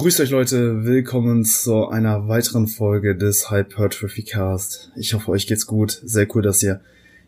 Grüßt 0.00 0.18
euch 0.20 0.30
Leute, 0.30 0.86
willkommen 0.86 1.44
zu 1.44 1.88
einer 1.88 2.26
weiteren 2.26 2.68
Folge 2.68 3.14
des 3.14 3.50
Hypertrophy 3.50 4.22
Cast. 4.22 4.90
Ich 4.96 5.12
hoffe, 5.12 5.30
euch 5.30 5.46
geht's 5.46 5.66
gut. 5.66 6.00
Sehr 6.02 6.26
cool, 6.34 6.40
dass 6.40 6.62
ihr 6.62 6.80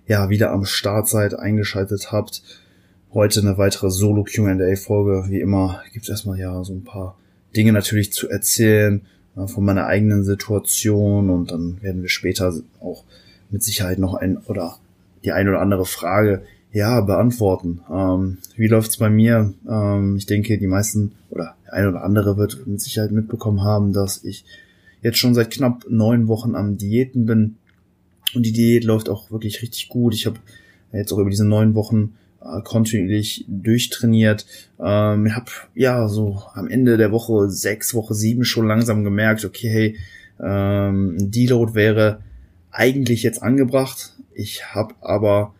ja 0.07 0.31
wieder 0.31 0.53
am 0.53 0.65
Start 0.65 1.07
seid, 1.07 1.39
eingeschaltet 1.39 2.13
habt. 2.13 2.43
Heute 3.13 3.41
eine 3.41 3.59
weitere 3.59 3.91
Solo 3.91 4.25
Q&A 4.25 4.75
Folge. 4.77 5.27
Wie 5.29 5.41
immer 5.41 5.83
gibt's 5.93 6.09
erstmal 6.09 6.39
ja 6.39 6.65
so 6.65 6.73
ein 6.73 6.83
paar 6.83 7.19
Dinge 7.55 7.75
natürlich 7.75 8.11
zu 8.11 8.31
erzählen 8.31 9.03
äh, 9.37 9.47
von 9.47 9.67
meiner 9.67 9.85
eigenen 9.85 10.25
Situation 10.25 11.29
und 11.29 11.51
dann 11.51 11.77
werden 11.83 12.01
wir 12.01 12.09
später 12.09 12.55
auch 12.81 13.05
mit 13.51 13.63
Sicherheit 13.63 13.99
noch 13.99 14.15
ein 14.15 14.39
oder 14.39 14.79
die 15.27 15.33
ein 15.33 15.47
oder 15.47 15.61
andere 15.61 15.85
Frage 15.85 16.41
ja 16.73 17.01
beantworten. 17.01 17.81
Ähm, 17.91 18.39
wie 18.57 18.69
läuft's 18.69 18.97
bei 18.97 19.11
mir? 19.11 19.53
Ähm, 19.69 20.17
ich 20.17 20.27
denke, 20.27 20.59
die 20.59 20.67
meisten 20.67 21.13
oder 21.31 21.55
ein 21.71 21.87
oder 21.87 22.03
andere 22.03 22.37
wird 22.37 22.67
mit 22.67 22.81
Sicherheit 22.81 23.13
mitbekommen 23.13 23.63
haben, 23.63 23.93
dass 23.93 24.25
ich 24.25 24.45
jetzt 25.03 25.19
schon 25.19 25.35
seit 25.35 25.51
knapp 25.51 25.85
neun 25.89 26.29
Wochen 26.29 26.55
am 26.55 26.79
Diäten 26.79 27.27
bin. 27.27 27.57
Und 28.35 28.47
die 28.47 28.53
Diät 28.53 28.85
läuft 28.85 29.09
auch 29.09 29.31
wirklich 29.31 29.61
richtig 29.63 29.89
gut. 29.89 30.15
Ich 30.15 30.27
habe 30.27 30.39
jetzt 30.93 31.13
auch 31.13 31.19
über 31.19 31.31
diese 31.31 31.45
neun 31.45 31.75
Wochen 31.75 32.15
äh, 32.41 32.63
kontinuierlich 32.63 33.45
durchtrainiert. 33.49 34.47
Ähm, 34.81 35.27
ich 35.27 35.35
habe 35.35 35.51
ja 35.75 36.09
so 36.09 36.43
am 36.55 36.69
Ende 36.69 36.97
der 36.97 37.13
Woche 37.13 37.51
sechs, 37.51 37.95
Woche 37.95 38.15
sieben 38.15 38.45
schon 38.45 38.67
langsam 38.67 39.05
gemerkt, 39.05 39.45
okay, 39.45 39.69
hey, 39.69 39.97
ähm, 40.41 41.17
ein 41.19 41.31
Deload 41.31 41.75
wäre 41.75 42.21
eigentlich 42.71 43.23
jetzt 43.23 43.43
angebracht. 43.43 44.17
Ich 44.35 44.75
habe 44.75 44.95
aber 45.03 45.55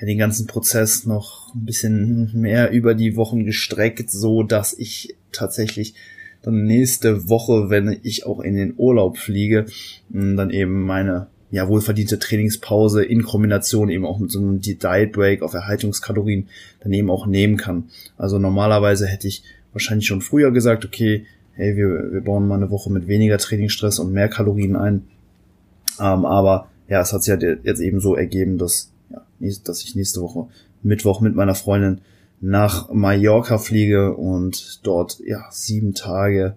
ja, 0.00 0.06
den 0.06 0.18
ganzen 0.18 0.46
Prozess 0.46 1.06
noch 1.06 1.54
ein 1.54 1.64
bisschen 1.64 2.30
mehr 2.34 2.70
über 2.70 2.94
die 2.94 3.16
Wochen 3.16 3.44
gestreckt, 3.44 4.10
so 4.10 4.42
dass 4.42 4.72
ich 4.72 5.16
tatsächlich 5.32 5.94
dann 6.42 6.64
nächste 6.64 7.28
Woche, 7.28 7.68
wenn 7.68 7.98
ich 8.02 8.24
auch 8.26 8.40
in 8.40 8.54
den 8.54 8.74
Urlaub 8.76 9.18
fliege, 9.18 9.66
dann 10.08 10.50
eben 10.50 10.82
meine 10.82 11.26
ja 11.50 11.66
wohlverdiente 11.66 12.18
Trainingspause 12.18 13.02
in 13.02 13.22
Kombination 13.22 13.88
eben 13.88 14.04
auch 14.04 14.18
mit 14.18 14.30
so 14.30 14.38
einem 14.38 14.60
Diet 14.60 15.12
Break 15.12 15.42
auf 15.42 15.54
Erhaltungskalorien 15.54 16.48
dann 16.80 16.92
eben 16.92 17.10
auch 17.10 17.26
nehmen 17.26 17.56
kann. 17.56 17.84
Also 18.16 18.38
normalerweise 18.38 19.06
hätte 19.06 19.28
ich 19.28 19.42
wahrscheinlich 19.72 20.06
schon 20.06 20.20
früher 20.20 20.52
gesagt, 20.52 20.84
okay, 20.84 21.24
hey, 21.54 21.76
wir, 21.76 22.12
wir 22.12 22.20
bauen 22.20 22.46
mal 22.46 22.56
eine 22.56 22.70
Woche 22.70 22.90
mit 22.92 23.08
weniger 23.08 23.38
Trainingsstress 23.38 23.98
und 23.98 24.12
mehr 24.12 24.28
Kalorien 24.28 24.76
ein. 24.76 25.04
Ähm, 25.98 26.24
aber 26.24 26.68
ja, 26.88 27.00
es 27.00 27.12
hat 27.12 27.24
sich 27.24 27.32
halt 27.32 27.64
jetzt 27.64 27.80
eben 27.80 28.00
so 28.00 28.14
ergeben, 28.14 28.58
dass 28.58 28.92
dass 29.40 29.82
ich 29.82 29.94
nächste 29.94 30.20
Woche 30.20 30.46
Mittwoch 30.82 31.20
mit 31.20 31.34
meiner 31.34 31.54
Freundin 31.54 32.00
nach 32.40 32.92
Mallorca 32.92 33.58
fliege 33.58 34.14
und 34.14 34.80
dort 34.84 35.18
ja 35.26 35.46
sieben 35.50 35.94
Tage 35.94 36.54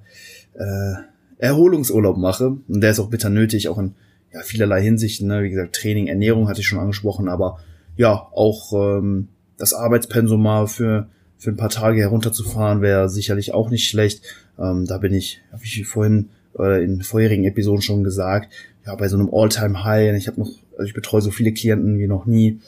äh, 0.54 0.94
Erholungsurlaub 1.38 2.18
mache. 2.18 2.58
Und 2.68 2.82
der 2.82 2.92
ist 2.92 3.00
auch 3.00 3.10
bitter 3.10 3.30
nötig, 3.30 3.68
auch 3.68 3.80
in 3.80 3.96
ja, 4.32 4.42
vielerlei 4.42 4.82
Hinsichten. 4.82 5.28
Ne? 5.28 5.44
Wie 5.44 5.50
gesagt, 5.50 5.76
Training, 5.76 6.08
Ernährung 6.08 6.48
hatte 6.48 6.62
ich 6.62 6.68
schon 6.68 6.80
angesprochen, 6.80 7.28
aber 7.28 7.60
ja, 7.98 8.28
auch 8.32 8.74
ähm, 8.74 9.28
das 9.58 9.74
Arbeitspensum 9.74 10.42
mal 10.42 10.68
für, 10.68 11.08
für 11.38 11.50
ein 11.50 11.58
paar 11.58 11.70
Tage 11.70 12.00
herunterzufahren 12.00 12.82
wäre 12.82 13.10
sicherlich 13.10 13.54
auch 13.54 13.70
nicht 13.70 13.88
schlecht. 13.88 14.24
Ähm, 14.60 14.86
da 14.86 14.98
bin 14.98 15.14
ich, 15.14 15.42
habe 15.52 15.64
ich 15.64 15.86
vorhin 15.88 16.30
äh, 16.58 16.84
in 16.84 17.02
vorherigen 17.02 17.46
Episoden 17.46 17.82
schon 17.82 18.04
gesagt, 18.04 18.52
ja, 18.86 18.96
bei 18.96 19.08
so 19.08 19.18
einem 19.18 19.30
All-Time-High. 19.32 20.16
Ich 20.16 20.28
habe 20.28 20.40
noch 20.40 20.52
also 20.82 20.90
ich 20.90 20.96
betreue 20.96 21.22
so 21.22 21.30
viele 21.30 21.54
Klienten 21.54 22.00
wie 22.00 22.08
noch 22.08 22.26
nie. 22.26 22.60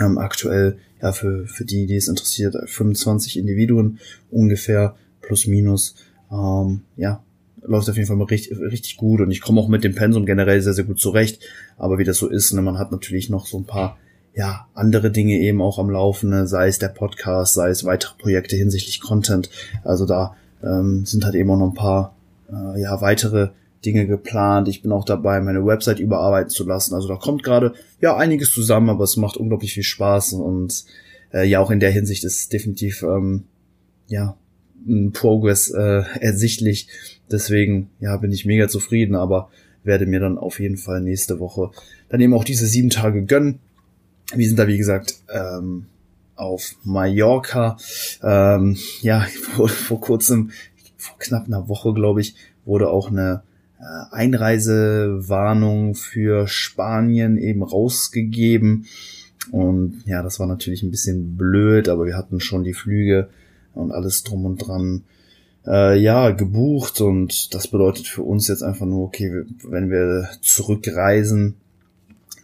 Ähm, 0.00 0.18
aktuell, 0.18 0.78
ja, 1.00 1.12
für, 1.12 1.46
für 1.46 1.64
die, 1.64 1.86
die 1.86 1.96
es 1.96 2.08
interessiert, 2.08 2.56
25 2.66 3.38
Individuen 3.38 4.00
ungefähr, 4.30 4.96
plus 5.20 5.46
minus. 5.46 5.94
Ähm, 6.32 6.80
ja, 6.96 7.22
läuft 7.62 7.88
auf 7.88 7.96
jeden 7.96 8.08
Fall 8.08 8.16
mal 8.16 8.24
richtig, 8.24 8.58
richtig 8.58 8.96
gut 8.96 9.20
und 9.20 9.30
ich 9.30 9.40
komme 9.40 9.60
auch 9.60 9.68
mit 9.68 9.84
dem 9.84 9.94
Pensum 9.94 10.26
generell 10.26 10.60
sehr, 10.62 10.74
sehr 10.74 10.84
gut 10.84 10.98
zurecht. 10.98 11.40
Aber 11.76 11.98
wie 11.98 12.04
das 12.04 12.18
so 12.18 12.28
ist, 12.28 12.52
ne, 12.52 12.62
man 12.62 12.78
hat 12.78 12.90
natürlich 12.90 13.30
noch 13.30 13.46
so 13.46 13.58
ein 13.58 13.66
paar 13.66 13.98
ja, 14.34 14.66
andere 14.74 15.12
Dinge 15.12 15.38
eben 15.38 15.62
auch 15.62 15.78
am 15.78 15.90
Laufen, 15.90 16.30
ne, 16.30 16.48
sei 16.48 16.66
es 16.66 16.80
der 16.80 16.88
Podcast, 16.88 17.54
sei 17.54 17.68
es 17.68 17.84
weitere 17.84 18.14
Projekte 18.18 18.56
hinsichtlich 18.56 19.00
Content. 19.00 19.48
Also 19.84 20.06
da 20.06 20.34
ähm, 20.64 21.06
sind 21.06 21.24
halt 21.24 21.36
eben 21.36 21.50
auch 21.50 21.58
noch 21.58 21.68
ein 21.68 21.74
paar 21.74 22.16
äh, 22.50 22.80
ja, 22.80 23.00
weitere 23.00 23.50
Dinge 23.84 24.06
geplant. 24.06 24.68
Ich 24.68 24.82
bin 24.82 24.92
auch 24.92 25.04
dabei, 25.04 25.40
meine 25.40 25.64
Website 25.64 25.98
überarbeiten 25.98 26.50
zu 26.50 26.64
lassen. 26.66 26.94
Also 26.94 27.08
da 27.08 27.16
kommt 27.16 27.42
gerade 27.42 27.74
ja 28.00 28.16
einiges 28.16 28.52
zusammen, 28.52 28.90
aber 28.90 29.04
es 29.04 29.16
macht 29.16 29.36
unglaublich 29.36 29.74
viel 29.74 29.82
Spaß 29.82 30.34
und 30.34 30.84
äh, 31.32 31.46
ja 31.46 31.60
auch 31.60 31.70
in 31.70 31.80
der 31.80 31.90
Hinsicht 31.90 32.24
ist 32.24 32.52
definitiv 32.52 33.02
ähm, 33.02 33.44
ja 34.06 34.36
ein 34.86 35.12
Progress 35.12 35.70
äh, 35.70 36.02
ersichtlich. 36.20 36.88
Deswegen 37.30 37.90
ja 38.00 38.16
bin 38.16 38.32
ich 38.32 38.46
mega 38.46 38.68
zufrieden, 38.68 39.14
aber 39.14 39.50
werde 39.84 40.06
mir 40.06 40.20
dann 40.20 40.38
auf 40.38 40.60
jeden 40.60 40.76
Fall 40.76 41.00
nächste 41.00 41.40
Woche 41.40 41.70
dann 42.08 42.20
eben 42.20 42.34
auch 42.34 42.44
diese 42.44 42.66
sieben 42.66 42.90
Tage 42.90 43.24
gönnen. 43.24 43.58
Wir 44.34 44.46
sind 44.46 44.58
da 44.58 44.68
wie 44.68 44.78
gesagt 44.78 45.16
ähm, 45.28 45.86
auf 46.36 46.76
Mallorca. 46.84 47.76
Ähm, 48.22 48.76
ja, 49.00 49.20
vor, 49.56 49.68
vor 49.68 50.00
kurzem, 50.00 50.50
vor 50.96 51.18
knapp 51.18 51.46
einer 51.46 51.68
Woche, 51.68 51.92
glaube 51.94 52.20
ich, 52.20 52.34
wurde 52.64 52.88
auch 52.88 53.10
eine 53.10 53.42
Einreisewarnung 54.10 55.94
für 55.94 56.46
Spanien 56.46 57.36
eben 57.36 57.62
rausgegeben. 57.62 58.86
Und 59.50 60.02
ja, 60.06 60.22
das 60.22 60.38
war 60.38 60.46
natürlich 60.46 60.82
ein 60.82 60.90
bisschen 60.90 61.36
blöd, 61.36 61.88
aber 61.88 62.06
wir 62.06 62.16
hatten 62.16 62.40
schon 62.40 62.62
die 62.62 62.74
Flüge 62.74 63.28
und 63.74 63.90
alles 63.90 64.22
drum 64.22 64.44
und 64.44 64.58
dran 64.58 65.02
äh, 65.66 65.98
ja 65.98 66.30
gebucht 66.30 67.00
und 67.00 67.54
das 67.54 67.68
bedeutet 67.68 68.06
für 68.06 68.22
uns 68.22 68.48
jetzt 68.48 68.62
einfach 68.62 68.86
nur, 68.86 69.04
okay, 69.04 69.44
wenn 69.64 69.90
wir 69.90 70.28
zurückreisen, 70.40 71.56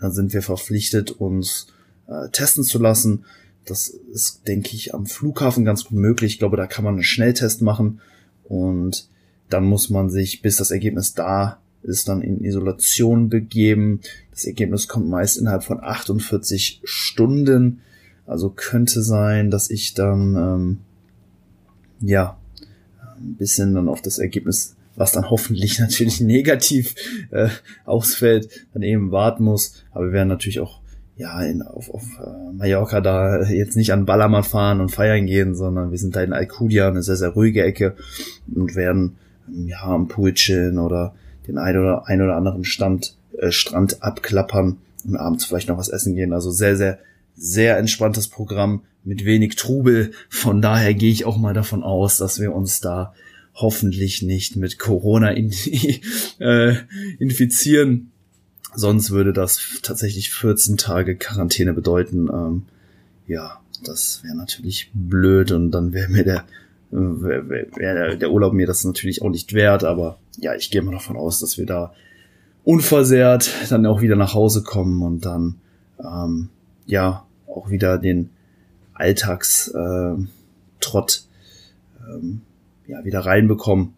dann 0.01 0.13
sind 0.13 0.33
wir 0.33 0.43
verpflichtet, 0.43 1.11
uns 1.11 1.69
äh, 2.07 2.29
testen 2.31 2.65
zu 2.65 2.79
lassen. 2.79 3.25
Das 3.65 3.89
ist, 3.89 4.47
denke 4.49 4.75
ich, 4.75 4.95
am 4.95 5.07
Flughafen 5.07 5.65
ganz 5.65 5.85
gut 5.85 5.99
möglich. 5.99 6.35
Ich 6.35 6.39
glaube, 6.39 6.57
da 6.57 6.67
kann 6.67 6.85
man 6.85 6.95
einen 6.95 7.03
Schnelltest 7.03 7.61
machen 7.63 8.01
und 8.45 9.09
dann 9.49 9.65
muss 9.65 9.91
man 9.91 10.11
sich, 10.11 10.43
bis 10.43 10.57
das 10.57 10.71
Ergebnis 10.71 11.15
da 11.15 11.59
ist, 11.83 12.09
dann 12.09 12.23
in 12.23 12.45
Isolation 12.45 13.29
begeben. 13.29 14.01
Das 14.31 14.45
Ergebnis 14.45 14.89
kommt 14.89 15.09
meist 15.09 15.39
innerhalb 15.39 15.65
von 15.65 15.83
48 15.83 16.81
Stunden. 16.85 17.81
Also 18.27 18.51
könnte 18.51 19.03
sein, 19.03 19.51
dass 19.51 19.71
ich 19.71 19.95
dann 19.95 20.37
ähm, 20.37 20.79
ja 22.01 22.37
ein 23.17 23.37
bisschen 23.37 23.75
dann 23.75 23.89
auf 23.89 24.03
das 24.03 24.19
Ergebnis, 24.19 24.77
was 24.97 25.13
dann 25.13 25.31
hoffentlich 25.31 25.79
natürlich 25.81 26.21
negativ 26.21 26.95
äh, 27.31 27.49
ausfällt, 27.85 28.67
dann 28.75 28.83
eben 28.83 29.11
warten 29.11 29.45
muss. 29.45 29.85
Aber 29.93 30.07
wir 30.07 30.13
werden 30.13 30.29
natürlich 30.29 30.61
auch 30.61 30.81
ja 31.17 31.43
in, 31.43 31.63
auf, 31.63 31.91
auf 31.91 32.05
äh, 32.21 32.53
Mallorca 32.53 33.01
da 33.01 33.43
jetzt 33.45 33.77
nicht 33.77 33.93
an 33.93 34.05
Ballermann 34.07 34.45
fahren 34.45 34.81
und 34.81 34.91
feiern 34.91 35.27
gehen, 35.27 35.55
sondern 35.55 35.91
wir 35.91 35.99
sind 35.99 36.15
da 36.15 36.23
in 36.23 36.33
Alcudia, 36.33 36.89
eine 36.89 37.03
sehr, 37.03 37.17
sehr 37.17 37.31
ruhige 37.31 37.65
Ecke 37.65 37.97
und 38.55 38.77
werden 38.77 39.17
ja, 39.67 39.83
am 39.83 40.09
Pool 40.09 40.35
chillen 40.35 40.79
oder 40.79 41.15
den 41.47 41.59
ein 41.59 41.77
oder, 41.77 42.07
ein 42.07 42.23
oder 42.23 42.37
anderen 42.37 42.65
Stand, 42.65 43.15
äh, 43.39 43.51
Strand 43.51 44.03
abklappern 44.03 44.77
und 45.05 45.17
abends 45.17 45.45
vielleicht 45.45 45.69
noch 45.69 45.79
was 45.79 45.89
essen 45.89 46.15
gehen. 46.15 46.33
Also 46.33 46.51
sehr, 46.51 46.77
sehr, 46.77 46.99
sehr 47.37 47.79
entspanntes 47.79 48.29
Programm 48.29 48.83
mit 49.05 49.25
wenig 49.25 49.57
Trubel. 49.57 50.13
Von 50.29 50.61
daher 50.61 50.95
gehe 50.95 51.11
ich 51.11 51.25
auch 51.25 51.39
mal 51.39 51.55
davon 51.55 51.83
aus, 51.83 52.19
dass 52.19 52.41
wir 52.41 52.55
uns 52.55 52.81
da 52.81 53.15
hoffentlich 53.55 54.23
nicht 54.23 54.57
mit 54.57 54.79
Corona 54.79 55.31
in, 55.31 55.53
äh, 56.39 56.75
infizieren. 57.19 58.13
Sonst 58.75 59.11
würde 59.11 59.33
das 59.33 59.61
tatsächlich 59.83 60.31
14 60.31 60.77
Tage 60.77 61.17
Quarantäne 61.17 61.73
bedeuten. 61.73 62.29
Ähm, 62.29 62.63
ja, 63.27 63.61
das 63.85 64.23
wäre 64.23 64.37
natürlich 64.37 64.91
blöd 64.93 65.53
und 65.53 65.71
dann 65.71 65.93
wäre 65.93 66.09
mir 66.09 66.25
der 66.25 66.45
der 66.91 68.31
Urlaub 68.31 68.53
mir 68.55 68.67
das 68.67 68.85
natürlich 68.85 69.23
auch 69.23 69.29
nicht 69.29 69.53
wert, 69.53 69.85
aber 69.85 70.19
ja, 70.39 70.55
ich 70.55 70.71
gehe 70.71 70.83
mal 70.83 70.93
davon 70.93 71.17
aus, 71.17 71.41
dass 71.41 71.59
wir 71.59 71.67
da 71.67 71.93
unversehrt 72.65 73.51
dann 73.71 73.87
auch 73.87 74.01
wieder 74.01 74.17
nach 74.17 74.35
Hause 74.35 74.63
kommen 74.63 75.03
und 75.03 75.25
dann 75.25 75.57
ähm, 76.03 76.49
ja 76.87 77.27
auch 77.47 77.71
wieder 77.71 77.99
den 77.99 78.31
Alltagstrott 78.95 79.75
äh, 80.85 82.13
ähm, 82.13 82.41
ja 82.87 83.05
wieder 83.05 83.21
reinbekommen. 83.21 83.95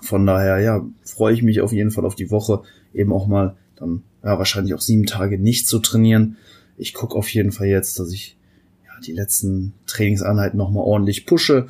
Von 0.00 0.26
daher 0.26 0.60
ja 0.60 0.84
freue 1.04 1.34
ich 1.34 1.42
mich 1.42 1.60
auf 1.60 1.72
jeden 1.72 1.90
Fall 1.90 2.04
auf 2.04 2.14
die 2.14 2.30
Woche 2.30 2.62
eben 2.92 3.12
auch 3.12 3.26
mal 3.26 3.56
dann 3.76 4.02
ja 4.22 4.38
wahrscheinlich 4.38 4.74
auch 4.74 4.80
sieben 4.80 5.06
Tage 5.06 5.38
nicht 5.38 5.68
zu 5.68 5.78
trainieren. 5.78 6.36
Ich 6.76 6.94
gucke 6.94 7.16
auf 7.16 7.28
jeden 7.30 7.52
Fall 7.52 7.66
jetzt, 7.66 7.98
dass 7.98 8.10
ich 8.12 8.36
ja 8.84 8.92
die 9.04 9.12
letzten 9.12 9.74
Trainingseinheiten 9.86 10.58
noch 10.58 10.70
mal 10.70 10.82
ordentlich 10.82 11.26
pushe 11.26 11.68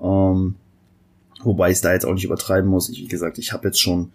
ähm, 0.00 0.54
wobei 1.42 1.68
ich 1.68 1.76
es 1.76 1.80
da 1.80 1.92
jetzt 1.92 2.04
auch 2.04 2.14
nicht 2.14 2.24
übertreiben 2.24 2.70
muss. 2.70 2.88
Ich, 2.88 3.00
wie 3.00 3.08
gesagt, 3.08 3.38
ich 3.38 3.52
habe 3.52 3.68
jetzt 3.68 3.80
schon 3.80 4.12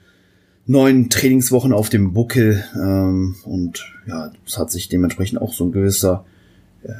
neun 0.65 1.09
Trainingswochen 1.09 1.73
auf 1.73 1.89
dem 1.89 2.13
Buckel 2.13 2.63
ähm, 2.75 3.35
und 3.43 3.85
ja, 4.07 4.31
es 4.45 4.57
hat 4.57 4.71
sich 4.71 4.89
dementsprechend 4.89 5.41
auch 5.41 5.53
so 5.53 5.65
ein 5.65 5.71
gewisser 5.71 6.25
äh, 6.83 6.91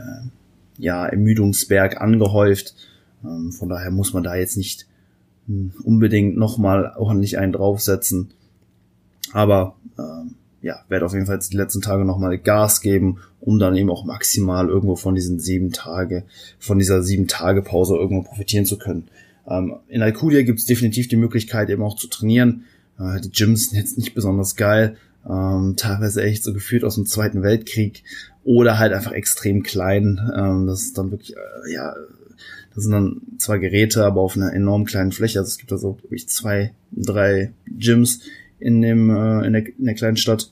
ja, 0.78 1.06
Ermüdungsberg 1.06 2.02
angehäuft. 2.02 2.76
Ähm, 3.24 3.52
von 3.52 3.70
daher 3.70 3.92
muss 3.92 4.14
man 4.14 4.24
da 4.24 4.36
jetzt 4.36 4.58
nicht 4.58 4.88
hm, 5.48 5.74
unbedingt 5.84 6.38
nochmal 6.38 6.94
ordentlich 6.98 7.38
einen 7.38 7.54
draufsetzen. 7.54 8.32
Aber 9.32 9.76
ähm, 9.98 10.36
ja, 10.64 10.80
werde 10.88 11.06
auf 11.06 11.14
jeden 11.14 11.26
Fall 11.26 11.36
jetzt 11.36 11.52
die 11.52 11.58
letzten 11.58 11.82
Tage 11.82 12.06
nochmal 12.06 12.38
Gas 12.40 12.80
geben, 12.82 13.20
um 13.42 13.60
dann 13.60 13.76
eben 13.76 13.92
auch 13.92 14.06
maximal 14.06 14.70
irgendwo 14.70 14.96
von 14.96 15.14
diesen 15.14 15.40
sieben 15.40 15.72
Tage, 15.72 16.24
von 16.58 16.80
dieser 16.80 17.04
sieben 17.04 17.28
Tage 17.28 17.62
Pause 17.62 17.96
irgendwo 17.96 18.24
profitieren 18.24 18.66
zu 18.66 18.78
können. 18.78 19.10
Ähm, 19.46 19.76
in 19.90 20.02
Alcudia 20.02 20.42
gibt 20.44 20.60
es 20.60 20.66
definitiv 20.66 21.10
die 21.10 21.18
Möglichkeit 21.18 21.70
eben 21.70 21.84
auch 21.84 21.98
zu 21.98 22.08
trainieren. 22.08 22.64
Äh, 22.98 23.20
die 23.20 23.30
Gyms 23.30 23.70
sind 23.70 23.78
jetzt 23.78 23.98
nicht 23.98 24.16
besonders 24.16 24.56
geil, 24.56 24.96
ähm, 25.30 25.76
teilweise 25.76 26.24
echt 26.24 26.44
so 26.46 26.54
gefühlt 26.54 26.86
aus 26.86 26.96
dem 26.96 27.06
Zweiten 27.06 27.44
Weltkrieg 27.44 28.04
oder 28.46 28.80
halt 28.80 28.94
einfach 28.94 29.12
extrem 29.12 29.64
klein. 29.64 30.18
Ähm, 30.34 30.66
das 30.66 30.84
ist 30.84 30.98
dann 30.98 31.12
wirklich, 31.12 31.36
äh, 31.36 31.74
ja, 31.74 31.94
das 32.74 32.86
sind 32.86 32.94
dann 32.94 33.22
zwar 33.38 33.60
Geräte, 33.60 34.06
aber 34.06 34.22
auf 34.22 34.38
einer 34.38 34.54
enorm 34.54 34.86
kleinen 34.86 35.12
Fläche. 35.12 35.40
Also 35.40 35.50
es 35.50 35.58
gibt 35.58 35.74
da 35.74 35.78
so 35.78 35.98
ich, 36.10 36.30
zwei, 36.30 36.74
drei 36.92 37.52
Gyms 37.68 38.22
in 38.60 38.82
dem 38.82 39.10
äh, 39.10 39.46
in, 39.46 39.54
der, 39.54 39.68
in 39.68 39.86
der 39.86 39.96
kleinen 39.96 40.18
Stadt. 40.18 40.52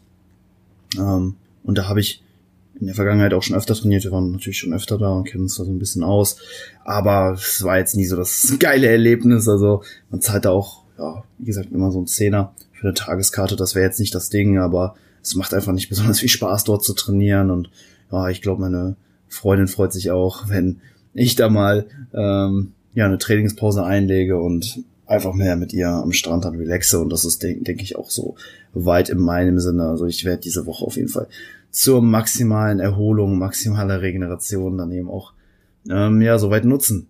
Ähm, 0.98 1.36
und 1.63 1.77
da 1.77 1.88
habe 1.88 2.00
ich 2.00 2.21
in 2.80 2.88
der 2.88 2.95
Vergangenheit 2.95 3.33
auch 3.33 3.44
schon 3.44 3.56
öfter 3.56 3.75
trainiert. 3.75 4.03
Wir 4.03 4.12
waren 4.12 4.31
natürlich 4.31 4.57
schon 4.57 4.74
öfter 4.74 4.98
da 4.98 5.09
und 5.09 5.25
kennen 5.25 5.44
uns 5.44 5.56
da 5.56 5.63
so 5.63 5.71
ein 5.71 5.80
bisschen 5.80 6.03
aus. 6.03 6.38
Aber 6.83 7.33
es 7.33 7.63
war 7.63 7.77
jetzt 7.77 7.95
nie 7.95 8.06
so 8.06 8.15
das 8.15 8.56
geile 8.59 8.88
Erlebnis. 8.88 9.48
Also 9.48 9.83
man 10.09 10.19
zahlt 10.21 10.45
da 10.45 10.50
auch, 10.50 10.83
ja, 10.98 11.24
wie 11.38 11.45
gesagt, 11.45 11.71
immer 11.71 11.92
so 11.92 12.01
ein 12.01 12.07
Zehner 12.07 12.53
für 12.74 12.88
eine 12.88 12.95
Tageskarte. 12.95 13.56
Das 13.56 13.75
wäre 13.75 13.86
jetzt 13.86 14.00
nicht 14.00 14.15
das 14.15 14.30
Ding, 14.30 14.57
aber 14.57 14.95
es 15.21 15.36
macht 15.36 15.53
einfach 15.53 15.74
nicht 15.74 15.89
besonders 15.89 16.19
viel 16.19 16.30
Spaß, 16.30 16.63
dort 16.63 16.83
zu 16.83 16.94
trainieren. 16.94 17.51
Und 17.51 17.69
ja, 18.12 18.30
ich 18.30 18.42
glaube, 18.42 18.62
meine 18.62 18.95
Freundin 19.27 19.68
freut 19.68 19.94
sich 19.94 20.09
auch, 20.09 20.50
wenn 20.50 20.81
ich 21.13 21.36
da 21.36 21.50
mal 21.50 21.86
ähm, 22.13 22.74
ja 22.95 23.06
eine 23.06 23.19
Trainingspause 23.19 23.83
einlege 23.83 24.39
und 24.39 24.83
einfach 25.12 25.34
mehr 25.34 25.56
mit 25.56 25.74
ihr 25.74 25.90
am 25.90 26.13
Strand 26.13 26.46
dann 26.46 26.56
relaxe 26.56 27.00
und 27.00 27.10
das 27.10 27.25
ist, 27.25 27.44
denke 27.44 27.63
denk 27.63 27.81
ich, 27.81 27.96
auch 27.96 28.10
so 28.10 28.36
weit 28.74 29.10
in 29.10 29.19
meinem 29.19 29.60
Sinne. 29.60 29.84
Also 29.84 30.06
ich 30.06 30.25
werde 30.25 30.42
diese 30.42 30.66
Woche 30.66 30.86
auf 30.86 30.96
jeden 30.96 31.10
Fall 31.10 31.28
zur 31.69 32.02
maximalen 32.02 32.80
Erholung, 32.80 33.38
maximaler 33.38 34.02
Regeneration 34.02 34.78
dann 34.78 34.92
eben 34.92 35.10
auch 35.10 35.34
ähm, 35.90 36.22
ja 36.22 36.38
soweit 36.38 36.66
nutzen. 36.66 37.08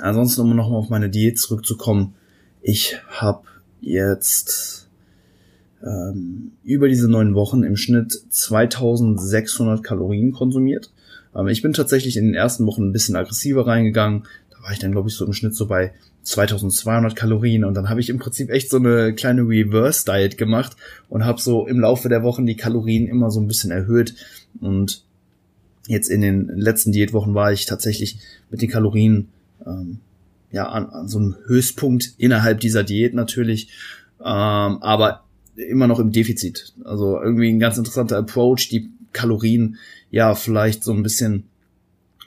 Ansonsten, 0.00 0.42
um 0.42 0.56
nochmal 0.56 0.78
auf 0.78 0.90
meine 0.90 1.08
Diät 1.08 1.38
zurückzukommen, 1.38 2.14
ich 2.62 2.96
habe 3.08 3.44
jetzt 3.80 4.88
ähm, 5.84 6.52
über 6.64 6.88
diese 6.88 7.08
neun 7.08 7.34
Wochen 7.34 7.62
im 7.62 7.76
Schnitt 7.76 8.12
2600 8.28 9.82
Kalorien 9.82 10.32
konsumiert. 10.32 10.90
Ähm, 11.34 11.48
ich 11.48 11.62
bin 11.62 11.72
tatsächlich 11.72 12.16
in 12.16 12.24
den 12.24 12.34
ersten 12.34 12.66
Wochen 12.66 12.84
ein 12.84 12.92
bisschen 12.92 13.16
aggressiver 13.16 13.66
reingegangen. 13.66 14.24
War 14.64 14.72
ich 14.72 14.78
dann, 14.78 14.92
glaube 14.92 15.10
ich, 15.10 15.14
so 15.14 15.26
im 15.26 15.34
Schnitt 15.34 15.54
so 15.54 15.66
bei 15.66 15.92
2200 16.22 17.14
Kalorien 17.14 17.64
und 17.64 17.74
dann 17.74 17.90
habe 17.90 18.00
ich 18.00 18.08
im 18.08 18.18
Prinzip 18.18 18.48
echt 18.48 18.70
so 18.70 18.78
eine 18.78 19.12
kleine 19.12 19.42
Reverse 19.42 20.06
Diet 20.06 20.38
gemacht 20.38 20.74
und 21.10 21.26
habe 21.26 21.38
so 21.38 21.66
im 21.66 21.80
Laufe 21.80 22.08
der 22.08 22.22
Wochen 22.22 22.46
die 22.46 22.56
Kalorien 22.56 23.06
immer 23.06 23.30
so 23.30 23.40
ein 23.40 23.46
bisschen 23.46 23.70
erhöht 23.70 24.14
und 24.62 25.04
jetzt 25.86 26.08
in 26.08 26.22
den 26.22 26.48
letzten 26.56 26.92
Diätwochen 26.92 27.34
war 27.34 27.52
ich 27.52 27.66
tatsächlich 27.66 28.20
mit 28.48 28.62
den 28.62 28.70
Kalorien 28.70 29.28
ähm, 29.66 29.98
ja 30.50 30.66
an, 30.70 30.86
an 30.86 31.08
so 31.08 31.18
einem 31.18 31.36
Höchstpunkt 31.44 32.14
innerhalb 32.16 32.60
dieser 32.60 32.84
Diät 32.84 33.12
natürlich, 33.12 33.68
ähm, 34.20 34.82
aber 34.82 35.24
immer 35.56 35.88
noch 35.88 35.98
im 35.98 36.10
Defizit. 36.10 36.72
Also 36.84 37.20
irgendwie 37.20 37.50
ein 37.50 37.60
ganz 37.60 37.76
interessanter 37.76 38.16
Approach, 38.16 38.70
die 38.70 38.88
Kalorien 39.12 39.76
ja 40.10 40.34
vielleicht 40.34 40.82
so 40.82 40.94
ein 40.94 41.02
bisschen 41.02 41.44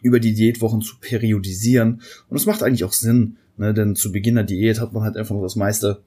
über 0.08 0.20
die 0.20 0.34
Diätwochen 0.34 0.82
zu 0.82 0.96
periodisieren 1.00 2.02
und 2.30 2.38
es 2.38 2.46
macht 2.46 2.64
eigentlich 2.64 2.84
auch 2.84 2.94
Sinn, 2.94 3.38
Ne, 3.58 3.74
denn 3.74 3.96
zu 3.96 4.12
Beginn 4.12 4.36
der 4.36 4.44
Diät 4.44 4.80
hat 4.80 4.94
man 4.94 5.04
halt 5.04 5.18
einfach 5.18 5.34
noch 5.34 5.42
das 5.42 5.56
meiste 5.56 6.02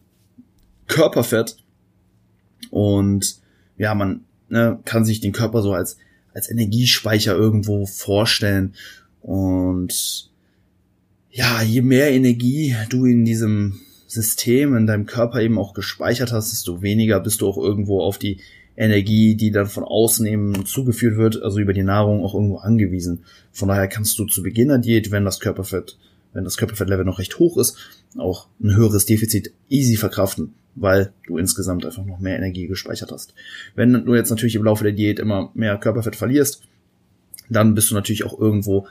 Körperfett. 0.87 1.57
Und 2.71 3.41
ja, 3.77 3.95
man 3.95 4.25
ne, 4.49 4.79
kann 4.85 5.05
sich 5.05 5.21
den 5.21 5.33
Körper 5.33 5.61
so 5.61 5.73
als, 5.73 5.97
als 6.33 6.49
Energiespeicher 6.49 7.35
irgendwo 7.35 7.87
vorstellen. 7.87 8.75
Und 9.21 10.31
ja, 11.33 11.61
je 11.63 11.83
mehr 11.83 12.13
Energie 12.13 12.77
du 12.89 13.05
in 13.05 13.25
diesem 13.25 13.81
System, 14.07 14.77
in 14.77 14.87
deinem 14.87 15.07
Körper 15.07 15.41
eben 15.41 15.59
auch 15.59 15.75
gespeichert 15.75 16.31
hast, 16.31 16.53
desto 16.53 16.83
weniger 16.83 17.19
bist 17.19 17.41
du 17.41 17.49
auch 17.49 17.59
irgendwo 17.59 18.01
auf 18.01 18.19
die 18.19 18.41
Energie, 18.81 19.37
die 19.37 19.51
dann 19.51 19.67
von 19.67 19.85
außen 19.85 20.27
eben 20.27 20.65
zugeführt 20.65 21.17
wird, 21.17 21.43
also 21.43 21.61
über 21.61 21.73
die 21.73 21.83
Nahrung 21.83 22.25
auch 22.25 22.35
irgendwo 22.35 22.57
angewiesen. 22.57 23.25
Von 23.53 23.69
daher 23.69 23.89
kannst 23.89 24.19
du 24.19 24.25
zu 24.25 24.43
Beginn 24.43 24.69
der 24.69 24.79
Diät, 24.79 25.11
wenn 25.11 25.25
das 25.25 25.39
Körperfett 25.39 25.97
wenn 26.33 26.45
das 26.45 26.57
Körperfettlevel 26.57 27.05
noch 27.05 27.19
recht 27.19 27.39
hoch 27.39 27.57
ist, 27.57 27.77
auch 28.17 28.47
ein 28.63 28.75
höheres 28.75 29.07
Defizit 29.07 29.53
easy 29.69 29.97
verkraften, 29.97 30.55
weil 30.75 31.13
du 31.27 31.39
insgesamt 31.39 31.85
einfach 31.85 32.05
noch 32.05 32.21
mehr 32.21 32.37
Energie 32.37 32.67
gespeichert 32.67 33.13
hast. 33.13 33.35
Wenn 33.75 34.05
du 34.05 34.15
jetzt 34.15 34.31
natürlich 34.31 34.55
im 34.55 34.65
Laufe 34.65 34.85
der 34.85 34.93
Diät 34.93 35.19
immer 35.19 35.51
mehr 35.55 35.77
Körperfett 35.79 36.17
verlierst, 36.17 36.63
dann 37.49 37.75
bist 37.75 37.91
du 37.91 37.95
natürlich 37.95 38.25
auch 38.25 38.39
irgendwo 38.39 38.87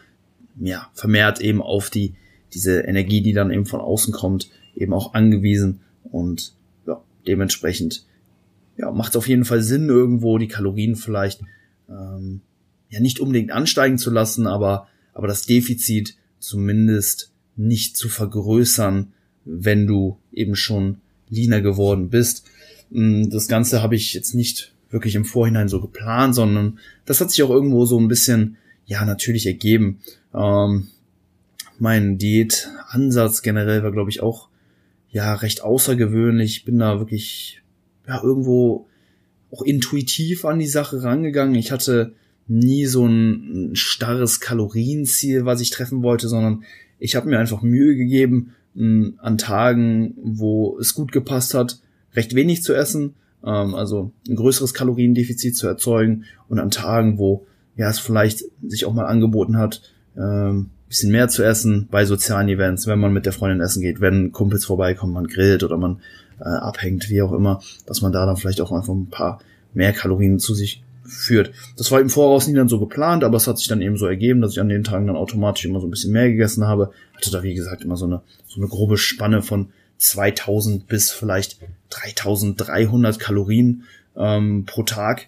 ja, 0.59 0.89
vermehrt 0.93 1.39
eben 1.39 1.61
auf 1.61 1.89
die 1.89 2.15
diese 2.53 2.81
Energie, 2.81 3.21
die 3.21 3.33
dann 3.33 3.51
eben 3.51 3.67
von 3.67 3.79
außen 3.79 4.11
kommt, 4.11 4.49
eben 4.75 4.91
auch 4.91 5.13
angewiesen 5.13 5.81
und 6.03 6.53
ja, 6.87 7.01
dementsprechend 7.27 8.05
ja, 8.79 8.91
macht 8.91 9.11
es 9.11 9.17
auf 9.17 9.27
jeden 9.27 9.45
Fall 9.45 9.61
Sinn, 9.61 9.89
irgendwo 9.89 10.37
die 10.37 10.47
Kalorien 10.47 10.95
vielleicht 10.95 11.41
ähm, 11.89 12.41
ja 12.89 12.99
nicht 12.99 13.19
unbedingt 13.19 13.51
ansteigen 13.51 13.97
zu 13.97 14.09
lassen, 14.09 14.47
aber, 14.47 14.87
aber 15.13 15.27
das 15.27 15.45
Defizit 15.45 16.15
zumindest 16.39 17.31
nicht 17.57 17.97
zu 17.97 18.07
vergrößern, 18.07 19.11
wenn 19.43 19.85
du 19.85 20.17
eben 20.31 20.55
schon 20.55 20.97
leaner 21.27 21.61
geworden 21.61 22.09
bist. 22.09 22.45
Mm, 22.89 23.29
das 23.29 23.47
Ganze 23.47 23.83
habe 23.83 23.95
ich 23.95 24.13
jetzt 24.13 24.33
nicht 24.33 24.73
wirklich 24.89 25.15
im 25.15 25.25
Vorhinein 25.25 25.67
so 25.67 25.81
geplant, 25.81 26.33
sondern 26.33 26.79
das 27.05 27.19
hat 27.19 27.31
sich 27.31 27.43
auch 27.43 27.49
irgendwo 27.49 27.85
so 27.85 27.99
ein 27.99 28.07
bisschen, 28.07 28.57
ja, 28.85 29.03
natürlich 29.03 29.45
ergeben. 29.45 29.99
Ähm, 30.33 30.87
mein 31.79 32.17
Diätansatz 32.17 33.41
generell 33.41 33.83
war, 33.83 33.91
glaube 33.91 34.09
ich, 34.09 34.21
auch, 34.21 34.49
ja, 35.11 35.33
recht 35.33 35.63
außergewöhnlich. 35.63 36.65
Bin 36.65 36.79
da 36.79 36.99
wirklich, 36.99 37.58
ja, 38.09 38.21
irgendwo 38.23 38.87
auch 39.51 39.61
intuitiv 39.61 40.45
an 40.45 40.59
die 40.59 40.67
Sache 40.67 41.03
rangegangen. 41.03 41.55
Ich 41.55 41.71
hatte 41.71 42.13
nie 42.47 42.85
so 42.85 43.05
ein 43.05 43.71
starres 43.73 44.39
Kalorienziel, 44.39 45.45
was 45.45 45.61
ich 45.61 45.69
treffen 45.69 46.01
wollte, 46.01 46.27
sondern 46.27 46.63
ich 46.97 47.15
habe 47.15 47.29
mir 47.29 47.39
einfach 47.39 47.61
Mühe 47.61 47.95
gegeben, 47.95 48.55
an 48.75 49.37
Tagen, 49.37 50.15
wo 50.21 50.77
es 50.79 50.93
gut 50.93 51.11
gepasst 51.11 51.53
hat, 51.53 51.79
recht 52.15 52.33
wenig 52.33 52.63
zu 52.63 52.73
essen, 52.73 53.15
ähm, 53.43 53.75
also 53.75 54.11
ein 54.27 54.35
größeres 54.35 54.73
Kaloriendefizit 54.73 55.55
zu 55.55 55.67
erzeugen 55.67 56.25
und 56.47 56.59
an 56.59 56.71
Tagen, 56.71 57.17
wo 57.17 57.45
ja 57.75 57.89
es 57.89 57.99
vielleicht 57.99 58.43
sich 58.65 58.85
auch 58.85 58.93
mal 58.93 59.05
angeboten 59.05 59.57
hat, 59.57 59.81
ähm, 60.17 60.69
bisschen 60.87 61.11
mehr 61.11 61.27
zu 61.27 61.43
essen 61.43 61.87
bei 61.91 62.05
sozialen 62.05 62.49
Events, 62.49 62.87
wenn 62.87 62.99
man 62.99 63.13
mit 63.13 63.25
der 63.25 63.33
Freundin 63.33 63.61
essen 63.61 63.81
geht, 63.81 64.01
wenn 64.01 64.31
Kumpels 64.31 64.65
vorbeikommen, 64.65 65.13
man 65.13 65.27
grillt 65.27 65.63
oder 65.63 65.77
man 65.77 66.01
äh, 66.39 66.49
abhängt, 66.49 67.09
wie 67.09 67.21
auch 67.21 67.33
immer, 67.33 67.61
dass 67.85 68.01
man 68.01 68.11
da 68.11 68.25
dann 68.25 68.37
vielleicht 68.37 68.61
auch 68.61 68.71
einfach 68.71 68.93
ein 68.93 69.09
paar 69.09 69.39
mehr 69.73 69.93
Kalorien 69.93 70.39
zu 70.39 70.53
sich 70.53 70.83
führt. 71.03 71.51
Das 71.77 71.91
war 71.91 71.99
im 71.99 72.09
Voraus 72.09 72.47
nie 72.47 72.53
dann 72.53 72.69
so 72.69 72.79
geplant, 72.79 73.23
aber 73.23 73.37
es 73.37 73.47
hat 73.47 73.57
sich 73.57 73.67
dann 73.67 73.81
eben 73.81 73.97
so 73.97 74.05
ergeben, 74.05 74.41
dass 74.41 74.51
ich 74.51 74.59
an 74.59 74.69
den 74.69 74.83
Tagen 74.83 75.07
dann 75.07 75.15
automatisch 75.15 75.65
immer 75.65 75.79
so 75.79 75.87
ein 75.87 75.91
bisschen 75.91 76.13
mehr 76.13 76.29
gegessen 76.29 76.65
habe. 76.67 76.91
Hatte 77.15 77.31
da, 77.31 77.43
wie 77.43 77.53
gesagt, 77.53 77.83
immer 77.83 77.97
so 77.97 78.05
eine, 78.05 78.21
so 78.47 78.61
eine 78.61 78.69
grobe 78.69 78.97
Spanne 78.97 79.41
von 79.41 79.69
2000 79.97 80.87
bis 80.87 81.11
vielleicht 81.11 81.57
3300 81.89 83.19
Kalorien 83.19 83.83
ähm, 84.15 84.65
pro 84.65 84.83
Tag. 84.83 85.27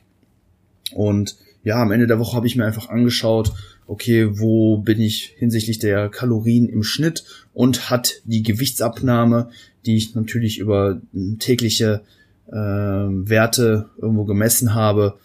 Und 0.93 1.35
ja, 1.63 1.81
am 1.81 1.91
Ende 1.91 2.07
der 2.07 2.19
Woche 2.19 2.35
habe 2.35 2.47
ich 2.47 2.55
mir 2.55 2.65
einfach 2.65 2.89
angeschaut, 2.89 3.53
okay, 3.87 4.39
wo 4.39 4.77
bin 4.77 5.01
ich 5.01 5.33
hinsichtlich 5.37 5.79
der 5.79 6.09
Kalorien 6.09 6.69
im 6.69 6.83
Schnitt 6.83 7.25
und 7.53 7.89
hat 7.89 8.21
die 8.23 8.43
Gewichtsabnahme, 8.43 9.49
die 9.85 9.97
ich 9.97 10.15
natürlich 10.15 10.59
über 10.59 11.01
tägliche 11.39 12.01
äh, 12.47 12.55
Werte 12.55 13.89
irgendwo 13.97 14.25
gemessen 14.25 14.73
habe, 14.73 15.15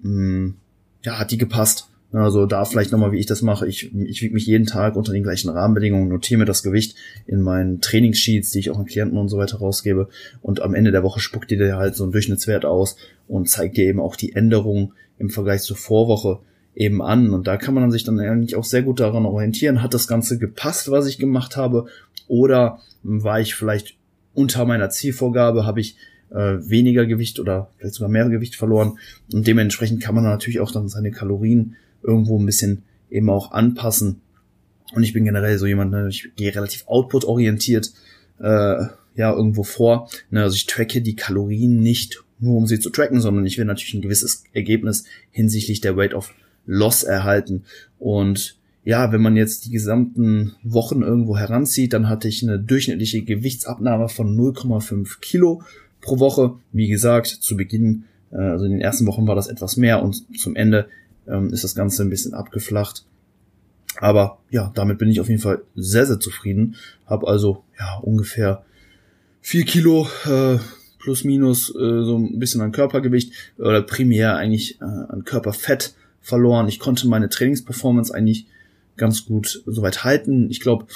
mh, 0.00 0.10
hm, 0.10 0.54
ja, 1.02 1.18
hat 1.18 1.30
die 1.30 1.38
gepasst. 1.38 1.88
Also 2.12 2.46
da 2.46 2.64
vielleicht 2.64 2.92
nochmal, 2.92 3.12
wie 3.12 3.18
ich 3.18 3.26
das 3.26 3.42
mache. 3.42 3.66
Ich, 3.66 3.94
ich 3.94 4.22
wiege 4.22 4.34
mich 4.34 4.46
jeden 4.46 4.66
Tag 4.66 4.96
unter 4.96 5.12
den 5.12 5.22
gleichen 5.22 5.50
Rahmenbedingungen, 5.50 6.08
notiere 6.08 6.38
mir 6.38 6.44
das 6.44 6.62
Gewicht 6.62 6.96
in 7.26 7.42
meinen 7.42 7.80
Trainingssheets, 7.80 8.50
die 8.50 8.60
ich 8.60 8.70
auch 8.70 8.78
an 8.78 8.86
Klienten 8.86 9.18
und 9.18 9.28
so 9.28 9.38
weiter 9.38 9.58
rausgebe. 9.58 10.08
Und 10.40 10.62
am 10.62 10.74
Ende 10.74 10.92
der 10.92 11.02
Woche 11.02 11.20
spuckt 11.20 11.50
dir 11.50 11.76
halt 11.76 11.94
so 11.94 12.04
einen 12.04 12.12
Durchschnittswert 12.12 12.64
aus 12.64 12.96
und 13.28 13.50
zeigt 13.50 13.76
dir 13.76 13.84
eben 13.84 14.00
auch 14.00 14.16
die 14.16 14.34
Änderungen 14.34 14.92
im 15.18 15.30
Vergleich 15.30 15.62
zur 15.62 15.76
Vorwoche 15.76 16.40
eben 16.76 17.02
an. 17.02 17.30
Und 17.30 17.48
da 17.48 17.56
kann 17.56 17.74
man 17.74 17.90
sich 17.90 18.04
dann 18.04 18.20
eigentlich 18.20 18.54
auch 18.54 18.64
sehr 18.64 18.82
gut 18.82 19.00
daran 19.00 19.26
orientieren. 19.26 19.82
Hat 19.82 19.94
das 19.94 20.06
Ganze 20.06 20.38
gepasst, 20.38 20.90
was 20.90 21.06
ich 21.06 21.18
gemacht 21.18 21.56
habe? 21.56 21.86
Oder 22.28 22.78
war 23.02 23.40
ich 23.40 23.54
vielleicht 23.54 23.96
unter 24.34 24.64
meiner 24.64 24.90
Zielvorgabe? 24.90 25.66
Habe 25.66 25.80
ich 25.80 25.96
äh, 26.30 26.58
weniger 26.60 27.06
Gewicht 27.06 27.40
oder 27.40 27.70
vielleicht 27.76 27.94
sogar 27.94 28.10
mehr 28.10 28.28
Gewicht 28.28 28.54
verloren. 28.54 28.98
Und 29.32 29.46
dementsprechend 29.46 30.02
kann 30.02 30.14
man 30.14 30.24
natürlich 30.24 30.60
auch 30.60 30.70
dann 30.70 30.88
seine 30.88 31.10
Kalorien 31.10 31.76
irgendwo 32.02 32.38
ein 32.38 32.46
bisschen 32.46 32.82
eben 33.10 33.30
auch 33.30 33.50
anpassen. 33.52 34.20
Und 34.94 35.02
ich 35.02 35.12
bin 35.12 35.24
generell 35.24 35.58
so 35.58 35.66
jemand, 35.66 35.90
ne, 35.90 36.08
ich 36.08 36.30
gehe 36.36 36.54
relativ 36.54 36.86
output-orientiert. 36.86 37.92
äh, 38.38 38.86
ja 39.16 39.32
irgendwo 39.32 39.64
vor. 39.64 40.10
Ne, 40.30 40.42
also 40.42 40.54
ich 40.54 40.66
tracke 40.66 41.00
die 41.00 41.16
Kalorien 41.16 41.80
nicht 41.80 42.22
nur 42.38 42.56
um 42.58 42.66
sie 42.66 42.78
zu 42.78 42.90
tracken, 42.90 43.20
sondern 43.20 43.46
ich 43.46 43.56
will 43.56 43.64
natürlich 43.64 43.94
ein 43.94 44.02
gewisses 44.02 44.44
Ergebnis 44.52 45.04
hinsichtlich 45.30 45.80
der 45.80 45.96
Weight 45.96 46.12
of 46.12 46.34
Loss 46.66 47.02
erhalten. 47.02 47.64
Und 47.98 48.56
ja, 48.84 49.10
wenn 49.10 49.22
man 49.22 49.36
jetzt 49.36 49.64
die 49.64 49.70
gesamten 49.70 50.54
Wochen 50.62 51.02
irgendwo 51.02 51.36
heranzieht, 51.36 51.92
dann 51.92 52.08
hatte 52.08 52.28
ich 52.28 52.42
eine 52.42 52.58
durchschnittliche 52.58 53.22
Gewichtsabnahme 53.22 54.08
von 54.08 54.36
0,5 54.36 55.20
Kilo 55.20 55.62
pro 56.00 56.18
Woche. 56.18 56.54
Wie 56.72 56.88
gesagt, 56.88 57.26
zu 57.26 57.56
Beginn, 57.56 58.04
äh, 58.30 58.36
also 58.36 58.64
in 58.64 58.72
den 58.72 58.80
ersten 58.80 59.06
Wochen 59.06 59.26
war 59.26 59.34
das 59.34 59.48
etwas 59.48 59.76
mehr 59.76 60.02
und 60.02 60.24
zum 60.38 60.54
Ende 60.54 60.88
ähm, 61.26 61.52
ist 61.52 61.64
das 61.64 61.74
Ganze 61.74 62.02
ein 62.02 62.10
bisschen 62.10 62.34
abgeflacht. 62.34 63.04
Aber 63.98 64.38
ja, 64.50 64.70
damit 64.74 64.98
bin 64.98 65.08
ich 65.08 65.20
auf 65.20 65.28
jeden 65.28 65.40
Fall 65.40 65.62
sehr, 65.74 66.06
sehr 66.06 66.20
zufrieden. 66.20 66.76
Hab 67.06 67.24
also 67.24 67.64
ja 67.78 67.98
ungefähr 67.98 68.64
vier 69.40 69.64
Kilo 69.64 70.06
äh, 70.26 70.58
plus 70.98 71.24
minus 71.24 71.70
äh, 71.70 72.02
so 72.02 72.18
ein 72.18 72.38
bisschen 72.38 72.60
an 72.60 72.72
Körpergewicht 72.72 73.32
oder 73.58 73.82
primär 73.82 74.36
eigentlich 74.36 74.80
äh, 74.80 74.84
an 74.84 75.24
Körperfett 75.24 75.94
verloren. 76.26 76.66
Ich 76.66 76.80
konnte 76.80 77.06
meine 77.06 77.28
Trainingsperformance 77.28 78.12
eigentlich 78.12 78.46
ganz 78.96 79.26
gut 79.26 79.62
soweit 79.64 80.02
halten. 80.02 80.50
Ich 80.50 80.60
glaube, 80.60 80.86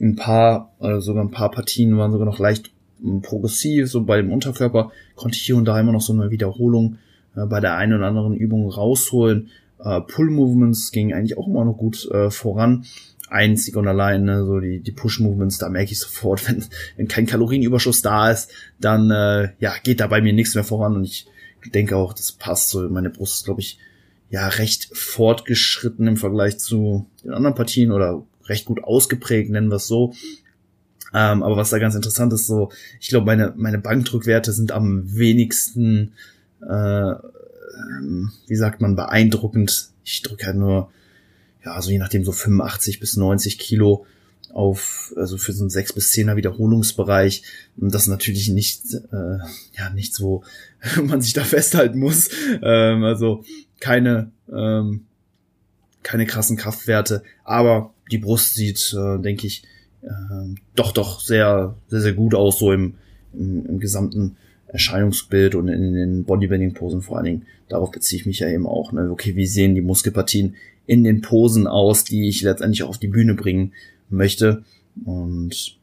ein 0.00 0.16
paar, 0.16 0.72
äh, 0.80 1.00
sogar 1.00 1.22
ein 1.22 1.30
paar 1.30 1.50
Partien 1.50 1.96
waren 1.98 2.10
sogar 2.10 2.26
noch 2.26 2.38
leicht 2.38 2.70
äh, 3.04 3.20
progressiv, 3.20 3.90
so 3.90 4.02
bei 4.04 4.16
dem 4.16 4.32
Unterkörper 4.32 4.90
konnte 5.14 5.36
ich 5.36 5.42
hier 5.42 5.56
und 5.56 5.66
da 5.66 5.78
immer 5.78 5.92
noch 5.92 6.00
so 6.00 6.14
eine 6.14 6.30
Wiederholung 6.30 6.96
äh, 7.36 7.44
bei 7.44 7.60
der 7.60 7.76
einen 7.76 7.94
oder 7.94 8.06
anderen 8.06 8.34
Übung 8.34 8.70
rausholen. 8.70 9.50
Äh, 9.78 10.00
Pull-Movements 10.00 10.90
gingen 10.90 11.12
eigentlich 11.12 11.36
auch 11.36 11.48
immer 11.48 11.66
noch 11.66 11.76
gut 11.76 12.08
äh, 12.10 12.30
voran. 12.30 12.86
Einzig 13.28 13.76
und 13.76 13.86
allein, 13.86 14.24
ne, 14.24 14.46
so 14.46 14.58
die, 14.58 14.80
die 14.80 14.92
Push-Movements, 14.92 15.58
da 15.58 15.68
merke 15.68 15.92
ich 15.92 15.98
sofort, 15.98 16.48
wenn, 16.48 16.64
wenn 16.96 17.08
kein 17.08 17.26
Kalorienüberschuss 17.26 18.00
da 18.00 18.30
ist, 18.30 18.50
dann 18.80 19.10
äh, 19.10 19.50
ja, 19.58 19.74
geht 19.82 20.00
da 20.00 20.06
bei 20.06 20.22
mir 20.22 20.32
nichts 20.32 20.54
mehr 20.54 20.64
voran 20.64 20.96
und 20.96 21.04
ich 21.04 21.26
denke 21.74 21.96
auch, 21.96 22.14
das 22.14 22.32
passt 22.32 22.70
so. 22.70 22.88
Meine 22.88 23.10
Brust 23.10 23.34
ist, 23.34 23.44
glaube 23.44 23.60
ich, 23.60 23.78
ja 24.30 24.48
recht 24.48 24.90
fortgeschritten 24.92 26.06
im 26.06 26.16
Vergleich 26.16 26.58
zu 26.58 27.06
den 27.24 27.32
anderen 27.32 27.54
Partien 27.54 27.92
oder 27.92 28.24
recht 28.44 28.64
gut 28.64 28.84
ausgeprägt, 28.84 29.50
nennen 29.50 29.70
wir 29.70 29.76
es 29.76 29.86
so. 29.86 30.14
Ähm, 31.14 31.42
aber 31.42 31.56
was 31.56 31.70
da 31.70 31.78
ganz 31.78 31.94
interessant 31.94 32.32
ist, 32.32 32.46
so, 32.46 32.70
ich 33.00 33.08
glaube, 33.08 33.26
meine, 33.26 33.54
meine 33.56 33.78
Bankdrückwerte 33.78 34.52
sind 34.52 34.72
am 34.72 35.14
wenigsten, 35.16 36.12
äh, 36.60 37.12
ähm, 37.12 38.32
wie 38.46 38.56
sagt 38.56 38.80
man, 38.80 38.96
beeindruckend. 38.96 39.88
Ich 40.04 40.22
drücke 40.22 40.46
halt 40.46 40.56
nur, 40.56 40.90
ja, 41.64 41.80
so 41.80 41.90
je 41.90 41.98
nachdem 41.98 42.24
so 42.24 42.32
85 42.32 43.00
bis 43.00 43.16
90 43.16 43.58
Kilo 43.58 44.06
auf, 44.52 45.12
also 45.16 45.36
für 45.38 45.52
so 45.52 45.62
einen 45.62 45.70
6 45.70 45.94
bis 45.94 46.12
10er 46.12 46.36
Wiederholungsbereich. 46.36 47.42
Und 47.76 47.94
das 47.94 48.06
natürlich 48.06 48.48
nicht, 48.50 48.82
äh, 48.94 49.38
ja, 49.78 49.90
nichts, 49.94 50.20
wo 50.22 50.42
man 51.02 51.22
sich 51.22 51.32
da 51.32 51.44
festhalten 51.44 51.98
muss. 51.98 52.28
Ähm, 52.62 53.04
also 53.04 53.44
keine, 53.80 54.30
ähm, 54.52 55.06
keine 56.02 56.26
krassen 56.26 56.56
Kraftwerte, 56.56 57.22
aber 57.44 57.92
die 58.10 58.18
Brust 58.18 58.54
sieht, 58.54 58.94
äh, 58.98 59.18
denke 59.18 59.46
ich, 59.46 59.62
äh, 60.02 60.54
doch, 60.74 60.92
doch 60.92 61.20
sehr, 61.20 61.76
sehr, 61.88 62.00
sehr 62.00 62.12
gut 62.14 62.34
aus, 62.34 62.58
so 62.58 62.72
im, 62.72 62.94
im, 63.32 63.66
im 63.66 63.80
gesamten 63.80 64.36
Erscheinungsbild 64.68 65.54
und 65.54 65.68
in 65.68 65.94
den 65.94 66.24
Bodybuilding-Posen 66.24 67.02
vor 67.02 67.16
allen 67.16 67.24
Dingen. 67.24 67.46
Darauf 67.68 67.90
beziehe 67.90 68.20
ich 68.20 68.26
mich 68.26 68.38
ja 68.40 68.48
eben 68.48 68.66
auch. 68.66 68.92
Ne? 68.92 69.10
Okay, 69.10 69.34
wie 69.34 69.46
sehen 69.46 69.74
die 69.74 69.80
Muskelpartien 69.80 70.56
in 70.86 71.04
den 71.04 71.20
Posen 71.20 71.66
aus, 71.66 72.04
die 72.04 72.28
ich 72.28 72.42
letztendlich 72.42 72.82
auch 72.82 72.90
auf 72.90 72.98
die 72.98 73.08
Bühne 73.08 73.34
bringen 73.34 73.72
möchte. 74.08 74.64
Und 75.04 75.76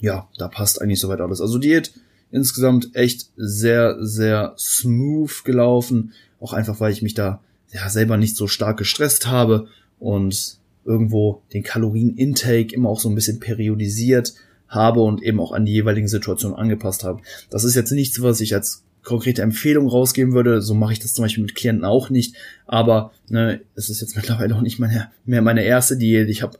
ja, 0.00 0.28
da 0.36 0.48
passt 0.48 0.80
eigentlich 0.82 1.00
soweit 1.00 1.20
alles. 1.20 1.40
Also 1.40 1.58
Diät 1.58 1.92
insgesamt 2.36 2.94
echt 2.94 3.30
sehr, 3.36 3.96
sehr 4.00 4.54
smooth 4.58 5.44
gelaufen. 5.44 6.12
Auch 6.38 6.52
einfach, 6.52 6.78
weil 6.78 6.92
ich 6.92 7.02
mich 7.02 7.14
da 7.14 7.40
ja 7.72 7.88
selber 7.88 8.16
nicht 8.16 8.36
so 8.36 8.46
stark 8.46 8.76
gestresst 8.76 9.26
habe 9.26 9.68
und 9.98 10.58
irgendwo 10.84 11.42
den 11.52 11.62
Kalorienintake 11.62 12.74
immer 12.74 12.90
auch 12.90 13.00
so 13.00 13.08
ein 13.08 13.14
bisschen 13.14 13.40
periodisiert 13.40 14.34
habe 14.68 15.00
und 15.00 15.22
eben 15.22 15.40
auch 15.40 15.52
an 15.52 15.64
die 15.64 15.72
jeweiligen 15.72 16.08
Situationen 16.08 16.56
angepasst 16.56 17.04
habe. 17.04 17.22
Das 17.50 17.64
ist 17.64 17.74
jetzt 17.74 17.90
nichts, 17.90 18.20
was 18.20 18.40
ich 18.40 18.54
als 18.54 18.84
konkrete 19.02 19.40
Empfehlung 19.40 19.88
rausgeben 19.88 20.34
würde. 20.34 20.60
So 20.60 20.74
mache 20.74 20.92
ich 20.92 20.98
das 20.98 21.14
zum 21.14 21.24
Beispiel 21.24 21.42
mit 21.42 21.54
Klienten 21.54 21.84
auch 21.84 22.10
nicht. 22.10 22.36
Aber 22.66 23.12
ne, 23.28 23.60
es 23.74 23.88
ist 23.88 24.02
jetzt 24.02 24.16
mittlerweile 24.16 24.54
auch 24.54 24.60
nicht 24.60 24.78
meine, 24.78 25.10
mehr 25.24 25.40
meine 25.40 25.64
erste 25.64 25.96
Diät. 25.96 26.28
Ich 26.28 26.42
habe 26.42 26.58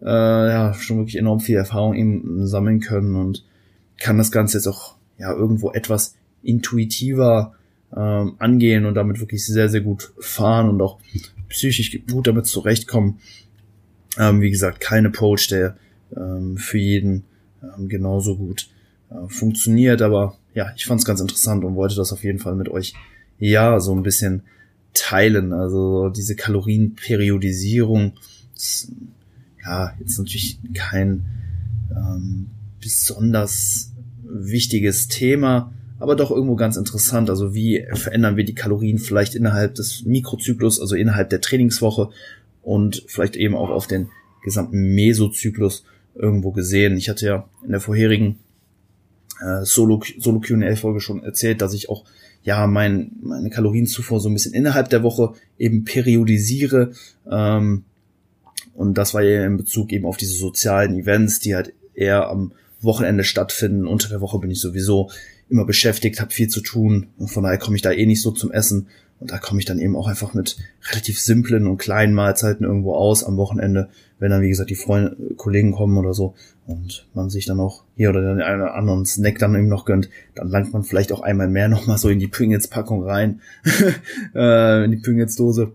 äh, 0.00 0.06
ja 0.06 0.74
schon 0.74 0.96
wirklich 0.98 1.16
enorm 1.16 1.40
viel 1.40 1.56
Erfahrung 1.56 1.94
eben 1.94 2.46
sammeln 2.46 2.80
können 2.80 3.16
und 3.16 3.44
kann 3.98 4.16
das 4.16 4.32
Ganze 4.32 4.56
jetzt 4.56 4.66
auch 4.66 4.96
ja 5.20 5.32
irgendwo 5.32 5.70
etwas 5.70 6.16
intuitiver 6.42 7.54
ähm, 7.94 8.34
angehen 8.38 8.86
und 8.86 8.94
damit 8.94 9.20
wirklich 9.20 9.44
sehr, 9.44 9.68
sehr 9.68 9.80
gut 9.80 10.12
fahren 10.18 10.68
und 10.68 10.80
auch 10.80 10.98
psychisch 11.48 12.00
gut 12.10 12.26
damit 12.26 12.46
zurechtkommen. 12.46 13.18
Ähm, 14.18 14.40
wie 14.40 14.50
gesagt, 14.50 14.80
kein 14.80 15.06
Approach, 15.06 15.48
der 15.48 15.76
ähm, 16.16 16.56
für 16.56 16.78
jeden 16.78 17.24
ähm, 17.62 17.88
genauso 17.88 18.36
gut 18.36 18.68
äh, 19.10 19.28
funktioniert, 19.28 20.02
aber 20.02 20.36
ja, 20.54 20.72
ich 20.76 20.86
fand 20.86 21.00
es 21.00 21.06
ganz 21.06 21.20
interessant 21.20 21.64
und 21.64 21.76
wollte 21.76 21.94
das 21.96 22.12
auf 22.12 22.24
jeden 22.24 22.38
Fall 22.38 22.56
mit 22.56 22.68
euch 22.68 22.94
ja 23.38 23.78
so 23.78 23.94
ein 23.94 24.02
bisschen 24.02 24.42
teilen. 24.94 25.52
Also 25.52 26.08
diese 26.08 26.34
Kalorienperiodisierung, 26.34 28.14
ist, 28.56 28.92
ja, 29.64 29.94
jetzt 29.98 30.18
natürlich 30.18 30.58
kein 30.74 31.24
ähm, 31.94 32.48
besonders 32.80 33.89
wichtiges 34.32 35.08
Thema, 35.08 35.72
aber 35.98 36.16
doch 36.16 36.30
irgendwo 36.30 36.56
ganz 36.56 36.76
interessant. 36.76 37.30
Also 37.30 37.54
wie 37.54 37.86
verändern 37.92 38.36
wir 38.36 38.44
die 38.44 38.54
Kalorien 38.54 38.98
vielleicht 38.98 39.34
innerhalb 39.34 39.74
des 39.74 40.04
Mikrozyklus, 40.04 40.80
also 40.80 40.94
innerhalb 40.94 41.30
der 41.30 41.40
Trainingswoche 41.40 42.10
und 42.62 43.04
vielleicht 43.06 43.36
eben 43.36 43.54
auch 43.54 43.70
auf 43.70 43.86
den 43.86 44.08
gesamten 44.42 44.94
Mesozyklus 44.94 45.84
irgendwo 46.14 46.52
gesehen. 46.52 46.96
Ich 46.96 47.08
hatte 47.08 47.26
ja 47.26 47.48
in 47.64 47.70
der 47.70 47.80
vorherigen 47.80 48.38
äh, 49.40 49.64
Solo, 49.64 50.02
Solo 50.18 50.40
Q&A-Folge 50.40 51.00
schon 51.00 51.22
erzählt, 51.22 51.60
dass 51.60 51.74
ich 51.74 51.88
auch 51.88 52.04
ja 52.42 52.66
mein, 52.66 53.12
meine 53.22 53.50
Kalorienzufuhr 53.50 54.20
so 54.20 54.28
ein 54.28 54.34
bisschen 54.34 54.54
innerhalb 54.54 54.88
der 54.88 55.02
Woche 55.02 55.34
eben 55.58 55.84
periodisiere. 55.84 56.92
Ähm, 57.30 57.84
und 58.74 58.94
das 58.94 59.14
war 59.14 59.22
ja 59.22 59.44
in 59.44 59.56
Bezug 59.56 59.92
eben 59.92 60.06
auf 60.06 60.16
diese 60.16 60.34
sozialen 60.34 60.98
Events, 60.98 61.40
die 61.40 61.54
halt 61.54 61.74
eher 61.94 62.28
am 62.28 62.52
Wochenende 62.80 63.24
stattfinden. 63.24 63.86
Unter 63.86 64.08
der 64.08 64.20
Woche 64.20 64.38
bin 64.38 64.50
ich 64.50 64.60
sowieso 64.60 65.10
immer 65.48 65.64
beschäftigt, 65.64 66.20
habe 66.20 66.32
viel 66.32 66.48
zu 66.48 66.60
tun. 66.60 67.08
Und 67.18 67.28
von 67.28 67.42
daher 67.42 67.58
komme 67.58 67.76
ich 67.76 67.82
da 67.82 67.92
eh 67.92 68.06
nicht 68.06 68.22
so 68.22 68.30
zum 68.30 68.52
Essen. 68.52 68.86
Und 69.20 69.30
da 69.30 69.38
komme 69.38 69.60
ich 69.60 69.66
dann 69.66 69.78
eben 69.78 69.96
auch 69.96 70.08
einfach 70.08 70.32
mit 70.32 70.56
relativ 70.90 71.20
simplen 71.20 71.66
und 71.66 71.76
kleinen 71.76 72.14
Mahlzeiten 72.14 72.64
irgendwo 72.64 72.94
aus 72.94 73.22
am 73.22 73.36
Wochenende, 73.36 73.90
wenn 74.18 74.30
dann, 74.30 74.40
wie 74.40 74.48
gesagt, 74.48 74.70
die 74.70 74.76
Freunde, 74.76 75.14
Kollegen 75.36 75.72
kommen 75.72 75.98
oder 75.98 76.14
so 76.14 76.34
und 76.66 77.06
man 77.12 77.28
sich 77.28 77.44
dann 77.44 77.60
auch 77.60 77.84
hier 77.96 78.10
oder 78.10 78.22
den 78.22 78.40
einen 78.40 78.62
oder 78.62 78.74
anderen 78.74 79.04
Snack 79.04 79.38
dann 79.38 79.54
eben 79.54 79.68
noch 79.68 79.84
gönnt, 79.84 80.08
dann 80.34 80.48
langt 80.48 80.72
man 80.72 80.84
vielleicht 80.84 81.12
auch 81.12 81.20
einmal 81.20 81.48
mehr 81.48 81.68
nochmal 81.68 81.98
so 81.98 82.08
in 82.08 82.18
die 82.18 82.28
Pringles-Packung 82.28 83.04
rein, 83.04 83.40
äh, 84.34 84.84
in 84.84 84.90
die 84.92 84.96
Pringles-Dose. 84.96 85.72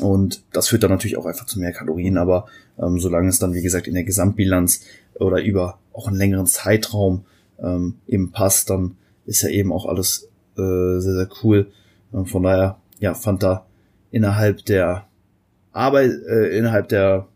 Und 0.00 0.42
das 0.52 0.68
führt 0.68 0.82
dann 0.82 0.90
natürlich 0.90 1.16
auch 1.16 1.26
einfach 1.26 1.46
zu 1.46 1.60
mehr 1.60 1.72
Kalorien, 1.72 2.18
aber 2.18 2.46
ähm, 2.78 2.98
solange 2.98 3.28
es 3.28 3.38
dann, 3.38 3.54
wie 3.54 3.62
gesagt, 3.62 3.86
in 3.86 3.94
der 3.94 4.04
Gesamtbilanz 4.04 4.82
oder 5.14 5.42
über 5.42 5.78
auch 5.98 6.06
einen 6.08 6.16
längeren 6.16 6.46
Zeitraum 6.46 7.24
ähm, 7.60 7.96
eben 8.06 8.30
passt, 8.30 8.70
dann 8.70 8.96
ist 9.26 9.42
ja 9.42 9.48
eben 9.48 9.72
auch 9.72 9.86
alles 9.86 10.28
äh, 10.56 11.00
sehr, 11.00 11.14
sehr 11.14 11.28
cool. 11.42 11.70
Und 12.12 12.26
von 12.26 12.42
daher, 12.42 12.78
ja, 13.00 13.14
fand 13.14 13.42
da 13.42 13.66
innerhalb 14.10 14.64
der 14.64 15.06
Arbeit, 15.72 16.12
äh, 16.28 16.56
innerhalb 16.56 16.88
der 16.88 17.26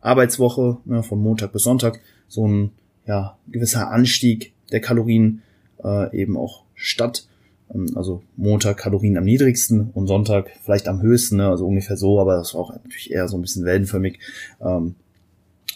Arbeitswoche, 0.00 0.78
ne, 0.84 1.02
von 1.02 1.20
Montag 1.20 1.52
bis 1.52 1.64
Sonntag, 1.64 2.00
so 2.28 2.46
ein 2.46 2.70
ja, 3.06 3.36
gewisser 3.48 3.90
Anstieg 3.90 4.52
der 4.70 4.80
Kalorien 4.80 5.42
äh, 5.84 6.16
eben 6.16 6.36
auch 6.36 6.64
statt. 6.74 7.26
Ähm, 7.74 7.86
also 7.94 8.22
Montag 8.36 8.78
Kalorien 8.78 9.18
am 9.18 9.24
niedrigsten 9.24 9.90
und 9.92 10.06
Sonntag 10.06 10.50
vielleicht 10.62 10.88
am 10.88 11.02
höchsten, 11.02 11.36
ne, 11.36 11.48
also 11.48 11.66
ungefähr 11.66 11.96
so, 11.96 12.20
aber 12.20 12.36
das 12.36 12.54
war 12.54 12.62
auch 12.62 12.70
natürlich 12.72 13.10
eher 13.10 13.28
so 13.28 13.36
ein 13.36 13.42
bisschen 13.42 13.64
wellenförmig. 13.64 14.18
Ähm, 14.60 14.94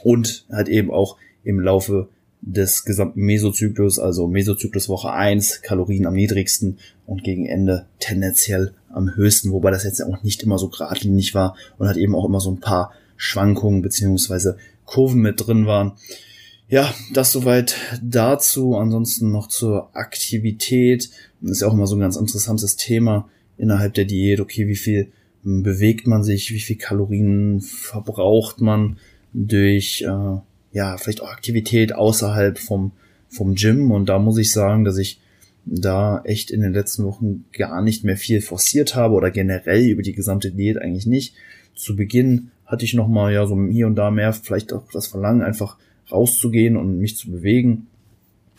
und 0.02 0.46
halt 0.50 0.68
eben 0.68 0.90
auch 0.90 1.16
im 1.42 1.60
Laufe 1.60 2.08
des 2.46 2.84
gesamten 2.84 3.20
Mesozyklus, 3.20 3.98
also 3.98 4.28
Mesozyklus 4.28 4.88
Woche 4.88 5.12
1, 5.12 5.62
Kalorien 5.62 6.06
am 6.06 6.14
niedrigsten 6.14 6.78
und 7.04 7.24
gegen 7.24 7.44
Ende 7.44 7.86
tendenziell 7.98 8.72
am 8.88 9.14
höchsten, 9.14 9.50
wobei 9.50 9.72
das 9.72 9.84
jetzt 9.84 10.00
auch 10.00 10.22
nicht 10.22 10.44
immer 10.44 10.56
so 10.56 10.68
geradlinig 10.68 11.34
war 11.34 11.56
und 11.76 11.88
hat 11.88 11.96
eben 11.96 12.14
auch 12.14 12.24
immer 12.24 12.40
so 12.40 12.50
ein 12.50 12.60
paar 12.60 12.92
Schwankungen 13.16 13.82
beziehungsweise 13.82 14.56
Kurven 14.84 15.20
mit 15.20 15.44
drin 15.44 15.66
waren. 15.66 15.92
Ja, 16.68 16.94
das 17.12 17.32
soweit 17.32 17.76
dazu. 18.02 18.76
Ansonsten 18.76 19.30
noch 19.30 19.48
zur 19.48 19.94
Aktivität. 19.94 21.10
Das 21.40 21.50
ist 21.52 21.60
ja 21.62 21.68
auch 21.68 21.74
immer 21.74 21.86
so 21.86 21.96
ein 21.96 22.00
ganz 22.00 22.16
interessantes 22.16 22.76
Thema 22.76 23.28
innerhalb 23.56 23.94
der 23.94 24.04
Diät. 24.04 24.40
Okay, 24.40 24.68
wie 24.68 24.76
viel 24.76 25.10
bewegt 25.42 26.06
man 26.06 26.22
sich, 26.22 26.52
wie 26.52 26.60
viel 26.60 26.76
Kalorien 26.76 27.60
verbraucht 27.60 28.60
man 28.60 28.98
durch 29.32 30.02
äh, 30.02 30.38
ja, 30.76 30.98
vielleicht 30.98 31.22
auch 31.22 31.30
Aktivität 31.30 31.94
außerhalb 31.94 32.58
vom, 32.58 32.92
vom 33.30 33.54
Gym. 33.54 33.90
Und 33.90 34.10
da 34.10 34.18
muss 34.18 34.36
ich 34.36 34.52
sagen, 34.52 34.84
dass 34.84 34.98
ich 34.98 35.18
da 35.64 36.20
echt 36.24 36.50
in 36.50 36.60
den 36.60 36.74
letzten 36.74 37.04
Wochen 37.04 37.46
gar 37.54 37.80
nicht 37.80 38.04
mehr 38.04 38.18
viel 38.18 38.42
forciert 38.42 38.94
habe 38.94 39.14
oder 39.14 39.30
generell 39.30 39.86
über 39.86 40.02
die 40.02 40.12
gesamte 40.12 40.50
Diät 40.50 40.76
eigentlich 40.76 41.06
nicht. 41.06 41.34
Zu 41.74 41.96
Beginn 41.96 42.50
hatte 42.66 42.84
ich 42.84 42.92
noch 42.92 43.08
mal 43.08 43.32
ja 43.32 43.46
so 43.46 43.58
hier 43.70 43.86
und 43.86 43.96
da 43.96 44.10
mehr 44.10 44.34
vielleicht 44.34 44.74
auch 44.74 44.84
das 44.92 45.06
Verlangen 45.06 45.40
einfach 45.40 45.78
rauszugehen 46.12 46.76
und 46.76 46.98
mich 46.98 47.16
zu 47.16 47.30
bewegen. 47.30 47.86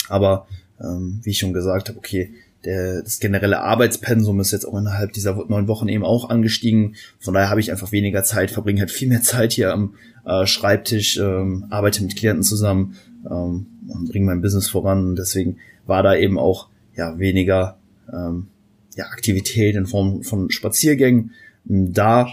Aber 0.10 0.48
ähm, 0.82 1.20
wie 1.22 1.30
ich 1.30 1.38
schon 1.38 1.54
gesagt 1.54 1.90
habe, 1.90 2.00
okay, 2.00 2.34
der, 2.66 3.04
das 3.04 3.20
generelle 3.20 3.62
Arbeitspensum 3.62 4.40
ist 4.40 4.52
jetzt 4.52 4.66
auch 4.66 4.76
innerhalb 4.76 5.14
dieser 5.14 5.36
neun 5.48 5.68
Wochen 5.68 5.88
eben 5.88 6.04
auch 6.04 6.32
angestiegen. 6.32 6.96
Von 7.20 7.36
daher 7.36 7.52
habe 7.52 7.60
ich 7.60 7.70
einfach 7.70 7.92
weniger 7.92 8.24
Zeit, 8.24 8.50
verbringe 8.50 8.80
halt 8.80 8.92
viel 8.92 9.08
mehr 9.08 9.22
Zeit 9.22 9.54
hier 9.54 9.72
am 9.72 9.94
äh, 10.28 10.46
Schreibtisch, 10.46 11.18
ähm, 11.18 11.66
arbeite 11.70 12.04
mit 12.04 12.16
Klienten 12.16 12.44
zusammen 12.44 12.98
ähm, 13.30 13.68
und 13.88 14.10
bringe 14.10 14.26
mein 14.26 14.42
Business 14.42 14.70
voran. 14.70 15.08
Und 15.08 15.16
deswegen 15.16 15.58
war 15.86 16.04
da 16.04 16.16
eben 16.16 16.38
auch 16.38 16.68
ja 16.96 17.18
weniger 17.18 17.78
ähm, 18.12 18.48
ja, 18.96 19.06
Aktivität 19.06 19.76
in 19.76 19.88
Form 19.88 20.24
von 20.24 20.52
Spaziergängen 20.52 21.32
da. 21.64 22.28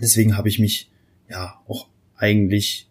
Deswegen 0.00 0.36
habe 0.36 0.48
ich 0.48 0.58
mich 0.58 0.90
ja 1.30 1.54
auch 1.66 1.88
eigentlich 2.16 2.88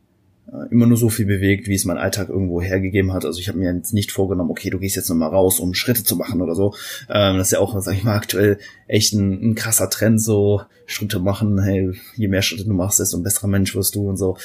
immer 0.70 0.86
nur 0.86 0.98
so 0.98 1.10
viel 1.10 1.26
bewegt, 1.26 1.68
wie 1.68 1.76
es 1.76 1.86
mein 1.86 1.98
Alltag 1.98 2.30
irgendwo 2.30 2.62
hergegeben 2.62 3.14
hat. 3.14 3.26
Also 3.26 3.40
ich 3.40 3.48
habe 3.48 3.58
mir 3.58 3.74
jetzt 3.74 3.94
nicht 3.94 4.12
vorgenommen, 4.12 4.52
okay, 4.52 4.70
du 4.70 4.80
gehst 4.80 4.98
jetzt 4.98 5.10
nochmal 5.10 5.30
raus, 5.30 5.60
um 5.60 5.74
Schritte 5.74 6.04
zu 6.04 6.18
machen 6.18 6.42
oder 6.42 6.56
so. 6.56 6.76
Ähm, 7.10 7.38
das 7.38 7.48
ist 7.48 7.52
ja 7.54 7.60
auch, 7.60 7.80
sag 7.80 7.96
ich 7.96 8.04
mal, 8.04 8.16
aktuell 8.16 8.58
echt 8.88 9.14
ein, 9.14 9.52
ein 9.52 9.56
krasser 9.56 9.90
Trend, 9.90 10.22
so 10.22 10.62
Schritte 10.86 11.20
machen. 11.20 11.62
Hey, 11.62 11.92
je 12.16 12.28
mehr 12.28 12.42
Schritte 12.42 12.66
du 12.66 12.74
machst, 12.74 13.00
desto 13.00 13.18
ein 13.18 13.24
besserer 13.24 13.48
Mensch 13.48 13.76
wirst 13.76 13.96
du 13.96 14.10
und 14.10 14.18
so. 14.18 14.38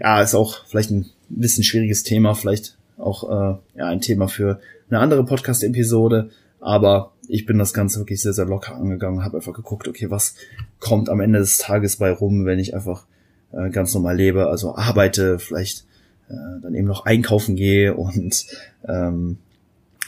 Ja, 0.00 0.20
ist 0.20 0.34
auch 0.34 0.66
vielleicht 0.66 0.90
ein 0.90 1.06
bisschen 1.28 1.62
schwieriges 1.62 2.02
Thema, 2.02 2.34
vielleicht 2.34 2.76
auch 2.98 3.24
äh, 3.30 3.78
ja 3.78 3.86
ein 3.86 4.00
Thema 4.00 4.26
für 4.26 4.60
eine 4.90 4.98
andere 4.98 5.24
Podcast-Episode. 5.24 6.30
Aber 6.58 7.12
ich 7.28 7.46
bin 7.46 7.58
das 7.58 7.72
Ganze 7.72 8.00
wirklich 8.00 8.20
sehr, 8.20 8.32
sehr 8.32 8.46
locker 8.46 8.76
angegangen, 8.76 9.24
habe 9.24 9.36
einfach 9.36 9.52
geguckt, 9.52 9.86
okay, 9.86 10.10
was 10.10 10.34
kommt 10.80 11.08
am 11.08 11.20
Ende 11.20 11.38
des 11.38 11.58
Tages 11.58 11.96
bei 11.96 12.10
rum, 12.10 12.44
wenn 12.46 12.58
ich 12.58 12.74
einfach 12.74 13.04
äh, 13.52 13.70
ganz 13.70 13.94
normal 13.94 14.16
lebe, 14.16 14.48
also 14.48 14.74
arbeite, 14.76 15.38
vielleicht 15.38 15.84
äh, 16.28 16.60
dann 16.62 16.74
eben 16.74 16.86
noch 16.86 17.04
einkaufen 17.04 17.56
gehe 17.56 17.94
und 17.94 18.46
ähm, 18.86 19.38